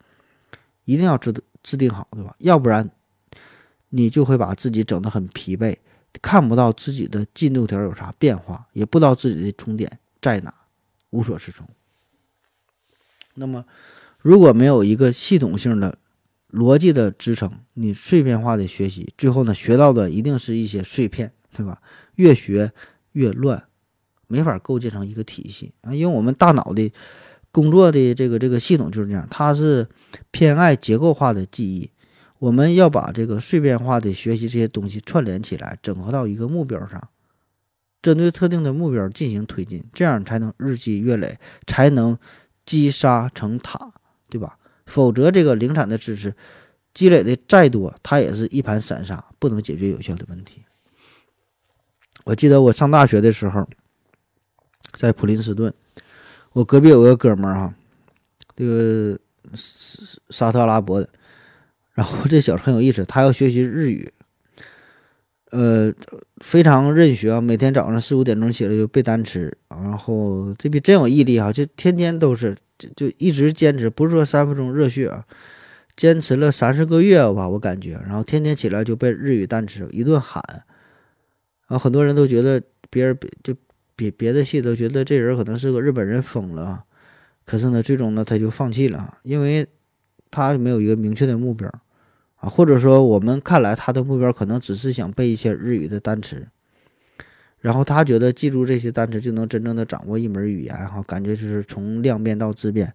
[0.87, 2.35] 一定要制制定好，对吧？
[2.39, 2.91] 要不然
[3.91, 5.77] 你就会把自己整得很疲惫，
[6.23, 10.55] 看不到自己的进度条有啥变化，也不知道自己的终点在哪，
[11.15, 11.69] 无所适从。
[13.35, 13.65] 那么，
[14.19, 15.99] 如果没有一个系统性的
[16.51, 21.81] 逻辑的支撑，你碎片化的学习，最后呢，学到的一定是一些碎片，对吧？
[22.17, 22.73] 越学
[23.13, 23.65] 越乱，
[24.27, 26.93] 没法构建成一个体系啊，因为我们大脑的。
[27.55, 29.87] 工作的这个这个系统就是这样，它是
[30.33, 31.89] 偏爱结构化的记忆。
[32.41, 37.09] 我们要把这个碎片化的学习这些东西串联起来，整合到一个目标上，
[38.05, 42.19] 针对特定的目标进行推进，这样才能日积月累，才能
[42.67, 43.93] 积沙成塔，
[44.29, 44.59] 对吧？
[44.85, 46.35] 否则，这个零散的知识
[46.93, 50.65] 积累的再多，它也是一盘散沙，不能解决有效的问题。
[52.25, 53.67] 我记得我上大学的时候，
[54.93, 55.73] 在普林斯顿。
[56.53, 57.75] 我隔壁有个哥们儿哈，
[58.55, 59.19] 这个
[60.29, 61.09] 沙特阿拉伯的，
[61.95, 64.13] 然后这小子很有意思，他要学习日语，
[65.55, 65.95] 呃，
[66.39, 75.25] 非常认学啊，每天早上四五点钟起来就背单词，然后这逼真有毅力哈，就天天都是就就一直坚持，不是说三分钟热血啊，
[75.95, 80.43] 坚持了三四个月吧，我感觉，然后天天起来就背日语单词，一顿喊，
[81.69, 83.55] 然后很多人都觉得别人就。
[83.97, 86.83] 别别的系都觉得这人可能是个日本人疯了，
[87.45, 89.69] 可是呢，最终呢他就放弃了，因为
[90.33, 91.73] 他没有一个明确的目标
[92.49, 96.49] 或者说我们看来他的目标可能只是想背一些日语的单词，
[97.61, 102.93] 然后他觉得记住这些单词就能真正的掌握一门语言哈，感觉就是从量变到质变，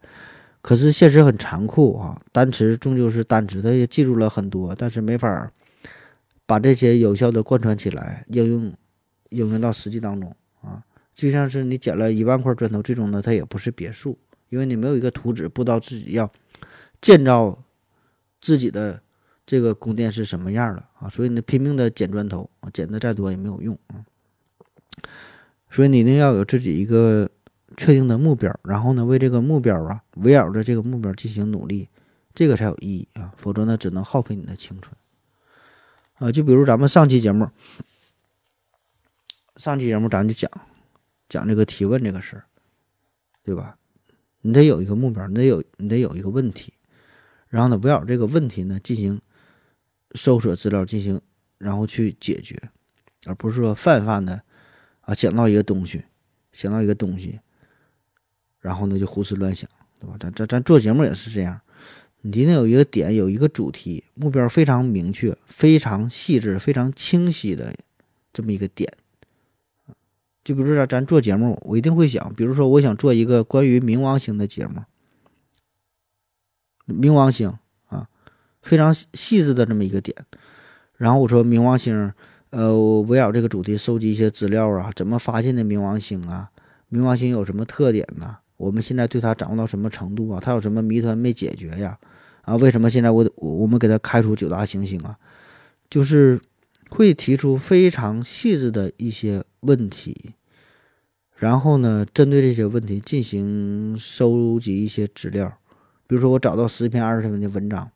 [0.61, 5.51] 可是现实很残酷啊，单词终究是单词，他也记住了很多，但是没法
[6.45, 8.73] 把这些有效的贯穿起来，应用
[9.29, 10.31] 应用到实际当中
[10.61, 10.83] 啊。
[11.13, 14.17] 就像是你捡了一万块砖头，最终呢，它也不是别墅，
[14.49, 16.31] 因为你没有一个图纸，不知道自己要
[17.01, 17.63] 建造
[18.39, 19.01] 自己的
[19.49, 24.05] 这个宫殿是什么样的啊，所以你拼命的捡砖头，捡的再多也没有用啊。
[25.71, 27.27] 所以你一定要有自己一个
[27.75, 31.89] 确定的目标，然后呢，为这个目标啊，围绕着这个目标进行努力，
[32.35, 34.95] 这个才有意义啊，否则呢，只能耗费你的青春
[36.19, 36.31] 啊。
[36.31, 37.49] 就比如咱们上期节目，
[39.55, 40.51] 上期节目咱就讲。
[41.27, 42.45] 讲这个提问这个事儿，
[43.43, 43.77] 对吧？
[44.41, 46.73] 你得有一个目标，你得有你得有一个问题，
[47.47, 49.19] 然后呢，围绕这个问题呢进行
[50.15, 51.19] 搜索资料，进行
[51.57, 52.59] 然后去解决，
[53.25, 54.43] 而不是说泛泛的
[55.01, 56.03] 啊想到一个东西，
[56.51, 57.39] 想到一个东西，
[58.59, 60.15] 然后呢就胡思乱想，对吧？
[60.19, 61.61] 咱咱咱做节目也是这样，
[62.21, 67.75] 你一定有一个点，有一个主题，目标非常明确、非常细致、非常清晰的
[68.33, 68.91] 这么一个点。
[70.43, 74.83] 就比如说咱做节目，我一定会想，比如说我想做一个关于冥王星的节目，
[76.87, 77.53] 冥王星，
[78.69, 80.15] 非常细致的这么一个点。
[80.95, 82.13] 然后我说冥王星，
[82.51, 86.51] 呃，围绕这个主题收集一些资料啊，怎么发现的冥王星啊？
[86.91, 88.37] 冥王星有什么特点呢？
[88.57, 90.39] 我们现在对它掌握到什么程度啊？
[90.39, 91.97] 它有什么谜团没解决呀？
[92.43, 95.17] 啊，为什么现在我我们给它开出九大行星啊？
[95.89, 96.39] 就是
[96.91, 100.35] 会提出非常细致的一些问题。
[101.35, 105.57] 然后呢，针对这些问题进行收集一些资料，
[106.05, 107.89] 比如说我找到十篇、二十篇的文章，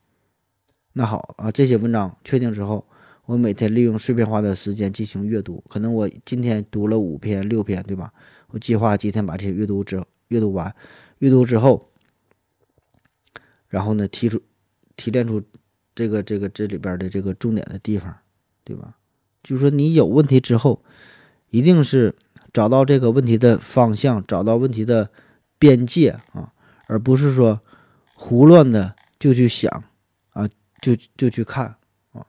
[0.93, 2.85] 那好啊，这些文章确定之后，
[3.25, 5.63] 我每天利用碎片化的时间进行阅读。
[5.67, 8.13] 可能我今天读了五篇、六篇，对吧？
[8.49, 10.75] 我计划今天把这些阅读之阅读完，
[11.17, 11.89] 阅读之后，
[13.67, 14.41] 然后呢，提出
[14.95, 15.41] 提炼出
[15.95, 18.15] 这个这个这里边的这个重点的地方，
[18.63, 18.97] 对吧？
[19.41, 20.83] 就是说你有问题之后，
[21.49, 22.15] 一定是
[22.53, 25.09] 找到这个问题的方向，找到问题的
[25.57, 26.53] 边界啊，
[26.87, 27.61] 而不是说
[28.13, 29.83] 胡乱的就去想，
[30.83, 31.77] 就就去看
[32.11, 32.27] 啊，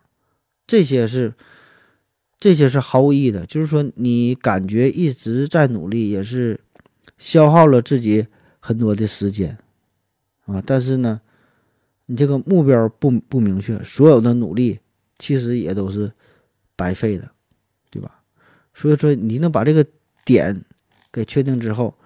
[0.66, 1.34] 这些是
[2.38, 3.44] 这些是毫无意义的。
[3.44, 6.60] 就是说你感觉一直在努力，也是
[7.18, 8.28] 消耗了自己
[8.60, 9.58] 很多的时间
[10.46, 11.20] 啊，但是呢。
[12.06, 14.78] 你这个目标不不明确，所有的努力
[15.18, 16.12] 其实也都是
[16.76, 17.30] 白费的，
[17.90, 18.20] 对吧？
[18.74, 19.86] 所以说，你能把这个
[20.22, 20.62] 点
[21.10, 21.96] 给确定之后，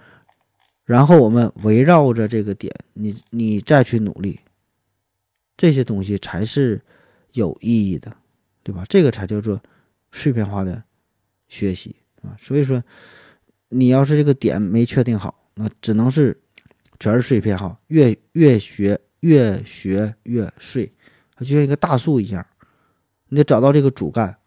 [0.85, 4.39] 然后我们围绕着这个点，你你再去努力，
[5.59, 6.81] 这些东西才是
[7.33, 8.17] 有意义的，
[8.63, 8.87] 对吧？
[8.89, 9.61] 这个才叫做
[10.11, 10.83] 碎片化的
[11.49, 12.33] 学习啊。
[12.39, 12.83] 所以说，
[13.69, 16.41] 你要是这个点没确定好，那只能是
[16.99, 18.99] 全是碎片哈，越越学。
[19.23, 20.93] 越学越碎，
[21.35, 22.47] 它就像一个大树一样，
[23.31, 24.39] 你得找到这个主干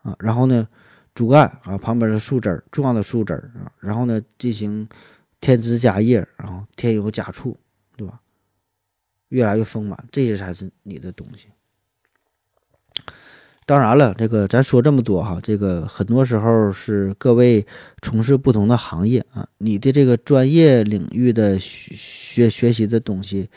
[0.00, 0.66] 啊，然后呢，
[1.12, 4.88] 主干啊旁边的树枝儿，重要的树枝儿啊，然后呢进行
[5.38, 7.60] 添枝加叶，然后添油加醋，
[9.28, 11.48] 越来越丰满，这些才是你的东西。
[13.64, 17.66] 当然了，这个咱说这么多哈，这个很多时候是各位
[18.02, 23.50] 从事不同的行业啊，你的这个专业领域的学学学习的东西。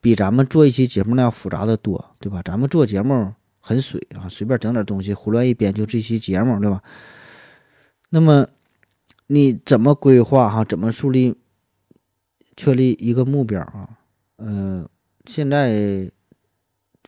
[0.00, 2.42] 比咱们做一期节目那样复杂的多，对吧？
[2.44, 6.82] 咱们做节目很水啊，随便整点东西，胡乱一编就这期节目，对吧？
[8.10, 8.46] 那么
[9.28, 10.62] 你怎么规划哈？
[10.62, 11.34] 怎么树立、
[12.54, 13.96] 确立一个目标啊？
[14.36, 14.86] 呃，
[15.24, 16.10] 现在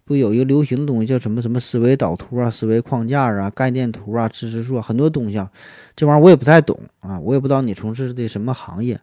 [0.05, 5.51] 不有一个流行的东西叫什么什么思维导图啊、思维框架啊、概念图啊、知识树，很多东西啊，
[5.95, 9.01] 这玩意儿我也不太懂啊，我也不知道你从事的什么行业。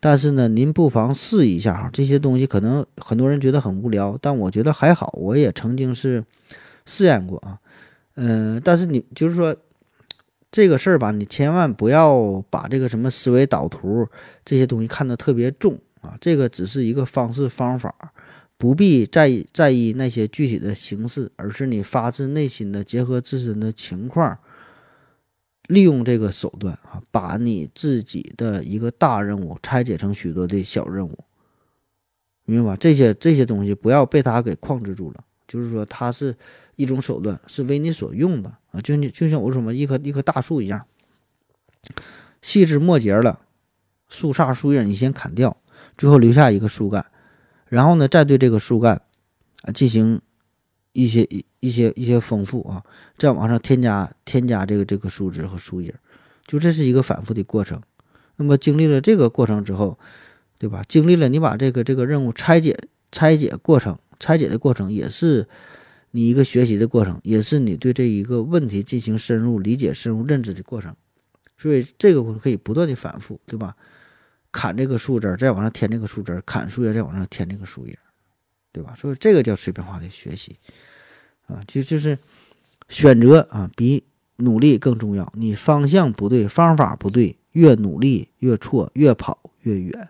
[0.00, 6.22] 但是呢，您不妨试一下哈，这些东西可能很多人觉得很无聊，但我觉得还好，我也曾经是
[6.84, 7.58] 试验过啊。
[8.16, 9.56] 嗯，但是你就是说
[10.52, 14.06] 这个事儿吧，你千万不要把这个什么思维导图
[14.44, 16.16] 这些东西看得特别重啊。
[16.20, 17.92] 这个只是一个方式方法，
[18.56, 24.38] 不必在意在意那些具体的形式，而是你发自内心的结合自身的情况。
[25.66, 31.24] 利用这个手段啊，把你自己的一个大任务拆解成许多的小任务，
[32.44, 32.76] 明白吧？
[32.76, 36.36] 这些这些东西不要被他给控制住了，就是说它是
[36.76, 38.80] 一种手段，是为你所用的啊。
[38.82, 40.86] 就你就像我什么一棵一棵大树一样，
[42.42, 43.40] 细枝末节了，
[44.06, 45.56] 树杈树叶你先砍掉，
[45.96, 47.06] 最后留下一个树干，
[47.68, 49.02] 然后呢，再对这个树干
[49.62, 50.20] 啊进行。
[50.96, 52.84] 一些一一些一些丰富啊，
[53.18, 55.92] 再往上添加添加这个这个树枝和树叶，
[56.46, 57.82] 就这是一个反复的过程。
[58.36, 59.98] 那么经历了这个过程之后，
[60.56, 60.84] 对吧？
[60.86, 62.78] 经历了你把这个这个任务拆解
[63.10, 65.48] 拆解过程，拆解的过程也是
[66.12, 70.94] 你一个学习的过程，也是你对这一个问题进行深入理解、深入认知的过程。
[71.58, 73.74] 所以这个可以不断的反复，对吧？
[74.54, 77.98] 砍这个树枝，再往上添这个树枝；砍树叶，再往上添这个树叶。
[78.72, 78.92] 对吧？
[78.96, 80.58] 所以这个叫碎片化的学习，
[81.46, 82.18] 啊，就就是
[82.88, 84.02] 选择啊，比
[84.38, 85.32] 努力更重要。
[85.36, 90.08] 你方向不对，方法不对，越努力越错，越跑越远。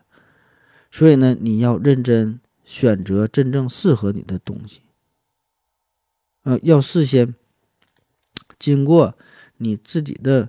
[0.90, 4.80] 所以呢，你要认真选择真正适合你的东西，
[6.44, 7.34] 呃，要事先
[8.58, 9.14] 经过
[9.58, 10.48] 你自己的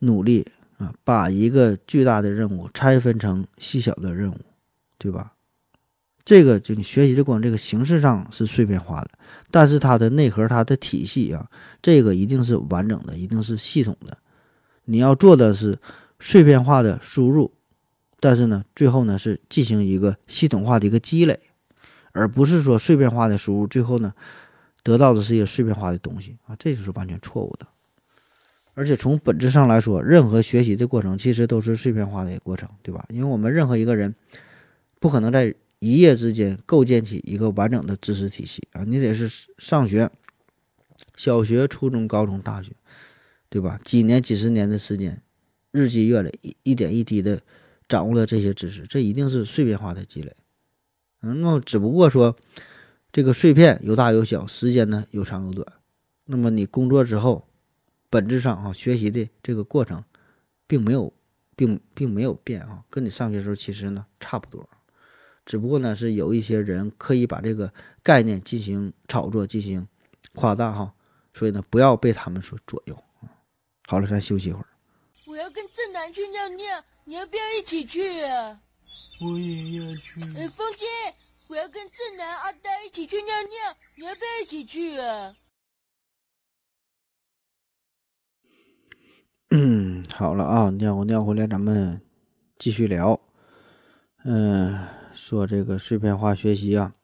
[0.00, 0.48] 努力
[0.78, 4.38] 啊，把一个巨大的任务拆分成细小的任务，
[4.96, 5.34] 对吧？
[6.24, 9.10] 这个就你学习的过程，这个形式上是碎片化的，
[9.50, 11.50] 但是它的内核、它的体系啊，
[11.80, 14.18] 这个一定是完整的，一定是系统的。
[14.84, 15.78] 你要做的是
[16.20, 17.52] 碎片化的输入，
[18.20, 21.40] 但是呢，最后呢是进行一个系统化的一个积累，
[22.12, 24.12] 而不是说碎片化的输入，最后呢
[24.82, 27.66] 得到的是一个碎片化的东西啊，这就是完全错误的。
[28.78, 33.04] 而且从本质上来说，任何学习的过程其实都是碎片化的过程，对吧？
[33.08, 34.14] 因为我们任何一个人
[35.00, 38.84] 不可能在一夜之间构建起一个完整的知识体系啊！
[38.84, 40.08] 你得是上学，
[41.16, 42.70] 小学、初中、高中、大学，
[43.50, 43.80] 对吧？
[43.84, 45.22] 几年、几十年的时间，
[45.72, 47.40] 日积月累，一一点一滴的
[47.88, 50.36] 掌握了这些知识，这一定是碎片化的积累。
[51.22, 52.36] 嗯，那只不过说
[53.10, 55.66] 这个碎片有大有小，时间呢有长有短。
[56.26, 57.47] 那么你工作之后，
[58.10, 60.02] 本质上啊，学习的这个过程
[60.66, 61.12] 并没有，
[61.54, 64.68] 并并没有变啊，跟你上学时候其实呢差不多。
[65.44, 69.86] 只不过呢，是有一些人刻意把这个概念进行炒作、进行
[70.34, 70.94] 夸大哈，
[71.32, 73.04] 所以呢，不要被他们所左右
[73.86, 74.66] 好了，咱休息一会儿。
[75.26, 78.60] 我要跟正南去尿尿，你要不要一起去啊？
[79.20, 80.20] 我也要去。
[80.36, 80.86] 哎，风姐，
[81.48, 85.34] 我要跟正南、阿呆一起去尿尿，你要不要一起去啊？
[89.50, 92.02] 嗯， 好了啊，尿过尿回来，咱们
[92.58, 93.18] 继续聊。
[94.24, 94.78] 嗯，
[95.14, 96.94] 说这个碎片化学习啊，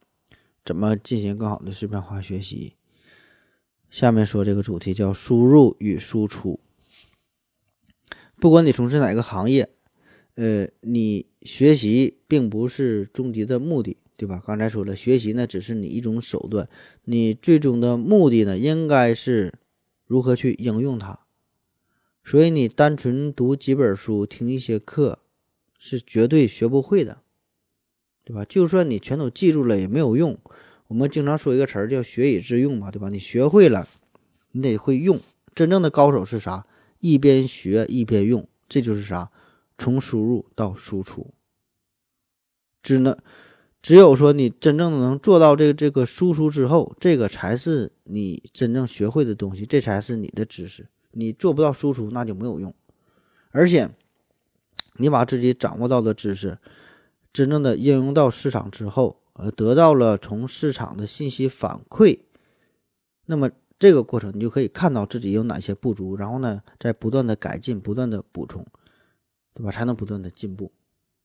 [0.63, 2.75] 怎么进行更好的碎片化学习？
[3.89, 6.61] 下面说这个主题叫输入与输出。
[8.37, 9.71] 不管你从事哪个行业，
[10.35, 14.43] 呃，你学习并不是终极的目的，对吧？
[14.45, 16.69] 刚才说了，学习呢只是你一种手段，
[17.05, 19.55] 你最终的目的呢，应该是
[20.07, 21.21] 如何去应用它。
[22.25, 25.19] 所以你单纯读几本书、听一些课，
[25.79, 27.21] 是绝对学不会的，
[28.25, 28.45] 对吧？
[28.47, 30.39] 就算你全都记住了也没有用。
[30.89, 33.11] 我们经常说一个词儿叫“学以致用”嘛，对吧？
[33.11, 33.87] 你学会了，
[34.53, 35.21] 你得会用。
[35.55, 36.67] 真正的高手是啥？
[37.01, 39.31] 一边学一边用，这就是啥？
[39.77, 41.35] 从输入到输出。
[42.83, 43.17] 只能
[43.83, 50.89] 只有说你真正能做到这这个输出之后，这个才是你真正学会的东西，这才是你的知识。
[51.15, 52.75] 你做不到输出，那就没有用。
[53.51, 53.91] 而且，
[54.97, 56.59] 你把自己掌握到的知识，
[57.33, 62.19] 真正的应用到市场之后，呃，得到了从市场的信息反馈，
[63.27, 68.67] 那么这个过程你就可以看到自己有哪些不足，然后呢，在不断的改进，不断的补充，
[69.55, 69.71] 对吧？
[69.71, 70.73] 才能不断的进步。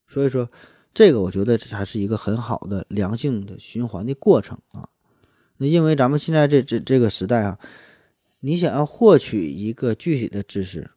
[0.05, 0.49] 所以说，
[0.93, 4.89] 这个我觉得这才是一个很好的良性的循环的过程啊。
[5.57, 7.57] 那因为咱们现在这这这个时代啊。
[8.41, 10.91] 你想要获取一个具体的知识，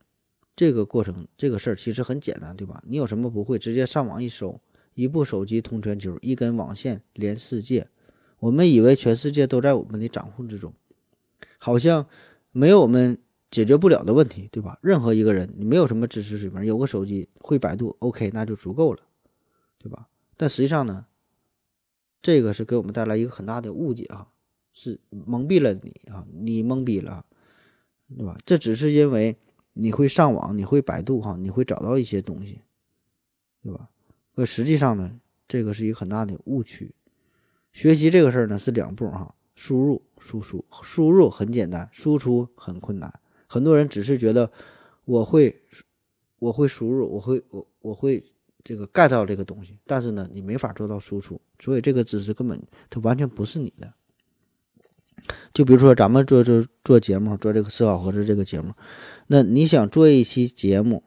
[0.54, 2.82] 这个过程这个事儿其实很简单，对吧？
[2.86, 4.60] 你有什么不会，直接上网一搜，
[4.94, 7.88] 一部手机通全球，一根网线连世界。
[8.38, 10.72] 我们以为全世界都在我们的掌控之中，
[11.58, 12.06] 好像
[12.52, 13.18] 没有我们
[13.50, 14.78] 解决不了的问题，对吧？
[14.80, 19.00] 任何一个人，你没有什么知识水平，有个手机会百度，OK，那就足够了，
[19.78, 20.08] 对吧？
[20.36, 21.06] 但实际上呢，
[22.20, 24.28] 这个是给我们带来一个很大的误解啊，
[24.72, 27.24] 是蒙蔽了你啊，你懵逼了。
[28.16, 28.38] 对吧？
[28.44, 29.36] 这只是因为
[29.72, 32.60] 你会上网，你会百度哈，你会找到一些东西，
[33.62, 33.88] 对吧？
[34.34, 36.94] 可实际上呢，这个是一个很大的误区。
[37.72, 40.64] 学习这个事儿呢是两步哈，输入、输出。
[40.82, 43.20] 输入很简单，输出很困难。
[43.46, 44.50] 很多人只是觉得
[45.04, 45.62] 我会，
[46.38, 48.22] 我会输入，我会我我会
[48.62, 53.94] 这个 get 到这个东西，但是呢，你没法做到输出，所以这个知识根本它完全不是你的。
[55.52, 58.72] 就比如说咱们做做做节目，做这个思考盒子这个节目，
[59.28, 61.02] 那你想做一期节目，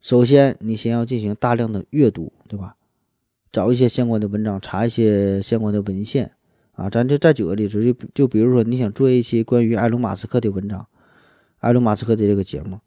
[0.00, 2.76] 首先你先要进行大量的阅读，对吧？
[3.52, 6.32] 找一些相关的文章，查一些相关的文献
[6.72, 6.88] 啊。
[6.88, 10.86] 咱就再举个例子，就就比如说你想做一期关于埃隆·马斯克的文章，
[11.58, 12.80] 埃隆·马斯克的这个节目，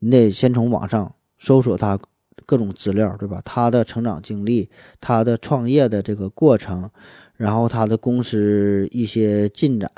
[0.00, 1.98] 你得先从网上搜索他
[2.44, 3.40] 各种资料，对吧？
[3.44, 4.68] 他的成长经历，
[5.00, 6.90] 他的创业的这个过程，
[7.36, 9.90] 然后他的公司一些进展。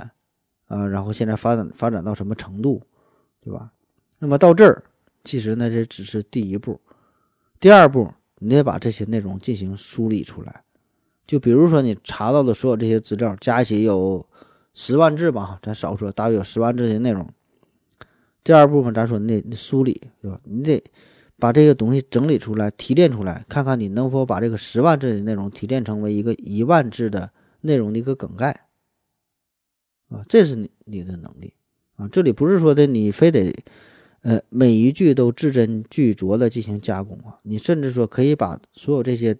[0.71, 2.81] 啊，然后现在发展发展到什么程度，
[3.43, 3.73] 对吧？
[4.21, 4.85] 那么到这儿，
[5.25, 6.81] 其实呢这只是第一步，
[7.59, 10.63] 第二步你得把这些内容进行梳理出来。
[11.27, 14.25] 就比如说你查到的所有这些资料加一起有
[14.73, 17.29] 十万字吧，咱少说大约有十万字的内容。
[18.45, 20.41] 第二步嘛，咱说你得梳理，对吧？
[20.45, 20.85] 你得
[21.37, 27.33] 把这个东西整理出来、提炼出来，看看你能否把这个十万字的内容提炼成为一个一万字的
[27.63, 28.69] 内容的一个梗概。
[30.11, 31.55] 啊，这是你你的能力
[31.95, 32.09] 啊！
[32.09, 33.55] 这里不是说的你非得，
[34.23, 37.39] 呃，每一句都字斟句酌的进行加工啊。
[37.45, 39.37] 你甚至说可以把所有这些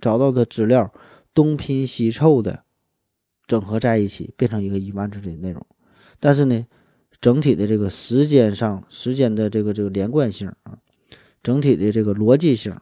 [0.00, 0.92] 找到的资料
[1.34, 2.64] 东拼西凑的
[3.46, 5.64] 整合在一起，变成一个一万字的内容。
[6.18, 6.66] 但是呢，
[7.20, 10.78] 整体的这个时间上时间的这个这个连贯性啊，
[11.42, 12.74] 整体的这个逻辑性，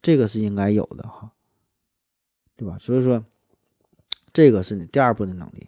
[0.00, 1.32] 这个是应该有的哈，
[2.54, 2.78] 对吧？
[2.78, 3.24] 所以说，
[4.32, 5.66] 这个是你第二步的能力。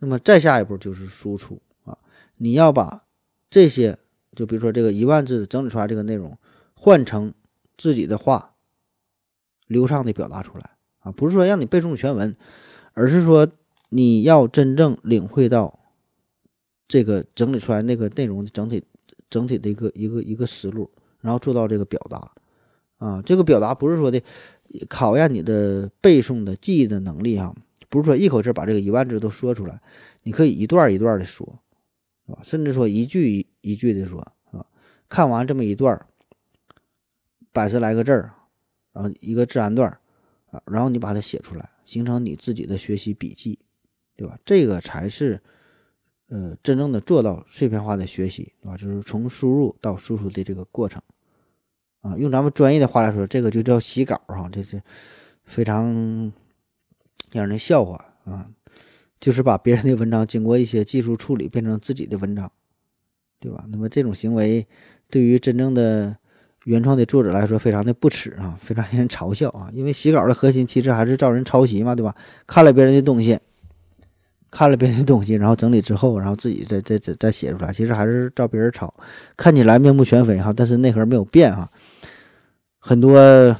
[0.00, 1.96] 那么再下一步就是输出啊，
[2.38, 3.04] 你要把
[3.48, 3.98] 这些，
[4.34, 6.36] 就比如说这个一万字整理出来这个内容，
[6.74, 7.32] 换成
[7.76, 8.54] 自己的话，
[9.66, 10.70] 流畅的表达出来
[11.00, 12.34] 啊，不是说让你背诵全文，
[12.94, 13.46] 而是说
[13.90, 15.78] 你要真正领会到
[16.88, 18.82] 这个整理出来那个内容的整体
[19.28, 20.90] 整体的一个一个一个思路，
[21.20, 22.32] 然后做到这个表达
[22.96, 24.22] 啊，这个表达不是说的
[24.88, 27.54] 考验你的背诵的记忆的能力啊。
[27.90, 29.82] 不是说一口气把这个一万字都说出来，
[30.22, 31.44] 你可以一段一段的说，
[32.24, 32.38] 是吧？
[32.44, 34.64] 甚至说一句一一句的说，是吧？
[35.08, 36.06] 看完这么一段，
[37.52, 38.32] 百十来个字儿，
[38.92, 39.90] 然后一个自然段
[40.52, 43.58] 啊，然后你把它写出来，形成你自己的学习笔记，
[44.16, 44.38] 对吧？
[44.44, 45.42] 这个才是
[46.28, 48.76] 呃真正的做到碎片化的学习，对吧？
[48.76, 51.02] 就是从输入到输出的这个过程
[52.02, 54.80] 啊，用咱们专业的话来说，这个就叫洗稿哈，这是
[55.44, 56.32] 非常。
[57.32, 58.48] 让人笑话啊，
[59.20, 62.50] 就是把别人的文章经过一些技术处理变成自己的文章，
[63.38, 63.64] 对吧？
[63.68, 64.66] 那么这种行为
[65.08, 66.16] 对于真正的
[66.64, 69.70] 原创的作者来说非常的不耻啊，非常让人嘲笑啊。
[69.72, 72.14] 因为写稿的核心其实还是招人抄袭嘛，对吧？
[72.46, 73.38] 看了别人的东西，
[74.50, 78.92] 看了别人的东西，然后整理之后，然后自己再再再再写出来，其实还是照别人抄，
[79.36, 81.70] 看起来面目全非哈，但是内核没有变哈。
[82.78, 83.56] 很多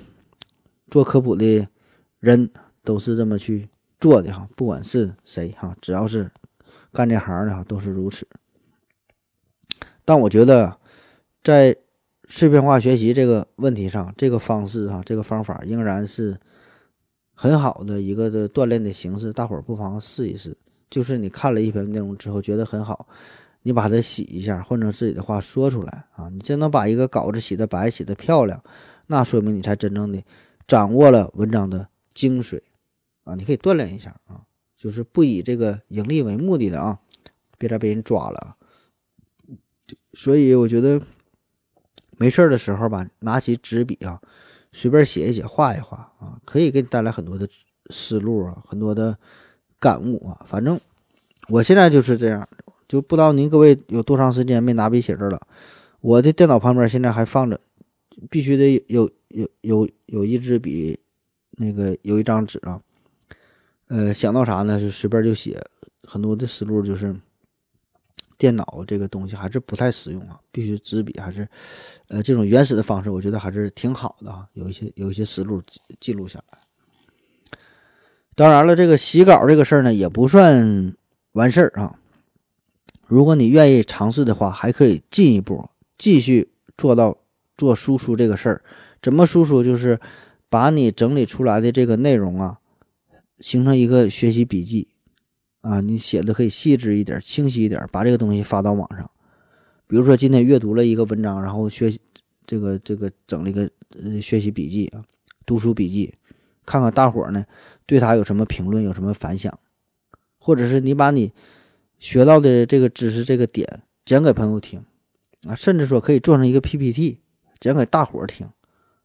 [0.90, 1.68] 做科普的
[2.18, 2.50] 人
[2.84, 6.30] 都是这么去做的哈，不管是谁哈，只要是
[6.92, 8.26] 干这行的哈，都是如此。
[10.04, 10.78] 但我觉得，
[11.44, 11.76] 在
[12.26, 16.38] 碎片化学习这个问题上，这个方式哈，这个方法仍然是
[17.34, 20.56] 很好的一个的锻炼的形式，大伙儿不妨试一试。
[20.88, 23.06] 就是你看了一篇内容之后觉得很好，
[23.62, 28.60] 你把它洗一下，换成自己的话说出来啊，你就能把一个稿子洗得白，洗得漂亮。
[29.06, 30.22] 那说明你才真正的
[30.66, 32.60] 掌握了文章的精髓
[33.30, 33.34] 啊！
[33.36, 34.42] 你可以锻炼一下啊，
[34.76, 36.98] 就是不以这个盈利为目的的啊，
[37.58, 38.56] 别再被人抓了。
[40.14, 41.00] 所以我觉得
[42.18, 44.20] 没事儿的时候吧，拿起纸笔啊，
[44.72, 47.48] 随便写一写，画一画啊，可以给你带来很多的
[47.90, 49.18] 思路啊，很多的
[49.78, 50.44] 感悟啊。
[50.46, 50.80] 反正
[51.48, 52.48] 我现在就是这样，
[52.88, 55.40] 就不知道您各位有多长时间没拿笔写字了。
[56.00, 57.60] 我的电脑旁边现在还放着。
[58.28, 60.98] 必须得有有有有一支笔，
[61.52, 62.78] 那个有一张纸啊，
[63.90, 65.60] 呃，想到啥呢就随便就写。
[66.04, 67.14] 很多的思路就是
[68.38, 71.46] 电脑这个东西还是不太实用啊，必须纸笔还是
[72.08, 74.46] 呃这种原始的方式，我觉得还是挺好的啊。
[74.54, 76.58] 有一些有一些思路记记录下来。
[78.34, 80.94] 当然了，这个洗稿这个事儿呢也不算
[81.32, 81.98] 完事儿啊。
[83.06, 85.68] 如果你愿意尝试的话，还可以进一步
[85.98, 87.18] 继续做到。
[87.56, 88.62] 做输出这个事儿，
[89.02, 89.62] 怎么输出？
[89.62, 90.00] 就是
[90.48, 92.58] 把你整理出来的这个内容啊，
[93.40, 94.88] 形成一个学习笔记
[95.62, 99.10] 啊，你写的可以细致一点、清晰一点，把这个东西发到网上。
[99.86, 102.00] 比如说今天阅读了一个文章，然后学习
[102.46, 103.68] 这个这个整了一个
[104.00, 105.02] 呃学习笔记啊，
[105.44, 106.14] 读书笔记，
[106.64, 107.44] 看看大伙儿呢
[107.86, 109.58] 对他有什么评论，有什么反响，
[110.38, 111.32] 或者是你把你
[111.98, 114.84] 学到的这个知识这个点讲给朋友听
[115.48, 117.18] 啊，甚至说可以做成一个 PPT。
[117.58, 118.48] 讲给大伙儿听，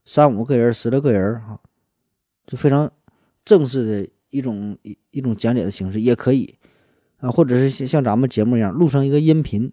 [0.05, 1.59] 三五个人、十来个人哈，
[2.47, 2.89] 就非常
[3.43, 6.55] 正式的一种一一种讲解的形式也可以
[7.17, 9.71] 啊，或者是像像咱们节目一样录成一个音频，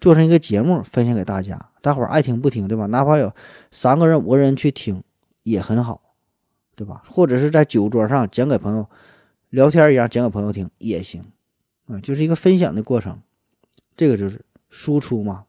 [0.00, 2.86] 做成一个节目分享给大家，大伙儿爱听不听对吧？
[2.86, 3.32] 哪怕有
[3.70, 5.02] 三个人、五个人去听
[5.42, 6.14] 也很好，
[6.74, 7.02] 对吧？
[7.06, 8.88] 或者是在酒桌上讲给朋友
[9.50, 11.22] 聊天一样讲给朋友听也行
[11.86, 13.20] 啊，就是一个分享的过程，
[13.96, 15.44] 这个就是输出嘛，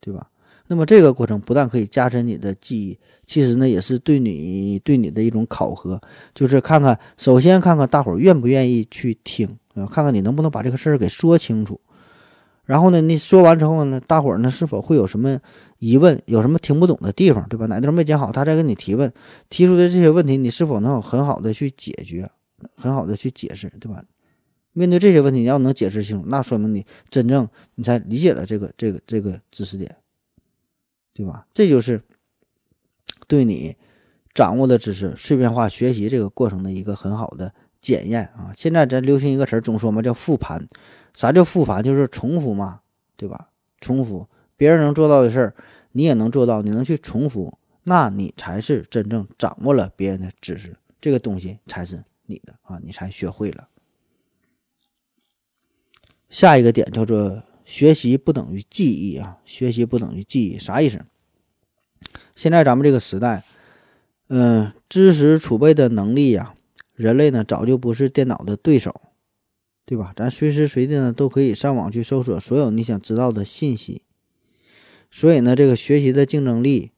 [0.00, 0.30] 对吧？
[0.68, 6.00] 那么这个过程不但可以加深你的记忆，其实呢也是对你对你的一种考核，
[6.34, 11.80] 就是看看首先看看大伙儿愿不愿意去听啊，看看你能不能把这个事儿给说清楚。
[12.64, 15.40] 然后呢，你说完之后呢，大伙儿呢是否会有什么
[15.78, 17.64] 疑问，有什么听不懂的地方，对吧？
[17.64, 19.10] 哪地方没讲好，他再跟你提问，
[19.48, 22.30] 提出的这些问题，你是否能很好的去解决，
[22.76, 24.04] 很好的去解释，对吧？
[24.74, 29.96] 面对这些问题，你要能解释清楚，那说明你真正你才理解了这个这个这个知识点。
[31.18, 31.48] 对吧？
[31.52, 32.00] 这就是
[33.26, 33.76] 对你
[34.32, 38.52] 掌握的知识碎片化学习这个过程的一个很好的检验啊！
[38.56, 40.64] 现在咱流行一个词儿，总说嘛叫复盘。
[41.12, 41.82] 啥叫复盘？
[41.82, 42.82] 就是重复嘛，
[43.16, 43.48] 对吧？
[43.80, 45.56] 重复别人能做到的事儿，
[45.90, 52.78] 你也能做到，你能去重复，那你才是真正掌握了别人的知识，这个东西才是你的啊！
[52.84, 53.68] 你才学会了。
[56.30, 57.42] 下一个点叫做。
[57.68, 59.36] 学习不等于记忆啊！
[59.44, 61.04] 学习不等于记忆，啥意思？
[62.34, 63.44] 现在咱们这个时代，
[64.28, 66.54] 嗯，知识储备的能力呀，
[66.94, 69.02] 人类呢早就不是电脑的对手，
[69.84, 70.14] 对吧？
[70.16, 74.00] 咱随时随地呢都可以上网去搜索所有你想知道的信息。
[75.10, 76.92] 所以呢，这个学习的竞争力，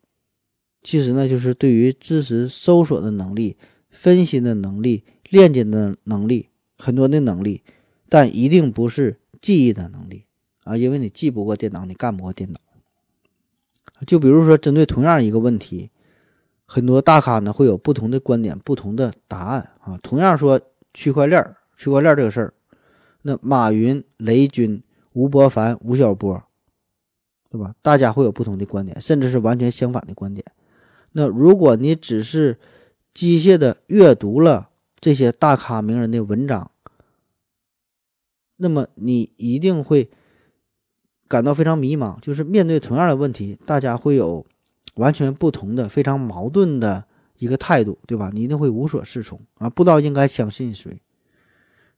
[0.85, 3.57] 其实呢就是对于知识搜索的能力、
[3.91, 7.65] 分析的能力、链接的能力，很多的能力，
[8.09, 10.27] 但一定不是记忆的能力。
[10.65, 12.59] 啊，因为你记不过电脑，你干不过电脑。
[14.07, 15.91] 就比如说，针对同样一个问题，
[16.65, 19.99] 很多大咖呢会有不同的观点、不同的答案啊。
[20.03, 20.61] 同样说
[20.95, 22.55] 区块链，区块链这个事儿，
[23.23, 24.83] 那马云、雷军、
[25.13, 26.43] 吴伯凡、吴晓波，
[27.51, 27.75] 对吧？
[27.83, 30.47] 大家会有不同的观点，甚至是完全相反的观点。
[31.13, 32.59] 那如果你只是
[33.13, 36.71] 机械的阅读了这些大咖名人的文章，
[38.57, 40.11] 那么你一定会。
[41.31, 44.45] 感到非常迷茫，就是面对同样的问题，大家会有
[44.97, 47.05] 完全不同的、非常矛盾的
[47.39, 48.33] 一个态度，对吧？
[48.35, 51.01] 你一定会无所适从啊，不知道应该相信谁。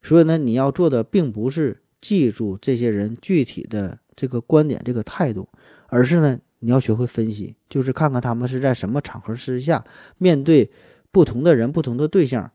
[0.02, 5.48] 所以呢，你要做的并不是记住这些人具体的这个观点、这个态度，
[5.86, 9.82] 而是呢，你要学会分析，就是看看他们是在什么场合之下，
[10.18, 10.70] 面对
[11.10, 12.50] 不同的人、不同的对象，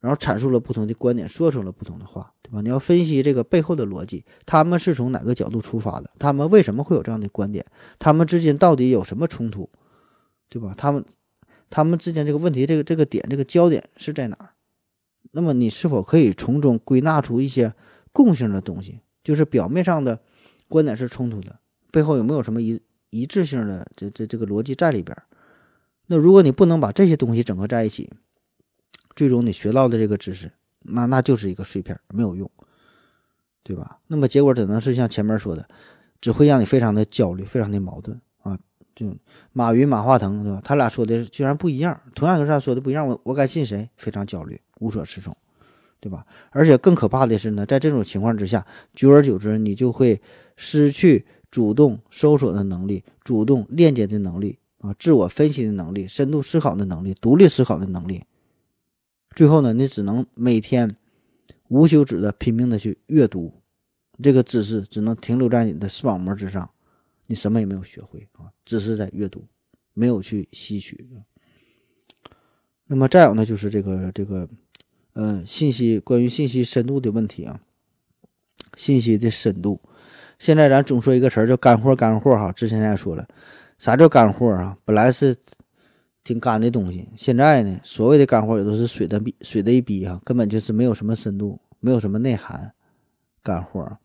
[0.00, 2.60] 然后阐述了不同的观点，说出了不同的话，对吧？
[2.60, 6.10] 你要分析这个背后的逻辑，他们是从哪个角度出发的？
[6.18, 7.64] 他们为什么会有这样的观点？
[7.98, 9.68] 他们之间到底有什么冲突，
[10.48, 10.74] 对吧？
[10.76, 11.04] 他们
[11.68, 14.50] 他们之间这个问题，这个这个点，这个焦点是在哪儿？
[15.32, 17.74] 那么你是否可以从中归纳出一些
[18.12, 19.00] 共性的东西？
[19.24, 20.20] 就是表面上的
[20.68, 21.58] 观点是冲突的，
[21.90, 22.80] 背后有没有什么一
[23.10, 25.16] 一致性的这这这个逻辑在里边？
[26.06, 28.10] 那如果你不能把这些东西整合在一起，
[29.18, 30.48] 最终你学到的这个知识，
[30.82, 32.48] 那那就是一个碎片，没有用，
[33.64, 33.98] 对吧？
[34.06, 35.66] 那么结果只能是像前面说的，
[36.20, 38.56] 只会让你非常的焦虑，非常的矛盾啊！
[38.94, 39.12] 就
[39.52, 40.60] 马云、马化腾，对吧？
[40.62, 43.90] 他俩说的居然不一样，同样是他说的不一样，我我该信谁？
[43.96, 44.60] 非常焦虑。
[44.78, 45.36] 无所适从，
[45.98, 46.24] 对吧？
[46.50, 48.64] 而且更可怕的是呢，在这种情况之下，
[48.94, 50.22] 久而久之，你就会
[50.54, 58.22] 失去主动搜索的能力、主动链接的能力啊、自我分析的能力、深度思考的能力、独立思考的能力。
[59.38, 60.96] 最后呢，你只能每天
[61.68, 63.52] 无休止的拼命的去阅读，
[64.20, 66.68] 这个知识只能停留在你的视网膜之上，
[67.28, 69.44] 你什么也没有学会啊，只是在阅读，
[69.94, 71.08] 没有去吸取。
[72.88, 74.48] 那么再有呢，就是这个这个。
[75.14, 77.60] 嗯，信息关于信息深度的问题啊，
[78.76, 79.80] 信息的深度，
[80.40, 82.50] 现在咱总说一个词儿叫干货，干货哈。
[82.50, 83.28] 之前咱也说了，
[83.78, 84.76] 啥叫干货啊？
[84.84, 85.36] 本来是
[86.28, 92.74] 挺干的东西，现在呢，所谓的干货也都是水的逼，水的一逼啊，根本就是没有什么深度，没有什么内涵，
[93.42, 93.96] 干货。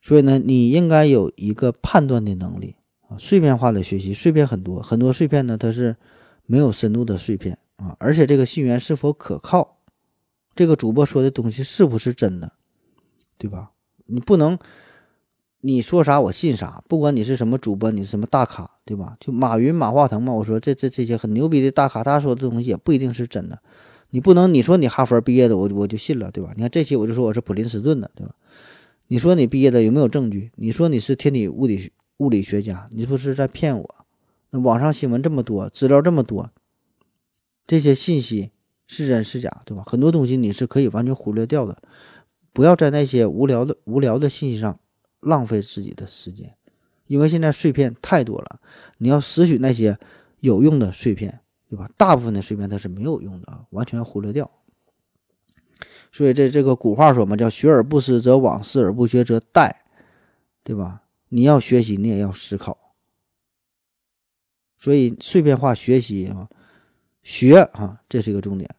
[0.00, 2.76] 所以呢，你应该有一个判断的能力
[3.08, 3.18] 啊。
[3.18, 5.96] 碎片化的学习，碎片很多，很多碎片呢，它是
[6.44, 9.78] 没有深度的碎片啊，而且这个信源是否可靠？
[10.54, 12.52] 这个主播说的东西是不是真的，
[13.36, 13.72] 对吧？
[14.04, 14.56] 你不能
[15.66, 19.16] 你说啥我信啥，不管你是什么主播，你是什么大咖，对吧？
[19.18, 23.60] 就马云、马化腾嘛，我说这这这些很牛逼的大咖，他说的东西也不一定是真的。
[24.10, 26.52] 你不能你说你哈佛毕业的，我我就信了，对吧？
[26.54, 28.32] 你看这期我就说我是普林斯顿的，对吧？
[29.08, 30.52] 你说你毕业的有没有证据？
[30.54, 33.94] 你说你是天体物理物理学家，你不是在骗我？
[34.50, 36.50] 那网上新闻这么多，资料这么多，
[37.66, 38.50] 这些信息。
[38.88, 39.82] 是真是假，对吧？
[39.84, 41.76] 很多东西你是可以完全忽略掉的，
[42.52, 44.78] 不要在那些无聊的无聊的信息上
[45.26, 46.56] 浪费自己的时间，
[47.06, 48.60] 因为现在碎片太多了，
[48.98, 49.98] 你要拾取那些
[50.40, 51.90] 有用的碎片，对吧？
[51.98, 54.50] 大部分的碎片它是没有用的啊，完全忽略掉。
[56.12, 59.70] 所以这这个古话说嘛，叫学而不思则罔，思而不学则殆，
[60.62, 61.02] 对吧？
[61.28, 62.94] 你要学习，你也要思考。
[64.78, 66.48] 所以碎片化学习啊。
[67.22, 68.72] 学啊，这是一个重点，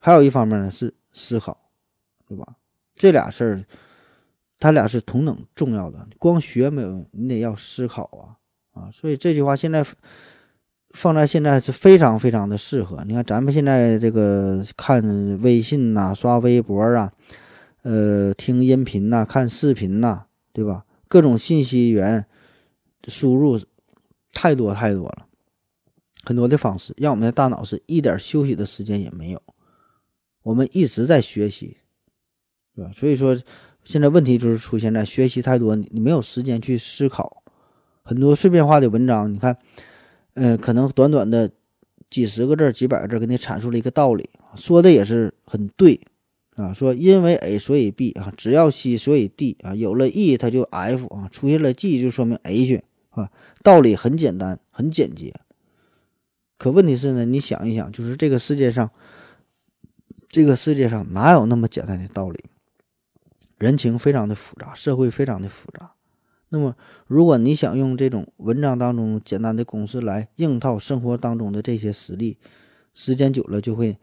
[0.00, 1.70] 还有一方面呢是思考，
[2.26, 2.56] 对吧？
[2.96, 3.64] 这俩事儿，
[4.58, 6.08] 他俩是同等重要的。
[6.18, 8.36] 光学没有用，你得要思考啊
[8.80, 8.90] 啊！
[8.90, 9.84] 所以这句话现在
[10.90, 13.04] 放在现在是非常非常的适合。
[13.06, 15.02] 你看咱们现在这个看
[15.42, 17.12] 微信呐、刷微博啊、
[17.82, 20.84] 呃听音频呐、看视频呐，对吧？
[21.08, 22.26] 各种信息源
[23.06, 23.60] 输入
[24.32, 25.26] 太多太多了。
[26.24, 29.40] 很多的方式让我们的大脑是一点休息的时间也没有，
[30.42, 31.76] 我们一直在学习，
[32.74, 32.90] 对吧？
[32.92, 33.38] 所以说，
[33.86, 37.44] 现在问题就是出现在学习太多，你没有时间去思考。
[38.02, 39.56] 很多碎片化的文章，你看，
[40.34, 41.52] 呃，可能短短的
[42.10, 46.00] 几十个字、几百个字，给你阐述了一个道理，说的也是很对
[46.56, 46.72] 啊。
[46.72, 52.82] 说因为 A 所以 B 啊，只要 C 所以 D 啊，有了 E 它就 F 啊，出现了 G 就说明 H
[53.10, 53.30] 啊，
[53.62, 55.32] 道理很简单，很简洁。
[56.58, 58.90] 可问题是呢，你想一想，就是这个世界上，
[60.28, 62.40] 这个世界上哪有那么简单的道理？
[63.58, 65.92] 人情非常的复杂，社会非常的复杂。
[66.48, 66.76] 那么，
[67.06, 72.38] 如果你想用这种文章当中简单的公式来硬套生活当中的这些实例，
[72.94, 73.98] 时间久了就会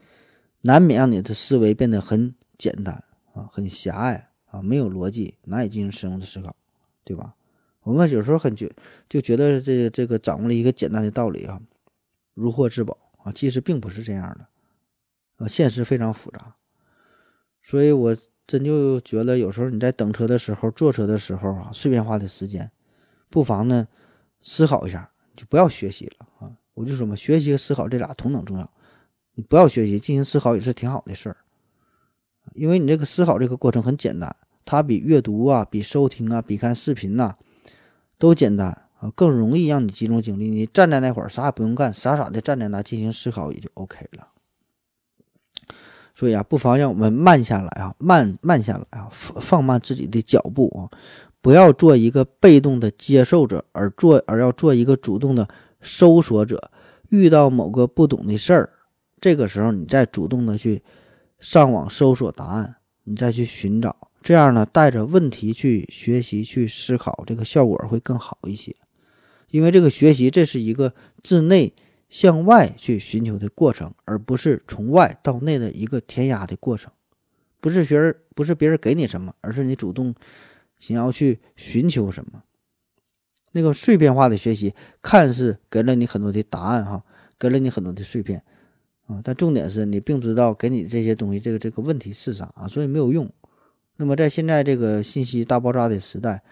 [0.62, 3.04] 难免让你的思维变得很简单
[3.34, 6.56] 啊，很狭隘啊，没有逻辑，难以进行深入的思考，
[7.04, 7.36] 对吧？
[7.84, 8.72] 我们有时候很觉
[9.08, 11.62] 就觉得这这个掌握了一个简单的道理啊。
[12.34, 13.32] 如获至宝啊！
[13.32, 14.48] 其实并不是这样的，
[15.36, 16.56] 啊，现实非常复杂，
[17.62, 22.72] 所以我真就觉得有时候你在等车的时候、坐车的时候啊，碎片化的时间，
[23.30, 23.88] 不妨呢
[24.42, 26.52] 思考一下，就不要学习了啊！
[26.74, 28.70] 我就说嘛，学习和思考这俩同等重要，
[29.36, 31.38] 你不要学习，进行思考也是挺好的事儿，
[32.54, 37.36] 因为你这个思考这个过程很简单，它比阅读啊、比收听啊、比看视频呐
[38.18, 38.80] 都简单。
[39.00, 40.50] 啊，更容易让你集中精力。
[40.50, 44.30] 你站在那会儿，啥也不用干，傻傻的站在那进行思考也就 OK 了。
[46.14, 50.90] 所以啊，不妨让我们慢下来啊，慢慢下来啊，放放慢自己的脚步啊，
[51.42, 55.48] 不要做一个被动的接受者，而做而要做一个主动的
[55.82, 56.72] 搜索者。
[57.10, 58.70] 遇到某个不懂的事儿，
[59.22, 60.82] 这个时候你再主动的去
[61.40, 68.76] 上网搜索答案，你再去寻找，这样呢，带着问题去学习去思考，这个效果会更好一些。
[69.52, 71.74] 因为这个学习，这是一个自内
[72.14, 76.92] 向外去寻求的过程，而不是从外到内的一个填鸭的过程。
[77.60, 80.14] 不是学人，不是别人给你什么，而是你主动
[80.78, 82.44] 想要去寻求什么。
[83.54, 87.04] 那个碎片化的学习，看似给了你很多的答案，哈，
[87.40, 88.44] 给了你很多的碎片，
[89.08, 93.28] 啊，但重点是你并不知道给你这些东西，这个这个问题是啥啊，所以没有用。
[93.96, 96.44] 那么在现在这个信息大爆炸的时代，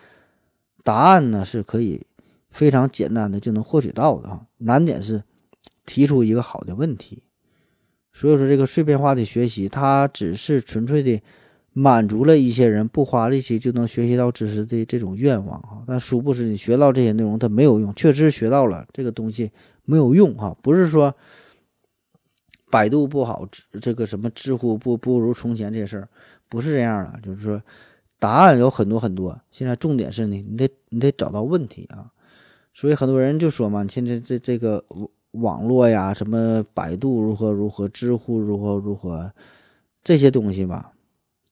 [0.84, 2.08] 答案呢是可以。
[2.50, 5.24] 非常简单的就能获取到的啊，难点是
[5.86, 7.24] 提出一个好的问题。
[8.14, 11.22] 所以说，这个碎片化的学习，它只是纯粹的
[11.72, 15.84] 满足了一些人不花力气就能学习到知识的这种愿望啊。
[15.88, 19.52] 但殊不知，你学到这些内容它没有用，确实学到了这个东西
[19.86, 20.54] 没有用哈。
[20.62, 21.16] 不是说
[22.70, 23.48] 百度不好，
[23.82, 26.10] 这个什么知乎不不如从前这事儿
[26.50, 27.62] 不是这样的，就是说
[28.20, 29.42] 答案有很多很多。
[29.52, 32.12] 现在重点是呢，你得你得找到问题啊。
[32.74, 34.84] 所以很多人就说嘛，现在这这个
[35.32, 39.34] 网络呀，什么百度如何如何，知乎如何如何，
[40.04, 40.94] 这些东西吧，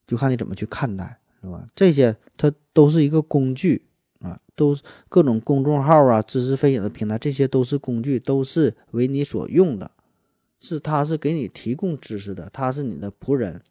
[0.06, 1.68] 就看你怎么去看待，是吧？
[1.74, 3.84] 这些它都是一个工具
[4.20, 4.78] 啊，都
[5.08, 9.92] 各种公众号啊、知识分享的平台，这些都是工具，都是为你所用的，
[10.60, 13.62] 是它是给你提供知识的，它是你的仆人，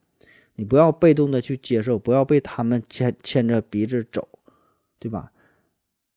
[0.54, 4.26] 你不要被动的去接受，不要被他们牵牵着鼻子走，
[4.98, 5.32] 对吧？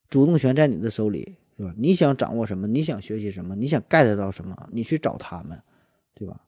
[0.09, 1.35] 主动权在你的手里，
[1.77, 2.67] 你想掌握什么？
[2.67, 3.55] 你想学习什么？
[3.55, 4.55] 你想 get 到什么？
[4.71, 5.61] 你去找他们，
[6.13, 6.41] 对吧？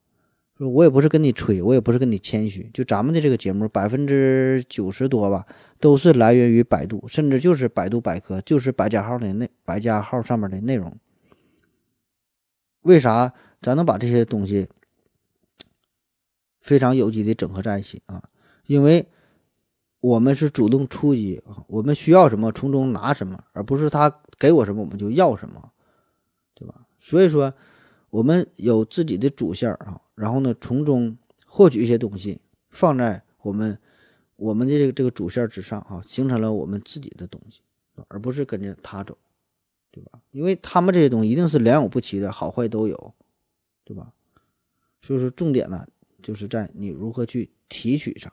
[0.58, 2.70] 说我也不是跟你吹，我也不是跟你谦虚。
[2.74, 5.46] 就咱们的这个节目，百分之九十多吧，
[5.80, 10.98] 都是来源于百度，甚至就是百度百科，就是百家号的内百家号上面的内容。
[12.82, 14.68] 为啥咱能把这些东西
[16.60, 18.24] 非常有机的整合在一起啊？
[18.68, 19.08] 因为。
[20.04, 25.72] 我们是主动出击啊，我们需要什么从中拿什么，而不是他给我什么我们就要什么，
[26.54, 26.86] 对吧？
[27.00, 27.54] 所以说，
[28.10, 33.80] 我们有自己的主线啊，然后呢，从中获取一些东西，放在我们
[34.36, 37.62] 我们的这个这个主线之上啊，形成了我们自己的东西，
[38.10, 39.18] 而不是跟着他走，
[39.90, 40.20] 对吧？
[40.32, 43.16] 因为他们这些东西一定是良莠不齐的，好坏都有，
[43.86, 44.12] 对吧？
[45.02, 45.88] 所以说，重点呢，
[46.22, 48.30] 就是在你如何去提取上。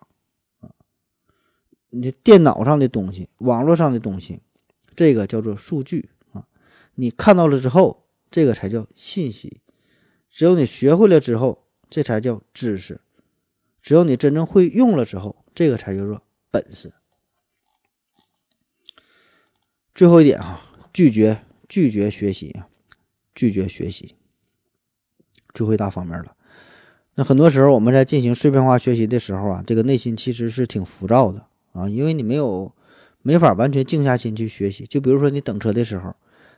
[1.90, 4.40] 你电脑上的东西，网络上的东西，
[4.96, 6.46] 这个叫做数据啊。
[6.94, 9.60] 你看到了之后，这个才叫信息。
[10.30, 13.00] 只有你学会了之后，这才叫知识。
[13.82, 16.92] 只有你真正会用了之后，这个才叫做本事。
[19.92, 20.62] 最后一点啊，
[20.92, 22.68] 拒绝拒绝学习啊，
[23.34, 24.14] 拒绝学习，
[25.52, 26.36] 最后一大方面了。
[27.16, 31.48] 那很多时候我们在进行碎片化学习的时候啊，这个内心其实是挺浮躁的。
[31.72, 32.72] 啊，因为你没有
[33.22, 34.84] 没法完全静下心去学习。
[34.84, 36.14] 就比如说你等车的时候，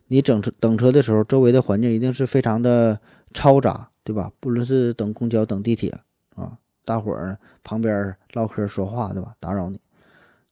[0.09, 3.01] 你整车等车的时候，周围的环境一定是非常的
[3.33, 4.31] 嘈杂，对吧？
[4.41, 5.99] 不论是等公交、等地铁
[6.35, 9.35] 啊，大伙儿旁边唠嗑说话，对吧？
[9.41, 9.81] 打扰你。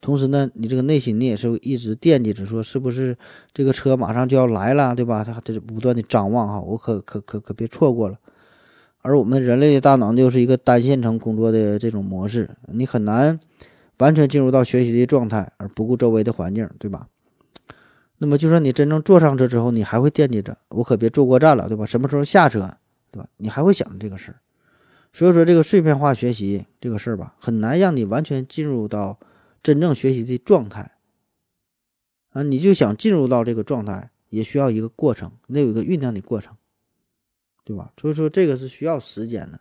[0.01, 3.19] 同时呢，你这个内心你也是一直惦记着，说是不是
[3.53, 5.23] 这个车马上就要来了，对吧？
[5.23, 8.19] 他这是不断的张望哈，我可可可可别错过了。
[9.03, 13.39] 而我们人类的大脑又是一个单线程工作的这种模式，你很难。
[14.01, 17.09] 完全进入到学习的状态，而不顾周围的环境，对吧？
[18.19, 21.87] 那么，就算你真正坐上车之后，你还会惦记着，我可别坐过站了，对吧？
[21.87, 22.77] 什么时候下车，
[23.11, 23.29] 对吧？
[23.37, 24.41] 你还会想这个事儿。
[25.13, 29.19] 所以说，这个碎片化学习这个事儿吧，很难让你完全进入到
[29.63, 30.93] 真正学习的状态
[32.31, 32.43] 啊！
[32.43, 36.57] 你就想进入到这个状态，也需要一个过程，得有一个酝酿的过程，
[37.65, 37.93] 对吧？
[38.01, 39.61] 所以说，这个是需要时间的。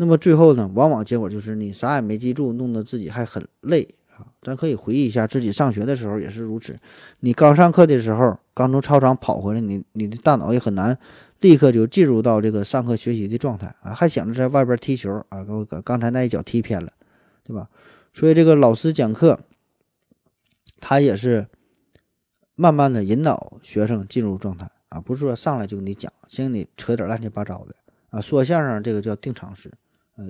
[0.00, 3.86] 那么最后呢，往往结果就是你啥也没记住，弄得自己还很累
[4.16, 4.24] 啊。
[4.40, 6.74] 咱可以回忆一下自己上学的时候也是如此。
[7.18, 10.96] 你刚上课的时候，刚从操场跑回来，你你的大脑也很难
[11.40, 16.90] 立刻就进入到这个上课学习的状态啊，还想着在外边踢球啊，给我刚才那一脚踢偏了，
[17.44, 17.68] 对吧？
[18.14, 19.40] 所以这个老师讲课，
[20.80, 21.46] 他也是
[22.54, 27.76] 慢慢的引导学生进入状态啊，不是说上来就给你讲，先给你扯点乱七八糟的
[28.08, 28.18] 啊。
[28.18, 29.70] 说相声这个叫定场诗。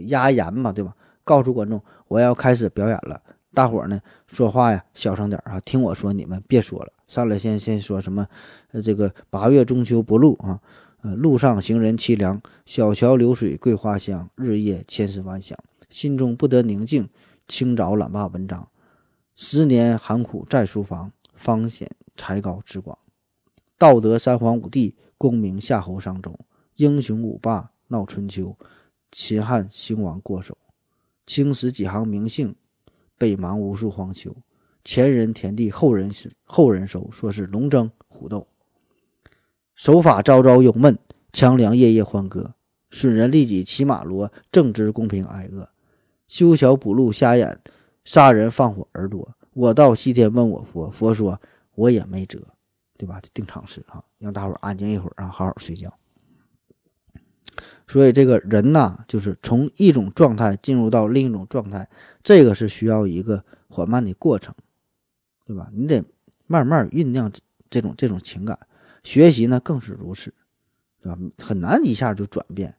[0.06, 0.94] 压言嘛，对吧？
[1.24, 3.20] 告诉观众，我要开始表演了。
[3.52, 6.92] 大伙儿呢，说话呀，小声点啊，听我说，你们别说了。
[7.08, 8.26] 上来先先说什么？
[8.72, 10.60] 呃，这个八月中秋不露啊，
[11.02, 15.58] 呃，路上行人凄凉，小桥流水桂花香，日夜千思万想，
[15.88, 17.08] 心中不得宁静。
[17.48, 18.68] 清早懒罢文章，
[19.34, 22.96] 十年寒苦在书房，方显才高志广。
[23.76, 26.38] 道德三皇五帝，功名夏侯商周，
[26.76, 28.56] 英雄五霸闹春秋，
[29.10, 30.56] 秦汉兴亡过手，
[31.26, 32.54] 青史几行名姓，
[33.18, 34.34] 北邙无数荒丘。
[34.82, 36.10] 前人田地，后人
[36.44, 38.46] 后人收，说是龙争虎斗。
[39.74, 40.98] 守法朝朝有闷，
[41.32, 42.54] 强梁夜夜欢歌。
[42.90, 45.68] 损人利己骑马骡，正直公平挨饿。
[46.26, 47.60] 修桥补路瞎眼，
[48.04, 49.36] 杀人放火耳朵。
[49.52, 51.40] 我到西天问我佛，佛说
[51.74, 52.40] 我也没辙，
[52.96, 53.20] 对吧？
[53.34, 55.92] 定场诗啊，让大伙安静一会儿啊，好好睡觉。
[57.90, 61.88] 所以这个人呐，就是从一种状态进入到另一种状态，
[62.22, 64.54] 这个是需要一个缓慢的过程，
[65.44, 65.68] 对吧？
[65.74, 66.00] 你得
[66.46, 67.32] 慢慢酝酿
[67.68, 68.56] 这种这种情感。
[69.02, 70.32] 学习呢更是如此，
[71.02, 71.18] 对吧？
[71.38, 72.72] 很难一下就转变，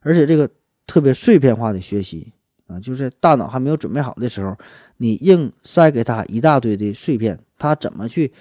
[0.00, 0.50] 而且这个
[0.86, 2.34] 特别碎片化的学习。
[2.66, 4.58] 啊，就是大脑还没有准备好的时候，
[4.96, 8.32] 你硬塞给他一大堆的碎片，他怎么去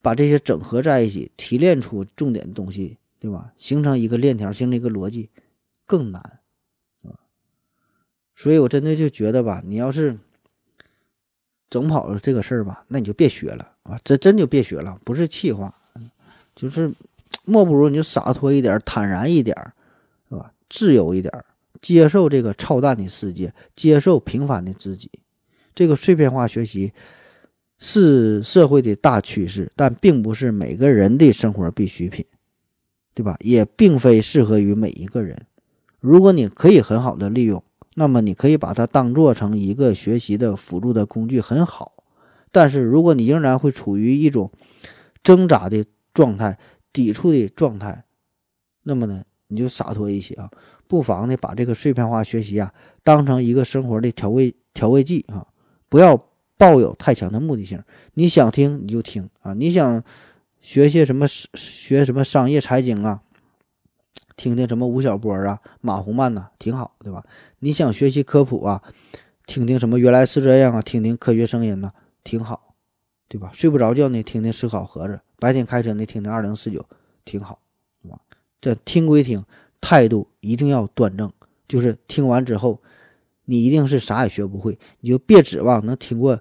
[0.00, 3.52] 把这些整合在一起，提炼出重点的东西，对吧？
[3.56, 5.30] 形成一个链条，形成一个逻辑，
[5.86, 6.40] 更难，
[7.02, 7.14] 啊。
[8.34, 10.18] 所以我真的就觉得吧，你要是
[11.68, 15.72] 整跑了这个事儿吧，那你就别学了啊，真真就别学了，不是气话，
[16.56, 16.92] 就是
[17.44, 19.56] 莫不如你就洒脱一点，坦然一点，
[20.28, 20.52] 是吧？
[20.68, 21.32] 自由一点。
[21.80, 25.10] 接受这个超淡的世界，接受平凡的自己。
[25.74, 26.92] 这个碎片化学习
[27.78, 32.26] 是社会的大趋势，但并不是每个人的生活必需品，
[33.20, 33.36] 对吧？
[33.40, 35.46] 也并非适合于每一个人。
[36.00, 37.62] 如果你可以很好的利用，
[37.94, 41.92] 那么你可以把它当做成一个学习的辅助的工具，很好。
[42.50, 44.50] 但是如果你仍然会处于一种
[45.22, 45.84] 挣扎的
[46.14, 46.58] 状态、
[46.94, 48.04] 抵触的状态，
[48.84, 50.50] 那么呢，你就洒脱一些啊。
[50.88, 52.72] 不妨呢，把这个碎片化学习啊，
[53.04, 55.46] 当成一个生活的调味调味剂啊，
[55.90, 56.26] 不要
[56.56, 57.82] 抱有太强的目的性。
[58.14, 60.02] 你想听你就听啊，你想
[60.60, 63.22] 学些什么学什么商业财经啊，
[64.36, 67.24] 听听什么吴晓波啊、马洪曼呐，挺好，对吧？
[67.60, 68.82] 你想学习科普啊，
[69.46, 71.92] 听听什么原来是这样啊，听听科学声音呐，
[72.22, 72.74] 挺好，
[73.28, 73.50] 对吧？
[73.52, 76.86] 睡不着觉呢，听听思考盒子；白天开车呢，听听二零四九，
[77.24, 77.60] 挺好，
[78.02, 78.20] 对吧？
[78.60, 79.44] 这听归听。
[79.82, 81.32] 态度一定要端正，
[81.66, 82.82] 就是听完之后，
[83.46, 86.38] 你一定是啥也学不会，你就别指望能听过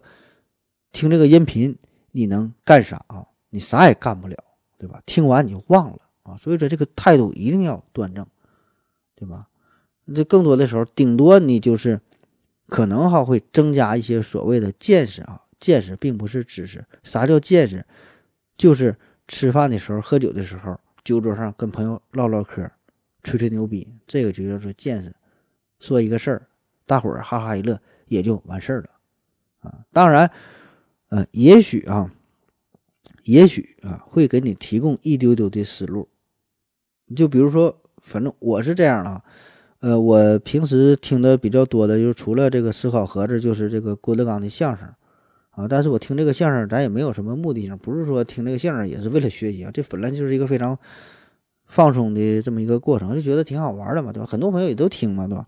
[0.91, 1.77] 听这个音频，
[2.11, 3.25] 你能干啥啊？
[3.49, 4.37] 你啥也干不了，
[4.77, 5.01] 对吧？
[5.05, 6.37] 听完你就忘了啊！
[6.37, 8.25] 所以说这个态度一定要端正，
[9.15, 9.47] 对吧？
[10.15, 12.01] 这更多的时候，顶多你就是
[12.67, 16.85] 可能哈会增加一些所谓的见识啊，见识并不是知识。
[17.03, 17.85] 啥叫见识？
[18.57, 18.97] 就是
[19.27, 22.69] 吃饭的时候、喝酒的时候，酒桌上跟朋友唠唠嗑。
[23.21, 25.13] 吹吹牛逼，这个就叫做见识。
[25.77, 26.47] 说一个事儿，
[26.85, 28.89] 大伙儿哈哈一乐，也就完事儿了
[29.59, 29.79] 啊。
[29.91, 30.31] 当然，
[31.09, 32.09] 呃，也许啊，
[33.29, 36.09] 也许啊，会给你提供一丢丢的思路。
[37.15, 39.23] 就比如说，反正我是这样啊。
[39.81, 44.89] 呃，我平时听的比较多的，就是除了这个思考盒子，就是这个郭德纲的相声
[45.51, 45.67] 啊。
[45.67, 49.71] 但是我听这个相声，咱也没有什么目的性，不是说听这个相声也是为了学习啊。
[49.71, 50.77] 这本来就是一个非常。
[51.71, 54.25] 放松的这么一个过程，就觉得挺好玩的嘛，对吧？
[54.25, 55.45] 很多朋友也都听嘛，对吧？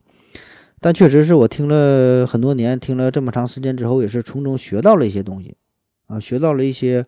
[0.79, 5.57] 但确实是我听了很多年，听了这么长时间之后，也是从中学到了一些东西
[6.05, 7.07] 啊，学到了一些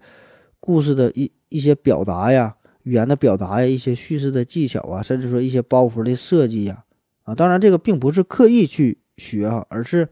[0.64, 6.85] 故事的一一些表达呀，语言的表达呀，一些叙事的技巧啊，甚至说一些包袱的设计呀，
[7.23, 10.07] 啊，当然这个并不是刻意去学啊，而是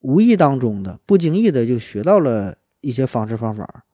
[0.00, 3.84] 无意当中的、不经意的就学到了一些方式方法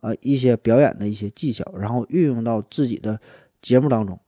[0.00, 3.20] 啊，一些表演的一些技巧，然后运用到自己的。
[3.60, 4.20] 节目当中，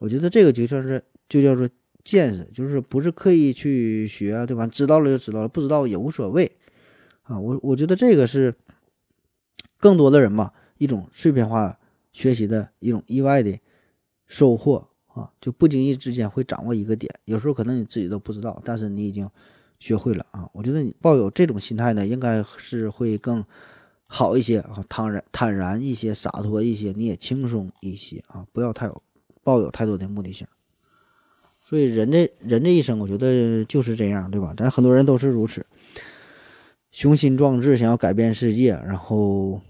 [0.00, 1.66] 我觉得这个就算是就叫做
[2.04, 4.66] 见识，就是不是刻意去学，对吧？
[4.66, 6.52] 知道了就知道了，不知道也无所谓
[7.22, 7.40] 啊。
[7.40, 8.54] 我我觉得这个是
[9.84, 11.78] 更多的人嘛，一种碎片化
[12.10, 13.58] 学习的一种意外的
[14.26, 19.28] 收获啊，就不经意之间会掌握一个点，有时候可能你自己都不知道，但是你已经
[19.78, 20.48] 学会了啊。
[20.54, 23.44] 我觉得你抱有这种心态呢，应该是会更。
[24.06, 29.02] 好一些啊，坦然坦然一些，洒脱一些，你也轻松一些啊，不要太有
[29.42, 30.46] 抱有太多的目的性。
[31.60, 34.54] 所以人这人这一生，我觉得就是这样，对吧？
[34.56, 35.66] 咱很多人都是如此，
[36.92, 39.60] 雄心壮志，想要改变世界，然后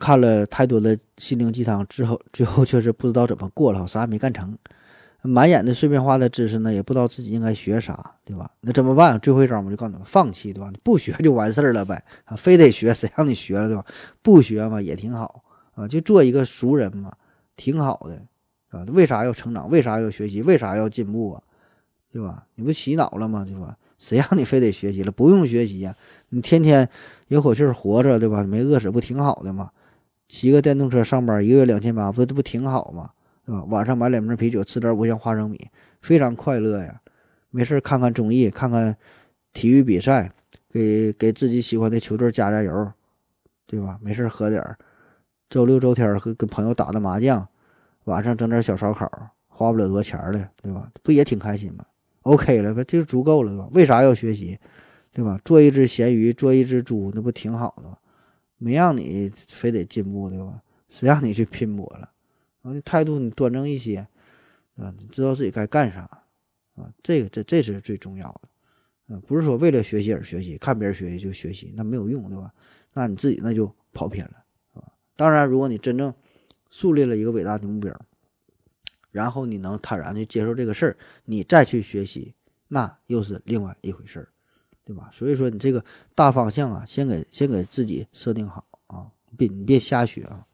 [0.00, 4.58] 看了太多的心灵鸡汤之后， 最后却是不知道怎么过了，啥也没干成。
[5.22, 8.50] 满眼的碎片化的知识呢，也不知道自己应该学啥，对吧？
[8.62, 9.20] 那怎么办？
[9.20, 10.72] 最后一招我就告诉你们，放弃，对吧？
[10.82, 13.84] 不学就完事儿了呗，啊，非得学，谁让你学了，对吧？
[14.22, 15.44] 不学嘛也挺好
[15.74, 17.12] 啊，就做一个俗人嘛，
[17.54, 18.22] 挺好的，
[18.70, 19.68] 啊，为啥要成长？
[19.68, 20.40] 为啥要学习？
[20.40, 21.42] 为啥要进步啊？
[22.10, 22.46] 对吧？
[22.54, 23.44] 你不洗脑了吗？
[23.46, 23.76] 对吧？
[23.98, 25.12] 谁让你非得学习了？
[25.12, 25.94] 不用学习呀，
[26.30, 26.88] 你天天
[27.28, 28.42] 有口气儿活着，对吧？
[28.42, 29.70] 没饿死不挺好的吗？
[30.30, 33.10] 骑个电动车上班，一个月两千八，不这不挺好吗？
[33.44, 33.64] 对吧？
[33.64, 35.58] 晚上买两瓶啤酒，吃点五香花生米，
[36.00, 37.00] 非常快乐呀。
[37.50, 38.96] 没事看看综艺，看看
[39.52, 40.30] 体育比赛，
[40.70, 42.92] 给给自己喜欢的球队加加油，
[43.66, 43.98] 对吧？
[44.00, 44.78] 没事喝点儿，
[45.50, 47.48] 周六周天和跟朋友打打麻将，
[48.04, 49.10] 晚上整点小烧烤，
[49.48, 50.88] 花不了多钱的，对吧？
[51.02, 51.84] 不也挺开心吗
[52.22, 53.68] ？OK 了，这就足够了，吧？
[53.72, 54.56] 为啥要学习，
[55.12, 55.40] 对吧？
[55.44, 57.96] 做一只咸鱼，做一只猪，那不挺好的吗？
[58.60, 60.62] 没让你非得进步，对吧？
[60.88, 62.12] 谁让你去拼搏了？
[62.62, 64.06] 啊，你态度你端正一些，
[64.76, 66.02] 啊，你知道自己该干啥。
[66.76, 72.54] 啊，这个这这是最重要的，啊，不是说为了学习而学习，看别人学习就学习，那没有用，对吧？
[72.94, 74.92] 那你自己那就跑偏了，啊。
[75.16, 76.14] 当然，如果你真正
[76.70, 78.00] 树立了一个伟大的目标，
[79.10, 82.34] 然后你能坦然的接受这个事儿，你再去学习，
[82.68, 84.28] 那又是另外一回事儿，
[84.90, 85.08] 对吧？
[85.12, 85.84] 所以说，你这个
[86.16, 89.06] 大方向啊，先给先给自己设定好啊，
[89.36, 90.44] 别你别瞎学啊。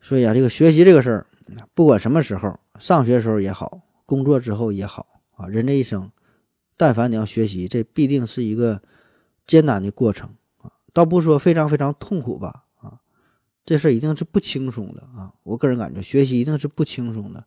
[0.00, 1.26] 所以啊，这个学习这个事儿，
[1.74, 3.82] 不管什么时候，上学时候也好。
[4.06, 6.10] 工作之后也好啊，人这一生，
[6.76, 8.82] 但凡你要学习，这必定是一个
[9.46, 12.98] 艰难的过程啊，倒不说非常非常痛苦吧啊，
[13.64, 15.34] 这事儿一定是不轻松的啊。
[15.44, 17.46] 我个人感觉，学习一定是不轻松的，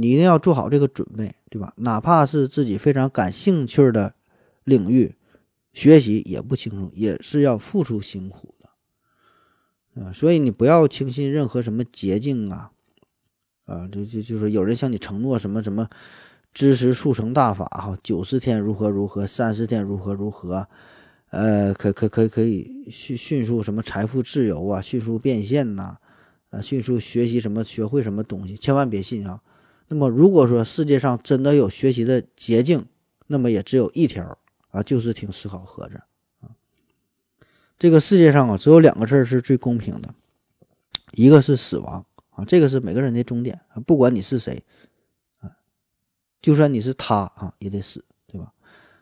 [0.00, 1.72] 你一定要做好这个准备，对吧？
[1.76, 4.14] 哪怕是自己非常感兴趣的
[4.64, 5.14] 领域，
[5.72, 10.12] 学习也不轻松，也是要付出辛苦的啊。
[10.12, 12.72] 所以你不要轻信任何什么捷径啊。
[13.66, 15.88] 啊，就就就是有人向你承诺什么什么，
[16.52, 20.68] 知识速成大法哈，九十天如何如何，三十天如何如何，
[21.30, 25.96] 呃，可可可可以迅迅速什么财富自由啊，迅速变现呐，
[26.50, 29.40] 啊，迅速学习什么学会什么东西，千万别信啊。
[29.88, 32.86] 那么如果说世界上真的有学习的捷径，
[33.26, 34.38] 那么也只有一条
[34.70, 36.00] 啊，就是听思考盒子
[36.40, 36.50] 啊。
[37.78, 40.14] 这个世界上啊，只有两个字是最公平的，
[41.12, 42.06] 一个是死亡。
[42.30, 44.64] 啊，这个是每个人的终点啊，不管你是谁，
[45.38, 45.52] 啊，
[46.42, 48.52] 就算你是他啊，也得死，对吧？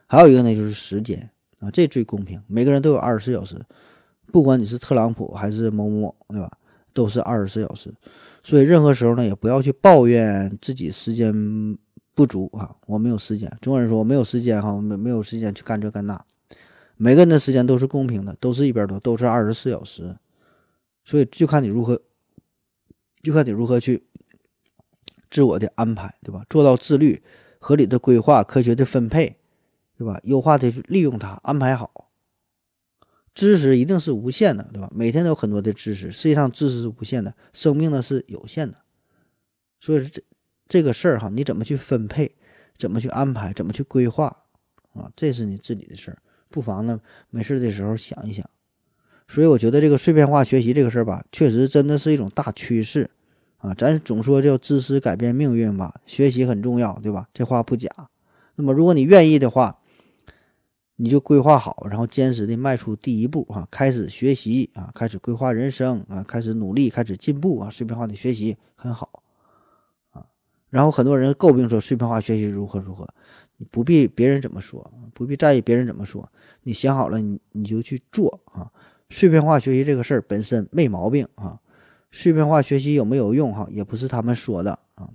[0.07, 3.65] 还有一个呢，就是时间啊，这最公平，每个人都有二十四小时，
[4.27, 6.59] 不管你是特朗普还是某某某，对吧？
[6.93, 7.95] 都是二十四小时，
[8.43, 11.33] 所以任何时候呢，也不要去抱怨自己时间
[12.15, 13.51] 不足啊，我没有时间。
[13.61, 16.25] 中国人说我没有时间哈，没没有时间去干这干那，
[16.97, 20.17] 每个人的时间都是公平的，都是一边多，都是二十四小时，
[21.05, 22.01] 所以就看你如何。
[23.23, 24.03] 就看你如何去
[25.31, 26.45] 自我的安排，对吧？
[26.51, 27.23] 做到自律、
[27.61, 29.37] 合理的规划、科学的分配，
[29.97, 30.19] 对吧？
[30.25, 32.11] 优化的利用它，安排好。
[33.35, 34.91] 知识一定是无限的，对吧？
[34.95, 38.79] 每天都有很多的知识，实际上知识是无限的，生命呢是有限的。
[39.81, 40.23] 所以这
[40.69, 42.37] 这个事儿哈，你怎么去分配，
[42.77, 44.27] 怎么去安排，怎么去规划
[44.93, 45.11] 啊？
[45.17, 46.19] 这是你自己的事儿，
[46.51, 47.01] 不妨呢
[47.31, 48.49] 没事的时候想一想。
[49.29, 53.11] 所以我觉得这个碎片化学习这个事儿吧，确实真的是一种大趋势
[53.57, 53.73] 啊！
[53.73, 57.29] 咱总说叫知识改变命运吧，学习很重要，对吧？
[57.33, 57.89] 这话不假。
[58.57, 59.79] 那么如果你愿意的话，
[61.03, 67.69] 你就规划好，然后坚实的迈出第一步啊，开始学习啊，开始规划人生啊，开始努力，开始进步啊！
[67.69, 69.25] 碎片化的学习很好
[70.13, 70.25] 啊。
[70.71, 73.13] 然后很多人诟病说碎片化学习如何如何，
[73.57, 76.31] 你不必别人怎么说，不必在意别人怎么说，
[76.63, 78.71] 你想好了，你你就去做啊。
[79.11, 81.59] 碎片化学习这个事儿本身没毛病啊，
[82.13, 85.11] 碎片化学习有没有用哈，也不是他们说的啊，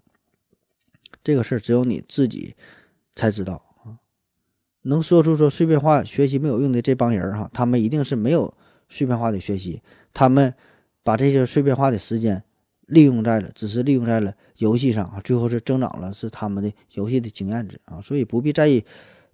[1.23, 2.57] 这个事儿只有你自己
[3.15, 3.63] 才知道。
[4.87, 8.53] 能说出说碎片化学习没有用的这帮人儿哈，他们一定是没有
[8.89, 9.81] 碎片化的学习，
[10.13, 10.53] 他们
[11.03, 12.43] 把这些碎片化的时间
[12.85, 18.83] 利用在了，只是利用在了游戏上啊，最后是增长了是他们的游戏的经验值啊，所以不必在意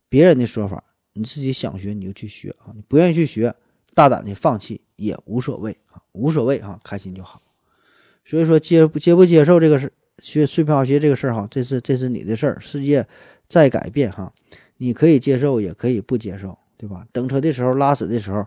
[0.09, 3.55] 别人的说法，你自己想学你就去学啊，你不愿意去学。
[3.95, 7.39] 大胆的放弃也无所谓啊，无所谓啊，开心就好。
[8.25, 12.59] 所以说接不接不接受这个事，学碎片化学这个事儿哈，这是这是你的事儿。
[12.59, 13.05] 世界
[13.47, 14.33] 在改变哈，
[14.83, 17.07] 你可以接受，也可以不接受，对吧？
[17.13, 18.45] 等车的时候，拉屎的时候，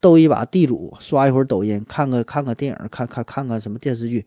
[0.00, 4.24] 斗一把地主，刷一会儿抖音，看个看个电影，看看看看什么电视剧，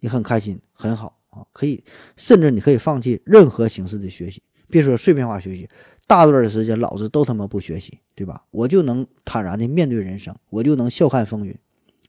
[0.00, 1.46] 你很开心，很好啊。
[1.54, 1.82] 可以，
[2.18, 5.66] 甚至你可以放弃任何形式的学习，别说碎片化学习。
[6.06, 8.44] 大段的时间，老子都他妈不学习，对吧？
[8.50, 11.58] 我就能坦然的面对人生，我就能笑看风云，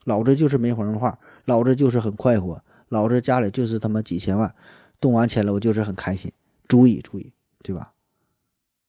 [0.04, 4.54] 老子就是没文化，老子就是很快活，老子家里就是他妈几千万，
[5.00, 6.30] 动完钱了，我就是很开心，
[6.68, 7.32] 足以足以，
[7.64, 7.94] 对吧？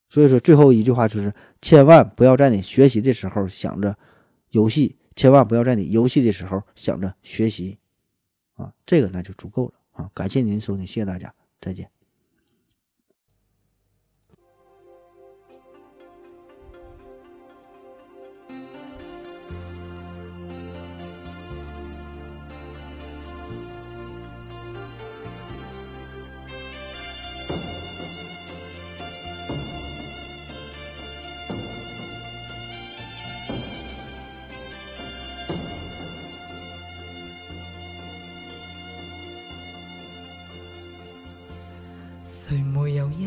[0.08, 3.96] 所以说，最后一句话就是：千万不要在你学习的时候想着
[4.50, 7.78] 游戏，千万不要在你游戏的时候想着学习，
[8.54, 10.10] 啊，这个那就足够了啊！
[10.14, 11.95] 感谢您收听，谢谢大家，再见。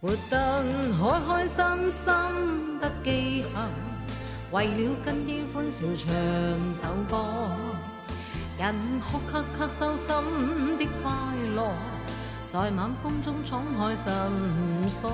[0.00, 3.56] 活得開開心心不記恨，
[4.52, 6.04] 為了跟天歡笑唱
[6.74, 7.14] 首歌，
[8.58, 10.06] 人哭咳咳收心
[10.78, 11.10] 的快
[11.56, 11.58] 樂，
[12.52, 14.04] 在晚風中敞開心
[14.88, 15.10] 鎖。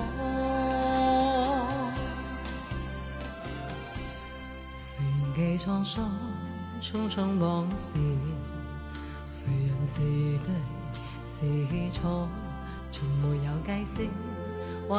[4.71, 4.77] 誰
[5.35, 6.11] 記滄桑，
[6.81, 7.99] 匆匆往事。
[9.25, 9.93] 谁人是
[10.45, 10.53] 对
[11.43, 12.27] 是错，
[12.91, 14.07] 从没有解释，
[14.87, 14.93] 为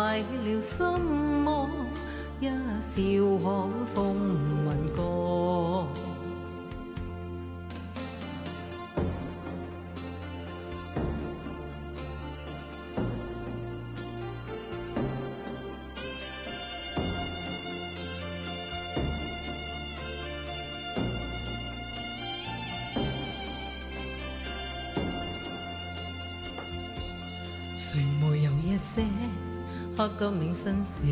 [0.44, 1.68] 了什么
[2.40, 2.46] 一
[2.80, 2.92] 笑
[3.42, 3.96] 看风
[4.66, 5.88] 云过。
[30.24, 31.02] 刻骨铭心事？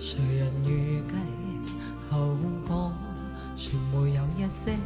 [0.00, 1.14] 谁人预计
[2.10, 2.92] 后果？
[3.54, 4.76] 谁没有一些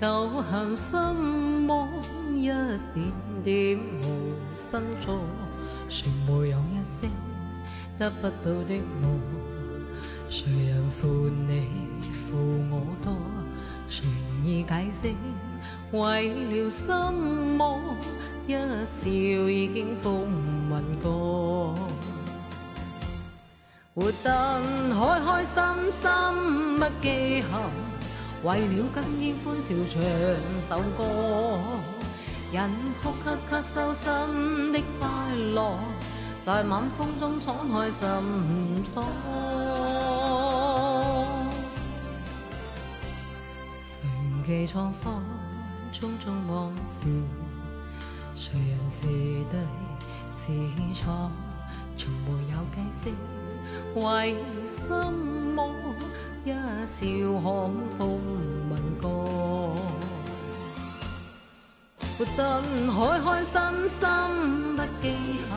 [0.00, 0.96] 旧恨心
[1.66, 1.88] 魔？
[2.36, 3.12] 一点
[3.42, 5.18] 点无新错。
[5.88, 7.08] 谁没有一些
[7.98, 9.20] 得不到的梦？
[10.28, 11.66] 谁人负你
[12.12, 12.36] 负
[12.70, 13.12] 我多？
[13.88, 14.06] 谁
[14.44, 15.14] 愿意解释？
[15.90, 17.80] 为了什么？
[18.46, 20.26] 一笑已经风
[20.70, 21.74] 云过，
[24.00, 24.60] 活得
[24.94, 25.62] 开开心
[25.92, 27.60] 心不记恨，
[28.42, 30.00] 为了跟天欢笑唱
[30.58, 31.04] 首歌，
[32.50, 32.70] 人
[33.02, 35.06] 哭咳咳收心的快
[35.36, 35.76] 乐，
[36.42, 39.04] 在晚风中敞开心鎖。
[44.00, 45.22] 常記滄桑，
[45.92, 47.06] 匆匆往事。
[48.34, 49.02] 谁人是
[49.50, 49.60] 对
[50.40, 50.46] 是
[50.94, 51.30] 错，
[51.98, 53.12] 从没有解释，
[53.94, 54.36] 为
[54.68, 55.68] 什么
[56.44, 56.50] 一
[56.86, 57.06] 笑
[57.42, 57.44] 看
[57.98, 58.20] 风
[58.70, 59.74] 云过？
[62.16, 63.52] 活得开开心
[63.88, 64.06] 心
[64.76, 65.04] 不记
[65.48, 65.50] 恨，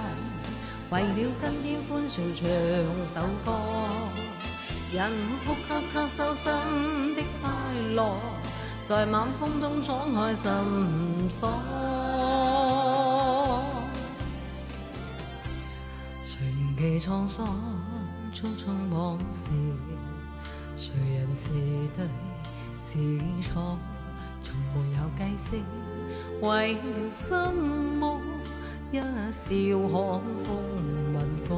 [0.90, 1.10] 为了
[1.42, 2.42] 今天欢笑唱
[3.06, 3.16] 首
[3.46, 3.48] 歌，
[4.94, 5.12] 人
[5.46, 6.44] 哭咳咳收心
[7.16, 7.52] 的快
[7.94, 8.18] 乐，
[8.88, 11.50] 在晚风中敞开心锁。
[16.26, 16.42] 常
[16.78, 17.46] 記滄桑，
[18.34, 19.46] 匆匆往事，
[20.76, 21.50] 谁人是
[21.96, 21.98] 对
[22.84, 22.92] 是
[23.44, 23.78] 错，
[24.44, 25.48] 从没有解释，
[26.42, 26.80] 为了
[27.12, 28.20] 什么
[28.92, 29.92] 一笑看
[30.44, 30.46] 风
[31.14, 31.52] 云过